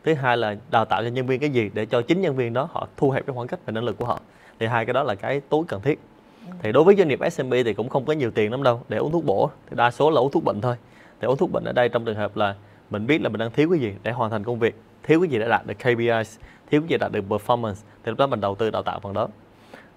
Thứ 0.05 0.15
hai 0.15 0.37
là 0.37 0.57
đào 0.71 0.85
tạo 0.85 1.03
cho 1.03 1.09
nhân 1.09 1.27
viên 1.27 1.41
cái 1.41 1.51
gì 1.51 1.71
để 1.75 1.87
cho 1.87 2.03
chính 2.03 2.21
nhân 2.21 2.37
viên 2.37 2.53
đó 2.53 2.69
họ 2.73 2.89
thu 2.97 3.11
hẹp 3.11 3.27
cái 3.27 3.35
khoảng 3.35 3.47
cách 3.47 3.67
về 3.67 3.73
năng 3.73 3.85
lực 3.85 3.99
của 3.99 4.05
họ. 4.05 4.21
Thì 4.59 4.67
hai 4.67 4.87
cái 4.87 4.93
đó 4.95 5.03
là 5.03 5.15
cái 5.15 5.41
tối 5.49 5.65
cần 5.69 5.81
thiết. 5.83 6.01
Thì 6.63 6.73
đối 6.73 6.85
với 6.85 6.97
doanh 6.97 7.09
nghiệp 7.09 7.21
SME 7.33 7.63
thì 7.63 7.75
cũng 7.75 7.89
không 7.89 8.05
có 8.05 8.13
nhiều 8.13 8.31
tiền 8.31 8.51
lắm 8.51 8.63
đâu, 8.63 8.83
để 8.89 8.97
uống 8.97 9.13
thuốc 9.13 9.25
bổ. 9.25 9.51
Thì 9.71 9.77
đa 9.77 9.91
số 9.91 10.11
là 10.11 10.21
uống 10.21 10.31
thuốc 10.33 10.45
bệnh 10.45 10.61
thôi. 10.61 10.77
Thì 11.21 11.27
uống 11.27 11.37
thuốc 11.37 11.53
bệnh 11.53 11.65
ở 11.65 11.73
đây 11.73 11.89
trong 11.89 12.05
trường 12.05 12.17
hợp 12.17 12.37
là 12.37 12.55
mình 12.91 13.07
biết 13.07 13.23
là 13.23 13.29
mình 13.29 13.39
đang 13.39 13.51
thiếu 13.51 13.71
cái 13.71 13.81
gì 13.81 13.95
để 14.03 14.13
hoàn 14.13 14.31
thành 14.31 14.45
công 14.45 14.59
việc, 14.59 14.75
thiếu 15.03 15.21
cái 15.21 15.29
gì 15.29 15.39
để 15.39 15.49
đạt 15.49 15.67
được 15.67 15.75
KPIs 15.75 16.39
thiếu 16.71 16.81
cái 16.81 16.89
gì 16.89 16.97
đạt 16.99 17.13
được 17.13 17.25
performance. 17.29 17.75
Thì 17.75 18.11
lúc 18.11 18.19
đó 18.19 18.27
mình 18.27 18.41
đầu 18.41 18.55
tư 18.55 18.71
đào 18.71 18.83
tạo 18.83 19.01
phần 19.01 19.13
đó 19.13 19.29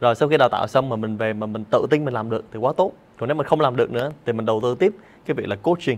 rồi 0.01 0.15
sau 0.15 0.29
khi 0.29 0.37
đào 0.37 0.49
tạo 0.49 0.67
xong 0.67 0.89
mà 0.89 0.95
mình 0.95 1.17
về 1.17 1.33
mà 1.33 1.45
mình 1.45 1.63
tự 1.71 1.85
tin 1.89 2.05
mình 2.05 2.13
làm 2.13 2.29
được 2.29 2.45
thì 2.51 2.59
quá 2.59 2.73
tốt. 2.77 2.91
Còn 3.17 3.29
nếu 3.29 3.35
mình 3.35 3.47
không 3.47 3.61
làm 3.61 3.75
được 3.75 3.91
nữa 3.91 4.11
thì 4.25 4.33
mình 4.33 4.45
đầu 4.45 4.59
tư 4.63 4.75
tiếp 4.79 4.95
cái 5.25 5.35
việc 5.35 5.47
là 5.47 5.55
coaching. 5.55 5.97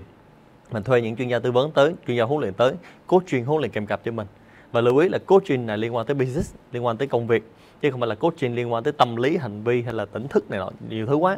Mình 0.71 0.83
thuê 0.83 1.01
những 1.01 1.15
chuyên 1.15 1.27
gia 1.27 1.39
tư 1.39 1.51
vấn 1.51 1.71
tới 1.71 1.93
chuyên 2.07 2.17
gia 2.17 2.23
huấn 2.23 2.41
luyện 2.41 2.53
tới 2.53 2.73
coaching 3.07 3.45
huấn 3.45 3.59
luyện 3.59 3.71
kèm 3.71 3.85
cặp 3.85 4.01
cho 4.05 4.11
mình. 4.11 4.27
Và 4.71 4.81
lưu 4.81 4.97
ý 4.97 5.09
là 5.09 5.17
coaching 5.17 5.65
này 5.65 5.77
liên 5.77 5.95
quan 5.95 6.05
tới 6.05 6.15
business 6.15 6.55
liên 6.71 6.85
quan 6.85 6.97
tới 6.97 7.07
công 7.07 7.27
việc 7.27 7.43
chứ 7.81 7.91
không 7.91 7.99
phải 7.99 8.07
là 8.07 8.15
coaching 8.15 8.55
liên 8.55 8.73
quan 8.73 8.83
tới 8.83 8.93
tâm 8.93 9.15
lý 9.15 9.37
hành 9.37 9.63
vi 9.63 9.81
hay 9.81 9.93
là 9.93 10.05
tỉnh 10.05 10.27
thức 10.27 10.49
này 10.49 10.59
nọ 10.59 10.69
nhiều 10.89 11.05
thứ 11.05 11.15
quá. 11.15 11.37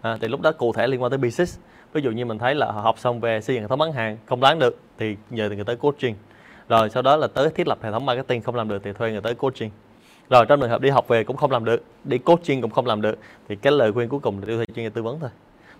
À, 0.00 0.18
thì 0.20 0.28
lúc 0.28 0.40
đó 0.40 0.52
cụ 0.52 0.72
thể 0.72 0.86
liên 0.86 1.02
quan 1.02 1.10
tới 1.10 1.18
business. 1.18 1.58
Ví 1.92 2.02
dụ 2.02 2.10
như 2.10 2.24
mình 2.24 2.38
thấy 2.38 2.54
là 2.54 2.72
học 2.72 2.98
xong 2.98 3.20
về 3.20 3.40
xây 3.40 3.54
dựng 3.54 3.62
hệ 3.62 3.68
thống 3.68 3.78
bán 3.78 3.92
hàng 3.92 4.18
không 4.26 4.40
bán 4.40 4.58
được 4.58 4.78
thì 4.98 5.16
nhờ 5.30 5.50
người 5.50 5.64
tới 5.64 5.76
coaching. 5.76 6.14
Rồi 6.68 6.90
sau 6.90 7.02
đó 7.02 7.16
là 7.16 7.26
tới 7.26 7.50
thiết 7.50 7.68
lập 7.68 7.78
hệ 7.82 7.90
thống 7.90 8.06
marketing 8.06 8.42
không 8.42 8.54
làm 8.54 8.68
được 8.68 8.82
thì 8.84 8.92
thuê 8.92 9.12
người 9.12 9.20
tới 9.20 9.34
coaching 9.34 9.70
rồi 10.30 10.46
trong 10.48 10.60
trường 10.60 10.70
hợp 10.70 10.80
đi 10.80 10.90
học 10.90 11.08
về 11.08 11.24
cũng 11.24 11.36
không 11.36 11.50
làm 11.50 11.64
được 11.64 11.82
đi 12.04 12.18
coaching 12.18 12.60
cũng 12.60 12.70
không 12.70 12.86
làm 12.86 13.02
được 13.02 13.18
thì 13.48 13.56
cái 13.56 13.72
lời 13.72 13.92
khuyên 13.92 14.08
cuối 14.08 14.20
cùng 14.20 14.38
là 14.38 14.46
đi 14.46 14.56
thuê 14.56 14.66
chuyên 14.74 14.84
gia 14.84 14.90
tư 14.90 15.02
vấn 15.02 15.20
thôi. 15.20 15.30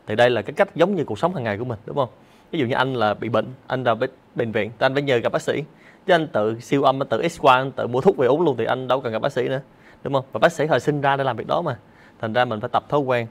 Thì 0.07 0.17
đây 0.17 0.31
là 0.31 0.43
cái 0.43 0.53
cách 0.53 0.77
giống 0.77 0.95
như 0.95 1.05
cuộc 1.05 1.19
sống 1.19 1.35
hàng 1.35 1.45
ngày 1.45 1.59
của 1.59 1.65
mình 1.65 1.79
đúng 1.87 1.97
không? 1.97 2.09
Ví 2.51 2.59
dụ 2.59 2.67
như 2.67 2.75
anh 2.75 2.95
là 2.95 3.15
bị 3.15 3.29
bệnh 3.29 3.47
anh 3.67 3.85
ra 3.85 3.95
bệnh 4.35 4.53
viện 4.53 4.71
thì 4.79 4.85
anh 4.87 4.95
phải 4.95 5.03
nhờ 5.03 5.17
gặp 5.17 5.33
bác 5.33 5.43
sĩ. 5.43 5.63
Chứ 6.07 6.15
anh 6.15 6.27
tự 6.27 6.61
siêu 6.61 6.83
âm 6.83 7.03
anh 7.03 7.09
tự 7.09 7.29
x 7.29 7.41
quang 7.41 7.59
anh 7.59 7.73
tự 7.73 7.87
mua 7.87 8.01
thuốc 8.01 8.17
về 8.17 8.27
uống 8.27 8.41
luôn 8.41 8.57
thì 8.57 8.65
anh 8.65 8.89
đâu 8.89 9.01
cần 9.01 9.13
gặp 9.13 9.19
bác 9.19 9.33
sĩ 9.33 9.49
nữa 9.49 9.61
đúng 10.03 10.13
không? 10.13 10.25
Và 10.33 10.39
bác 10.39 10.53
sĩ 10.53 10.67
hồi 10.67 10.81
sinh 10.81 11.01
ra 11.01 11.17
để 11.17 11.25
làm 11.25 11.37
việc 11.37 11.47
đó 11.47 11.63
mà. 11.63 11.79
Thành 12.21 12.33
ra 12.33 12.45
mình 12.45 12.61
phải 12.61 12.69
tập 12.73 12.85
thói 12.89 13.01
quen. 13.01 13.27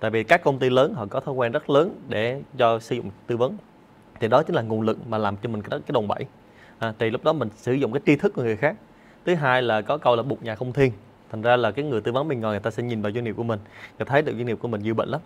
Tại 0.00 0.10
vì 0.10 0.24
các 0.24 0.42
công 0.44 0.58
ty 0.58 0.70
lớn 0.70 0.94
họ 0.94 1.06
có 1.10 1.20
thói 1.20 1.34
quen 1.34 1.52
rất 1.52 1.70
lớn 1.70 2.00
để 2.08 2.40
cho 2.58 2.78
sử 2.78 2.96
dụng 2.96 3.10
tư 3.26 3.36
vấn. 3.36 3.56
Thì 4.20 4.28
đó 4.28 4.42
chính 4.42 4.56
là 4.56 4.62
nguồn 4.62 4.80
lực 4.82 4.98
mà 5.06 5.18
làm 5.18 5.36
cho 5.36 5.48
mình 5.48 5.62
cái, 5.62 5.80
cái 5.80 5.92
đòn 5.92 6.08
bẩy. 6.08 6.26
À, 6.78 6.92
thì 6.98 7.10
lúc 7.10 7.24
đó 7.24 7.32
mình 7.32 7.48
sử 7.56 7.72
dụng 7.72 7.92
cái 7.92 8.00
tri 8.06 8.16
thức 8.16 8.34
của 8.34 8.42
người 8.42 8.56
khác 8.56 8.76
thứ 9.24 9.34
hai 9.34 9.62
là 9.62 9.82
có 9.82 9.98
câu 9.98 10.16
là 10.16 10.22
bục 10.22 10.42
nhà 10.42 10.54
không 10.54 10.72
thiên. 10.72 10.92
Thành 11.30 11.42
ra 11.42 11.56
là 11.56 11.70
cái 11.70 11.84
người 11.84 12.00
tư 12.00 12.12
vấn 12.12 12.28
bên 12.28 12.40
ngoài 12.40 12.52
người 12.52 12.60
ta 12.60 12.70
sẽ 12.70 12.82
nhìn 12.82 13.02
vào 13.02 13.12
doanh 13.12 13.24
nghiệp 13.24 13.34
của 13.36 13.42
mình. 13.42 13.60
Và 13.98 14.04
thấy 14.04 14.22
được 14.22 14.32
doanh 14.36 14.46
nghiệp 14.46 14.58
của 14.60 14.68
mình 14.68 14.82
nhiều 14.82 14.94
bệnh 14.94 15.08
lắm. 15.08 15.20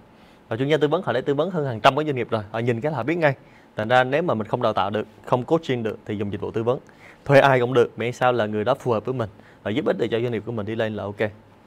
Và 0.48 0.56
chuyên 0.56 0.68
gia 0.68 0.76
tư 0.76 0.88
vấn 0.88 1.02
họ 1.02 1.12
đã 1.12 1.20
tư 1.20 1.34
vấn 1.34 1.50
hơn 1.50 1.66
hàng 1.66 1.80
trăm 1.80 1.96
cái 1.96 2.04
doanh 2.04 2.16
nghiệp 2.16 2.30
rồi. 2.30 2.42
Họ 2.50 2.58
nhìn 2.58 2.80
cái 2.80 2.92
là 2.92 2.96
họ 2.96 3.04
biết 3.04 3.16
ngay. 3.16 3.34
Thành 3.76 3.88
ra 3.88 4.04
nếu 4.04 4.22
mà 4.22 4.34
mình 4.34 4.46
không 4.46 4.62
đào 4.62 4.72
tạo 4.72 4.90
được 4.90 5.06
không 5.24 5.44
coaching 5.44 5.82
được 5.82 5.98
thì 6.04 6.16
dùng 6.16 6.32
dịch 6.32 6.40
vụ 6.40 6.50
tư 6.50 6.62
vấn. 6.62 6.78
Thuê 7.24 7.40
ai 7.40 7.60
cũng 7.60 7.74
được 7.74 7.98
miễn 7.98 8.12
sao 8.12 8.32
là 8.32 8.46
người 8.46 8.64
đó 8.64 8.74
phù 8.74 8.92
hợp 8.92 9.04
với 9.04 9.14
mình 9.14 9.30
và 9.62 9.70
giúp 9.70 9.86
ích 9.86 9.96
để 9.98 10.08
cho 10.10 10.20
doanh 10.20 10.32
nghiệp 10.32 10.42
của 10.46 10.52
mình 10.52 10.66
đi 10.66 10.74
lên 10.74 10.94
là 10.94 11.02
ok. 11.02 11.20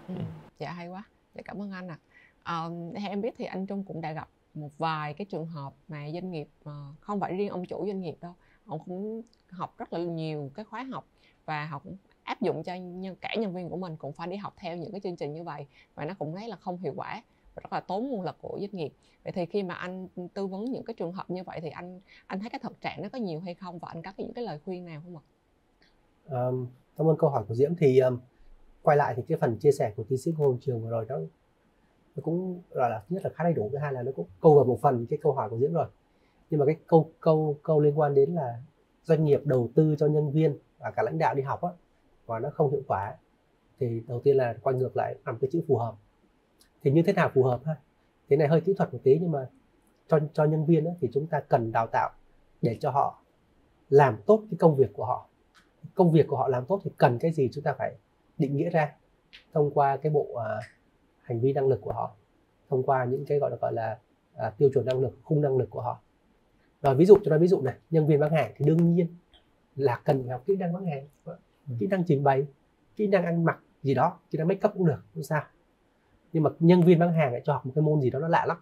Ừ. 0.08 0.14
dạ 0.60 0.72
hay 0.72 0.88
quá. 0.88 1.04
Dạ 1.36 1.42
cảm 1.46 1.62
ơn 1.62 1.72
anh 1.72 1.88
ạ. 1.88 1.98
À. 2.44 2.56
à, 2.56 2.70
theo 2.96 3.10
em 3.10 3.22
biết 3.22 3.36
thì 3.38 3.46
anh 3.46 3.66
Trung 3.66 3.84
cũng 3.84 4.02
đã 4.02 4.12
gặp 4.12 4.28
một 4.54 4.70
vài 4.78 5.14
cái 5.14 5.26
trường 5.26 5.46
hợp 5.46 5.74
mà 5.88 6.06
doanh 6.14 6.32
nghiệp 6.32 6.48
uh, 6.70 6.72
không 7.00 7.20
phải 7.20 7.38
riêng 7.38 7.50
ông 7.50 7.66
chủ 7.66 7.86
doanh 7.88 8.02
nghiệp 8.02 8.16
đâu. 8.22 8.36
Ông 8.66 8.80
cũng 8.86 9.22
học 9.50 9.74
rất 9.78 9.94
là 9.94 10.00
nhiều 10.00 10.52
cái 10.56 10.66
khóa 10.66 10.84
học 10.84 11.06
và 11.46 11.66
họ 11.66 11.80
cũng 11.80 11.98
áp 12.30 12.42
dụng 12.42 12.64
cho 12.64 12.76
nhân 12.76 13.16
cả 13.22 13.36
nhân 13.40 13.54
viên 13.54 13.70
của 13.70 13.78
mình 13.78 13.98
cũng 13.98 14.14
phải 14.14 14.28
đi 14.28 14.38
học 14.38 14.54
theo 14.58 14.78
những 14.78 14.92
cái 14.92 15.02
chương 15.02 15.16
trình 15.16 15.34
như 15.34 15.44
vậy 15.44 15.66
và 15.96 16.06
nó 16.06 16.14
cũng 16.20 16.36
thấy 16.36 16.48
là 16.48 16.56
không 16.56 16.78
hiệu 16.78 16.94
quả 16.96 17.24
rất 17.56 17.74
là 17.74 17.80
tốn 17.80 18.08
nguồn 18.08 18.22
lực 18.22 18.36
của 18.42 18.58
doanh 18.60 18.70
nghiệp. 18.72 18.94
Vậy 19.24 19.32
thì 19.32 19.46
khi 19.46 19.64
mà 19.64 19.74
anh 19.74 20.08
tư 20.34 20.48
vấn 20.48 20.66
những 20.66 20.84
cái 20.84 20.94
trường 20.94 21.14
hợp 21.14 21.30
như 21.30 21.44
vậy 21.44 21.60
thì 21.62 21.70
anh 21.70 22.02
anh 22.28 22.40
thấy 22.40 22.50
cái 22.50 22.60
thực 22.64 22.82
trạng 22.82 23.02
nó 23.02 23.10
có 23.10 23.18
nhiều 23.18 23.40
hay 23.40 23.54
không 23.54 23.80
và 23.80 23.88
anh 23.88 24.02
có 24.02 24.12
những 24.18 24.34
cái 24.34 24.46
lời 24.46 24.60
khuyên 24.66 24.86
nào 24.86 25.02
không 25.04 25.18
ạ? 25.18 25.24
Um, 26.26 26.68
cảm 26.98 27.08
ơn 27.08 27.18
câu 27.18 27.30
hỏi 27.30 27.44
của 27.48 27.56
diễm. 27.56 27.76
Thì 27.76 28.00
um, 28.00 28.20
quay 28.82 28.98
lại 28.98 29.14
thì 29.18 29.24
cái 29.28 29.38
phần 29.38 29.58
chia 29.58 29.72
sẻ 29.72 29.94
của 29.96 30.04
tiến 30.04 30.18
sĩ 30.18 30.32
ngô 30.38 30.56
trường 30.62 30.84
vừa 30.84 30.90
rồi 30.90 31.06
đó 31.10 31.20
nó 32.16 32.22
cũng 32.24 32.62
gọi 32.70 32.90
là 32.90 33.00
thứ 33.00 33.14
nhất 33.16 33.24
là 33.24 33.30
khá 33.36 33.44
đầy 33.44 33.54
đủ 33.54 33.70
thứ 33.72 33.78
hai 33.78 33.94
là 33.94 34.04
nó 34.04 34.12
cũng 34.16 34.28
câu 34.42 34.56
vào 34.56 34.66
một 34.66 34.80
phần 34.82 35.06
cái 35.10 35.20
câu 35.22 35.34
hỏi 35.34 35.50
của 35.50 35.58
diễm 35.60 35.74
rồi. 35.74 35.88
Nhưng 36.50 36.60
mà 36.60 36.66
cái 36.66 36.76
câu 36.88 37.12
câu 37.20 37.58
câu 37.64 37.80
liên 37.80 38.00
quan 38.00 38.16
đến 38.16 38.34
là 38.34 38.62
doanh 39.04 39.26
nghiệp 39.26 39.42
đầu 39.46 39.70
tư 39.76 39.96
cho 40.00 40.08
nhân 40.08 40.32
viên 40.32 40.58
và 40.80 40.92
cả 40.92 41.04
lãnh 41.04 41.18
đạo 41.18 41.36
đi 41.36 41.42
học 41.42 41.62
á 41.62 41.70
và 42.30 42.40
nó 42.40 42.50
không 42.50 42.72
hiệu 42.72 42.82
quả 42.88 43.16
thì 43.80 44.02
đầu 44.08 44.20
tiên 44.20 44.38
là 44.38 44.56
quay 44.62 44.76
ngược 44.76 44.98
lại 44.98 45.16
làm 45.26 45.38
cái 45.42 45.50
chữ 45.54 45.62
phù 45.68 45.78
hợp. 45.78 45.96
Thì 46.84 46.92
như 46.92 47.02
thế 47.02 47.14
nào 47.14 47.32
phù 47.34 47.44
hợp 47.44 47.62
ha? 47.66 47.76
Thế 48.30 48.38
này 48.38 48.48
hơi 48.48 48.62
kỹ 48.62 48.74
thuật 48.78 48.94
một 48.94 49.00
tí 49.04 49.20
nhưng 49.22 49.32
mà 49.32 49.48
cho 50.08 50.20
cho 50.34 50.46
nhân 50.46 50.66
viên 50.66 50.84
đó, 50.84 50.92
thì 51.02 51.10
chúng 51.14 51.28
ta 51.28 51.40
cần 51.40 51.72
đào 51.72 51.88
tạo 51.88 52.10
để 52.62 52.78
cho 52.82 52.92
họ 52.92 53.22
làm 53.90 54.18
tốt 54.26 54.44
cái 54.52 54.58
công 54.58 54.76
việc 54.76 54.94
của 54.94 55.06
họ. 55.06 55.30
Công 55.96 56.12
việc 56.12 56.28
của 56.28 56.38
họ 56.38 56.48
làm 56.48 56.66
tốt 56.66 56.82
thì 56.84 56.92
cần 56.98 57.20
cái 57.20 57.32
gì 57.32 57.50
chúng 57.52 57.64
ta 57.64 57.74
phải 57.78 57.96
định 58.38 58.58
nghĩa 58.58 58.70
ra 58.70 58.96
thông 59.54 59.72
qua 59.72 59.98
cái 59.98 60.12
bộ 60.12 60.28
à, 60.36 60.60
hành 61.22 61.40
vi 61.40 61.54
năng 61.54 61.68
lực 61.68 61.82
của 61.82 61.94
họ 61.94 62.12
thông 62.70 62.84
qua 62.84 63.06
những 63.06 63.26
cái 63.26 63.40
gọi 63.40 63.52
là 63.52 63.58
gọi 63.62 63.74
là 63.74 63.98
à, 64.36 64.50
tiêu 64.58 64.70
chuẩn 64.74 64.86
năng 64.86 65.00
lực 65.00 65.18
khung 65.24 65.42
năng 65.42 65.58
lực 65.58 65.70
của 65.70 65.82
họ. 65.82 66.00
Rồi 66.82 66.96
ví 66.96 67.06
dụ 67.06 67.18
cho 67.24 67.30
nói 67.30 67.40
ví 67.40 67.48
dụ 67.48 67.62
này 67.62 67.76
nhân 67.90 68.08
viên 68.08 68.20
bán 68.20 68.32
hàng 68.32 68.52
thì 68.58 68.66
đương 68.66 68.94
nhiên 68.96 69.08
là 69.76 70.02
cần 70.06 70.22
phải 70.24 70.32
học 70.32 70.44
kỹ 70.46 70.56
năng 70.56 70.74
bán 70.74 70.86
hàng. 70.86 71.08
Ừ. 71.70 71.76
kỹ 71.80 71.88
năng 71.88 72.04
trình 72.04 72.24
bày 72.24 72.46
kỹ 72.96 73.08
năng 73.08 73.26
ăn 73.26 73.44
mặc 73.44 73.60
gì 73.84 73.94
đó 73.94 74.20
kỹ 74.32 74.38
năng 74.38 74.48
make 74.48 74.68
up 74.68 74.74
cũng 74.74 74.86
được 74.86 75.00
không 75.14 75.24
sao. 75.24 75.44
Nhưng 76.34 76.44
mà 76.44 76.50
nhân 76.60 76.82
viên 76.82 77.00
bán 77.00 77.14
hàng 77.14 77.32
lại 77.32 77.42
cho 77.46 77.54
học 77.54 77.66
một 77.66 77.72
cái 77.76 77.82
môn 77.82 78.02
gì 78.02 78.10
đó 78.10 78.20
nó 78.20 78.28
lạ 78.28 78.46
lắm. 78.46 78.58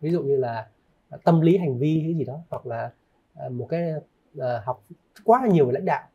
Ví 0.00 0.10
dụ 0.10 0.22
như 0.22 0.36
là 0.36 0.68
à, 1.08 1.18
tâm 1.24 1.40
lý 1.40 1.58
hành 1.58 1.78
vi 1.78 2.00
cái 2.04 2.14
gì 2.14 2.24
đó 2.24 2.40
hoặc 2.50 2.66
là 2.66 2.92
à, 3.34 3.48
một 3.48 3.66
cái 3.70 3.92
uh, 4.38 4.42
học 4.64 4.84
quá 5.24 5.42
là 5.42 5.48
nhiều 5.48 5.66
về 5.66 5.72
lãnh 5.72 5.84
đạo. 5.84 6.08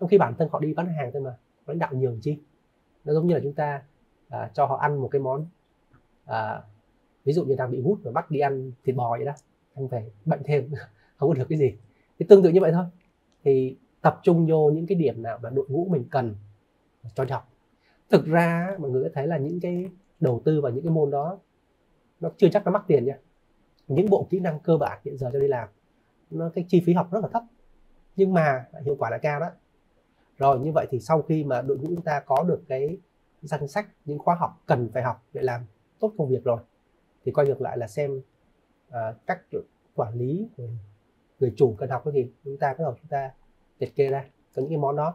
Trong 0.00 0.08
khi 0.08 0.18
bản 0.18 0.34
thân 0.38 0.48
họ 0.52 0.60
đi 0.60 0.74
bán 0.74 0.86
hàng 0.86 1.10
thôi 1.12 1.22
mà 1.22 1.36
lãnh 1.66 1.78
đạo 1.78 1.94
nhường 1.94 2.20
chi? 2.20 2.38
Nó 3.04 3.12
giống 3.12 3.26
như 3.26 3.34
là 3.34 3.40
chúng 3.42 3.52
ta 3.52 3.82
uh, 4.26 4.54
cho 4.54 4.66
họ 4.66 4.76
ăn 4.76 5.00
một 5.00 5.08
cái 5.08 5.20
món 5.20 5.46
uh, 6.30 6.64
ví 7.24 7.32
dụ 7.32 7.44
như 7.44 7.54
đang 7.58 7.70
bị 7.70 7.80
hút 7.80 7.98
và 8.02 8.10
bắt 8.10 8.30
đi 8.30 8.40
ăn 8.40 8.72
thịt 8.84 8.96
bò 8.96 9.16
vậy 9.16 9.24
đó 9.26 9.32
anh 9.74 9.88
phải 9.88 10.10
bệnh 10.24 10.42
thêm 10.44 10.70
không 11.16 11.28
có 11.28 11.34
được 11.34 11.46
cái 11.48 11.58
gì. 11.58 11.74
Thì 12.18 12.26
tương 12.28 12.42
tự 12.42 12.50
như 12.50 12.60
vậy 12.60 12.72
thôi. 12.72 12.84
Thì 13.44 13.76
tập 14.00 14.20
trung 14.22 14.46
vô 14.46 14.70
những 14.70 14.86
cái 14.86 14.98
điểm 14.98 15.22
nào 15.22 15.38
mà 15.42 15.50
đội 15.50 15.66
ngũ 15.68 15.86
mình 15.90 16.04
cần 16.10 16.34
cho 17.14 17.24
học 17.30 17.48
thực 18.10 18.26
ra 18.26 18.76
mọi 18.78 18.90
người 18.90 19.04
có 19.04 19.10
thấy 19.14 19.26
là 19.26 19.38
những 19.38 19.60
cái 19.60 19.90
đầu 20.20 20.42
tư 20.44 20.60
vào 20.60 20.72
những 20.72 20.84
cái 20.84 20.90
môn 20.90 21.10
đó 21.10 21.38
nó 22.20 22.30
chưa 22.36 22.48
chắc 22.52 22.64
nó 22.64 22.70
mắc 22.70 22.84
tiền 22.86 23.04
nha. 23.04 23.18
Những 23.88 24.10
bộ 24.10 24.26
kỹ 24.30 24.40
năng 24.40 24.60
cơ 24.60 24.76
bản 24.76 25.00
hiện 25.04 25.18
giờ 25.18 25.30
cho 25.32 25.38
đi 25.38 25.48
làm 25.48 25.68
nó 26.30 26.50
cái 26.54 26.64
chi 26.68 26.82
phí 26.86 26.92
học 26.92 27.12
rất 27.12 27.20
là 27.22 27.28
thấp 27.28 27.42
nhưng 28.16 28.34
mà 28.34 28.64
hiệu 28.84 28.96
quả 28.98 29.10
là 29.10 29.18
cao 29.18 29.40
đó. 29.40 29.50
Rồi 30.38 30.58
như 30.58 30.72
vậy 30.74 30.86
thì 30.90 31.00
sau 31.00 31.22
khi 31.22 31.44
mà 31.44 31.62
đội 31.62 31.78
ngũ 31.78 31.86
chúng 31.86 32.02
ta 32.02 32.20
có 32.20 32.44
được 32.48 32.62
cái 32.68 32.98
danh 33.42 33.68
sách 33.68 33.86
những 34.04 34.18
khóa 34.18 34.34
học 34.34 34.62
cần 34.66 34.90
phải 34.92 35.02
học 35.02 35.22
để 35.32 35.42
làm 35.42 35.62
tốt 35.98 36.12
công 36.18 36.28
việc 36.28 36.44
rồi 36.44 36.58
thì 37.24 37.32
quay 37.32 37.46
ngược 37.46 37.60
lại 37.60 37.78
là 37.78 37.86
xem 37.86 38.20
uh, 38.88 38.94
cách 39.26 39.40
quản 39.94 40.14
lý 40.14 40.48
người 41.40 41.52
chủ 41.56 41.74
cần 41.78 41.90
học 41.90 42.02
cái 42.04 42.14
gì. 42.14 42.30
Chúng 42.44 42.58
ta 42.58 42.68
bắt 42.68 42.78
đầu 42.78 42.94
chúng 43.00 43.08
ta 43.08 43.30
liệt 43.78 43.96
kê 43.96 44.08
ra 44.08 44.24
có 44.54 44.62
những 44.62 44.68
cái 44.68 44.78
món 44.78 44.96
đó. 44.96 45.14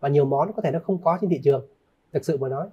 Và 0.00 0.08
nhiều 0.08 0.24
món 0.24 0.52
có 0.52 0.62
thể 0.62 0.70
nó 0.70 0.78
không 0.78 1.02
có 1.02 1.18
trên 1.20 1.30
thị 1.30 1.40
trường, 1.44 1.66
thực 2.12 2.24
sự 2.24 2.38
mà 2.38 2.48
nói. 2.48 2.68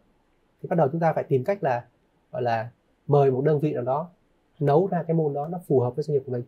Thì 0.62 0.70
bắt 0.70 0.76
đầu 0.76 0.88
chúng 0.92 1.02
ta 1.02 1.14
phải 1.14 1.24
tìm 1.24 1.44
cách 1.44 1.64
là, 1.64 1.86
gọi 2.32 2.42
là, 2.42 2.70
mời 3.08 3.32
một 3.32 3.42
đơn 3.42 3.60
vị 3.60 3.74
nào 3.74 3.84
đó 3.84 4.10
nấu 4.60 4.88
ra 4.88 5.04
cái 5.04 5.14
môn 5.14 5.34
đó 5.34 5.48
nó 5.48 5.60
phù 5.68 5.80
hợp 5.80 5.96
với 5.96 6.04
doanh 6.04 6.14
nghiệp 6.14 6.24
của 6.26 6.32
mình. 6.32 6.44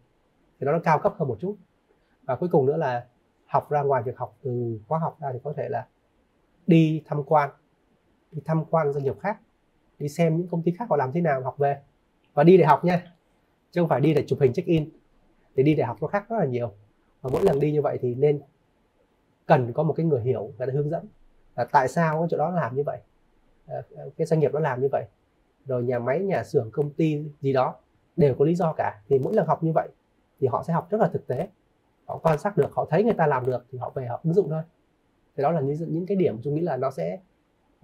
Thì 0.60 0.66
nó 0.66 0.80
cao 0.84 1.00
cấp 1.00 1.14
hơn 1.18 1.28
một 1.28 1.38
chút. 1.40 1.56
Và 2.24 2.36
cuối 2.36 2.50
cùng 2.52 2.66
nữa 2.66 2.78
là 2.78 3.06
học 3.46 3.70
ra 3.70 3.82
ngoài 3.82 4.04
việc 4.04 4.18
học, 4.18 4.38
từ 4.44 4.80
khóa 4.88 5.00
học 5.00 5.18
ra 5.22 5.30
thì 5.34 5.40
có 5.44 5.54
thể 5.54 5.70
là 5.70 5.88
đi 6.68 7.04
tham 7.06 7.24
quan, 7.24 7.50
đi 8.32 8.42
tham 8.46 8.66
quan 8.66 8.94
doanh 8.94 9.04
nghiệp 9.04 9.20
khác, 9.20 9.40
đi 10.00 10.10
xem 10.10 10.38
những 10.38 10.48
công 10.48 10.62
ty 10.64 10.72
khác 10.72 10.86
họ 10.90 10.96
làm 10.96 11.12
thế 11.12 11.22
nào, 11.22 11.42
học 11.42 11.58
về. 11.58 11.78
Và 12.34 12.44
đi 12.44 12.58
để 12.58 12.66
học 12.66 12.86
nha, 12.86 13.14
chứ 13.72 13.82
không 13.82 13.90
phải 13.90 14.02
đi 14.02 14.14
để 14.14 14.24
chụp 14.28 14.40
hình 14.42 14.54
check 14.54 14.68
in. 14.68 14.90
Thì 15.56 15.64
đi 15.64 15.76
để 15.76 15.84
học 15.84 15.98
nó 16.02 16.08
khác 16.08 16.30
rất 16.30 16.38
là 16.40 16.46
nhiều. 16.46 16.72
Và 17.22 17.30
mỗi 17.34 17.44
lần 17.44 17.60
đi 17.60 17.72
như 17.72 17.82
vậy 17.82 17.98
thì 18.02 18.16
nên 18.16 18.42
cần 19.46 19.74
có 19.74 19.84
một 19.84 19.94
cái 19.94 20.06
người 20.06 20.22
hiểu 20.22 20.42
người 20.58 20.68
ta 20.68 20.74
hướng 20.74 20.90
dẫn. 20.90 21.06
Là 21.56 21.66
tại 21.66 21.88
sao 21.88 22.20
cái 22.20 22.28
chỗ 22.32 22.38
đó 22.38 22.50
làm 22.50 22.76
như 22.76 22.84
vậy? 22.86 23.00
Ờ, 23.68 23.84
cái 24.18 24.28
doanh 24.28 24.40
nghiệp 24.40 24.54
nó 24.54 24.60
làm 24.60 24.82
như 24.82 24.88
vậy. 24.92 25.06
Rồi 25.66 25.84
nhà 25.84 26.00
máy 26.00 26.20
nhà 26.20 26.44
xưởng 26.44 26.72
công 26.72 26.90
ty 26.90 27.24
gì 27.42 27.54
đó 27.54 27.76
đều 28.16 28.36
có 28.40 28.46
lý 28.46 28.56
do 28.56 28.74
cả. 28.74 29.02
Thì 29.08 29.20
mỗi 29.20 29.34
lần 29.34 29.48
học 29.48 29.64
như 29.64 29.72
vậy 29.76 29.90
thì 30.40 30.48
họ 30.48 30.64
sẽ 30.64 30.74
học 30.74 30.88
rất 30.90 31.02
là 31.02 31.08
thực 31.08 31.28
tế. 31.28 31.48
Họ 32.06 32.18
quan 32.18 32.40
sát 32.40 32.58
được 32.58 32.74
họ 32.74 32.88
thấy 32.90 33.04
người 33.04 33.14
ta 33.14 33.28
làm 33.28 33.46
được 33.46 33.66
thì 33.72 33.78
họ 33.78 33.92
về 33.96 34.06
họ 34.06 34.20
ứng 34.24 34.34
dụng 34.34 34.50
thôi. 34.50 34.64
Thì 35.36 35.44
đó 35.44 35.52
là 35.52 35.62
những, 35.62 35.76
những 35.88 36.06
cái 36.06 36.18
điểm 36.18 36.42
tôi 36.44 36.54
nghĩ 36.54 36.62
là 36.62 36.78
nó 36.78 36.92
sẽ 36.92 37.20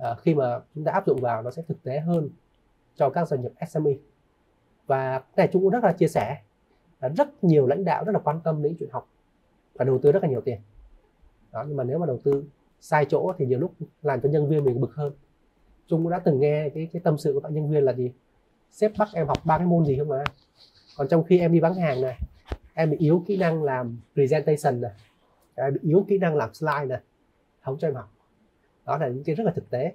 uh, 0.01 0.17
khi 0.19 0.35
mà 0.35 0.59
chúng 0.75 0.83
ta 0.83 0.91
áp 0.91 1.07
dụng 1.07 1.21
vào 1.21 1.41
nó 1.41 1.51
sẽ 1.51 1.61
thực 1.61 1.83
tế 1.83 1.99
hơn 1.99 2.29
cho 2.95 3.09
các 3.09 3.27
doanh 3.27 3.41
nghiệp 3.41 3.51
SME 3.67 3.91
và 4.87 5.19
cái 5.19 5.33
này 5.37 5.49
chúng 5.53 5.61
cũng 5.61 5.71
rất 5.71 5.83
là 5.83 5.91
chia 5.91 6.07
sẻ. 6.07 6.37
Là 6.99 7.09
rất 7.09 7.43
nhiều 7.43 7.67
lãnh 7.67 7.85
đạo 7.85 8.03
rất 8.03 8.11
là 8.11 8.19
quan 8.19 8.41
tâm 8.43 8.61
đến 8.61 8.75
chuyện 8.79 8.89
học 8.91 9.09
và 9.73 9.85
đầu 9.85 9.99
tư 10.01 10.11
rất 10.11 10.23
là 10.23 10.29
nhiều 10.29 10.41
tiền 10.41 10.59
đó 11.51 11.65
nhưng 11.67 11.77
mà 11.77 11.83
nếu 11.83 11.99
mà 11.99 12.05
đầu 12.05 12.19
tư 12.23 12.43
sai 12.79 13.05
chỗ 13.05 13.33
thì 13.37 13.45
nhiều 13.45 13.59
lúc 13.59 13.73
làm 14.01 14.21
cho 14.21 14.29
nhân 14.29 14.49
viên 14.49 14.63
mình 14.63 14.81
bực 14.81 14.95
hơn. 14.95 15.13
Trung 15.87 16.03
cũng 16.03 16.11
đã 16.11 16.19
từng 16.19 16.39
nghe 16.39 16.69
cái 16.69 16.89
cái 16.93 17.01
tâm 17.03 17.17
sự 17.17 17.33
của 17.33 17.39
bạn 17.39 17.53
nhân 17.53 17.71
viên 17.71 17.83
là 17.83 17.93
gì? 17.93 18.11
Sếp 18.71 18.91
bắt 18.97 19.07
em 19.13 19.27
học 19.27 19.37
ba 19.45 19.57
cái 19.57 19.67
môn 19.67 19.85
gì 19.85 19.97
không 19.97 20.07
mà 20.07 20.23
còn 20.97 21.07
trong 21.07 21.23
khi 21.23 21.39
em 21.39 21.51
đi 21.53 21.59
bán 21.59 21.73
hàng 21.73 22.01
này 22.01 22.19
em 22.73 22.89
bị 22.89 22.97
yếu 22.97 23.23
kỹ 23.27 23.37
năng 23.37 23.63
làm 23.63 23.99
presentation 24.13 24.81
này 24.81 24.91
em 25.55 25.73
bị 25.73 25.79
yếu 25.83 26.05
kỹ 26.07 26.17
năng 26.17 26.35
làm 26.35 26.53
slide 26.53 26.85
này 26.85 26.99
không 27.61 27.77
cho 27.79 27.87
em 27.87 27.95
học. 27.95 28.11
Đó 28.85 28.97
là 28.97 29.07
những 29.07 29.23
cái 29.23 29.35
rất 29.35 29.43
là 29.43 29.51
thực 29.51 29.69
tế 29.69 29.93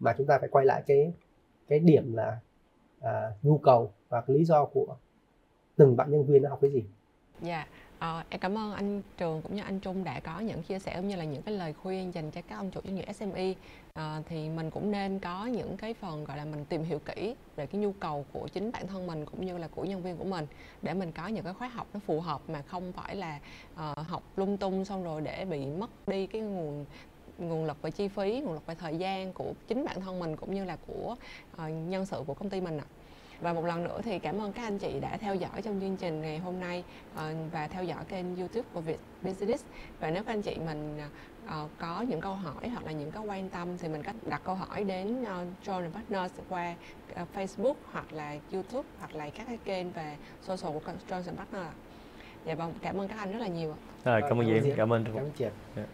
mà 0.00 0.14
chúng 0.18 0.26
ta 0.26 0.38
phải 0.38 0.48
quay 0.48 0.64
lại 0.66 0.82
cái 0.86 1.12
cái 1.68 1.78
điểm 1.78 2.12
là 2.12 2.38
à, 3.00 3.32
nhu 3.42 3.58
cầu 3.58 3.92
và 4.08 4.20
cái 4.20 4.36
lý 4.36 4.44
do 4.44 4.64
của 4.64 4.96
từng 5.76 5.96
bạn 5.96 6.10
nhân 6.10 6.24
viên 6.24 6.42
nó 6.42 6.50
học 6.50 6.58
cái 6.62 6.70
gì. 6.70 6.84
Dạ. 7.40 7.56
yeah. 7.56 7.68
À, 8.00 8.24
em 8.30 8.40
cảm 8.40 8.58
ơn 8.58 8.72
anh 8.72 9.02
Trường 9.16 9.42
cũng 9.42 9.56
như 9.56 9.62
anh 9.62 9.80
Trung 9.80 10.04
đã 10.04 10.20
có 10.20 10.40
những 10.40 10.62
chia 10.62 10.78
sẻ 10.78 10.96
cũng 10.96 11.08
như 11.08 11.16
là 11.16 11.24
những 11.24 11.42
cái 11.42 11.54
lời 11.54 11.72
khuyên 11.72 12.14
dành 12.14 12.30
cho 12.30 12.40
các 12.48 12.56
ông 12.56 12.70
chủ 12.70 12.80
doanh 12.84 12.94
nghiệp 12.94 13.04
SME. 13.14 13.54
À, 13.94 14.14
ờ, 14.16 14.22
thì 14.26 14.48
mình 14.48 14.70
cũng 14.70 14.90
nên 14.90 15.18
có 15.18 15.46
những 15.46 15.76
cái 15.76 15.94
phần 15.94 16.24
gọi 16.24 16.36
là 16.36 16.44
mình 16.44 16.64
tìm 16.64 16.84
hiểu 16.84 16.98
kỹ 16.98 17.34
về 17.56 17.66
cái 17.66 17.80
nhu 17.80 17.92
cầu 17.92 18.26
của 18.32 18.48
chính 18.48 18.72
bản 18.72 18.86
thân 18.86 19.06
mình 19.06 19.26
cũng 19.26 19.46
như 19.46 19.58
là 19.58 19.68
của 19.68 19.84
nhân 19.84 20.02
viên 20.02 20.16
của 20.16 20.24
mình 20.24 20.46
để 20.82 20.94
mình 20.94 21.12
có 21.12 21.26
những 21.26 21.44
cái 21.44 21.54
khóa 21.54 21.68
học 21.68 21.86
nó 21.92 22.00
phù 22.06 22.20
hợp 22.20 22.40
mà 22.48 22.62
không 22.62 22.92
phải 22.92 23.16
là 23.16 23.40
à, 23.74 23.94
học 24.08 24.22
lung 24.36 24.58
tung 24.58 24.84
xong 24.84 25.04
rồi 25.04 25.20
để 25.20 25.44
bị 25.44 25.66
mất 25.66 25.90
đi 26.06 26.26
cái 26.26 26.42
nguồn 26.42 26.86
nguồn 27.38 27.64
lực 27.64 27.82
về 27.82 27.90
chi 27.90 28.08
phí, 28.08 28.40
nguồn 28.40 28.54
lực 28.54 28.66
về 28.66 28.74
thời 28.74 28.96
gian 28.96 29.32
của 29.32 29.52
chính 29.68 29.84
bản 29.84 30.00
thân 30.00 30.18
mình 30.18 30.36
cũng 30.36 30.54
như 30.54 30.64
là 30.64 30.76
của 30.86 31.16
uh, 31.56 31.70
nhân 31.88 32.06
sự 32.06 32.22
của 32.26 32.34
công 32.34 32.50
ty 32.50 32.60
mình 32.60 32.78
ạ. 32.78 32.84
À 32.88 32.99
và 33.40 33.52
một 33.52 33.64
lần 33.64 33.84
nữa 33.84 34.00
thì 34.04 34.18
cảm 34.18 34.38
ơn 34.38 34.52
các 34.52 34.62
anh 34.62 34.78
chị 34.78 35.00
đã 35.00 35.16
theo 35.16 35.34
dõi 35.34 35.62
trong 35.62 35.80
chương 35.80 35.96
trình 35.96 36.20
ngày 36.20 36.38
hôm 36.38 36.60
nay 36.60 36.84
uh, 37.14 37.20
và 37.52 37.68
theo 37.68 37.84
dõi 37.84 38.04
kênh 38.08 38.36
youtube 38.36 38.68
của 38.72 38.80
Việt 38.80 39.00
Business 39.22 39.64
và 40.00 40.10
nếu 40.10 40.24
các 40.24 40.32
anh 40.32 40.42
chị 40.42 40.56
mình 40.66 40.98
uh, 41.46 41.70
có 41.78 42.04
những 42.08 42.20
câu 42.20 42.34
hỏi 42.34 42.68
hoặc 42.68 42.84
là 42.84 42.92
những 42.92 43.10
cái 43.10 43.22
quan 43.22 43.48
tâm 43.48 43.78
thì 43.78 43.88
mình 43.88 44.02
có 44.02 44.12
đặt 44.26 44.40
câu 44.44 44.54
hỏi 44.54 44.84
đến 44.84 45.22
uh, 45.22 45.28
John 45.64 45.90
Partners 45.90 46.34
qua 46.48 46.74
uh, 47.22 47.28
Facebook 47.34 47.74
hoặc 47.92 48.12
là 48.12 48.36
YouTube 48.52 48.88
hoặc 48.98 49.14
là 49.14 49.30
các 49.30 49.46
cái 49.46 49.58
kênh 49.64 49.90
về 49.90 50.16
social 50.42 50.72
của 50.72 50.92
Johnson 51.08 51.36
Partners. 51.36 51.74
Dạ 52.44 52.54
vâng, 52.54 52.74
cảm 52.82 53.00
ơn 53.00 53.08
các 53.08 53.18
anh 53.18 53.32
rất 53.32 53.38
là 53.38 53.48
nhiều. 53.48 53.74
Rồi, 54.04 54.20
cảm 54.28 54.38
ơn 54.38 54.62
Diệp, 54.62 54.76
cảm 54.76 54.92
ơn. 54.92 55.04
Cảm 55.04 55.16
ơn 55.16 55.30
chị. 55.36 55.44
Yeah. 55.76 55.88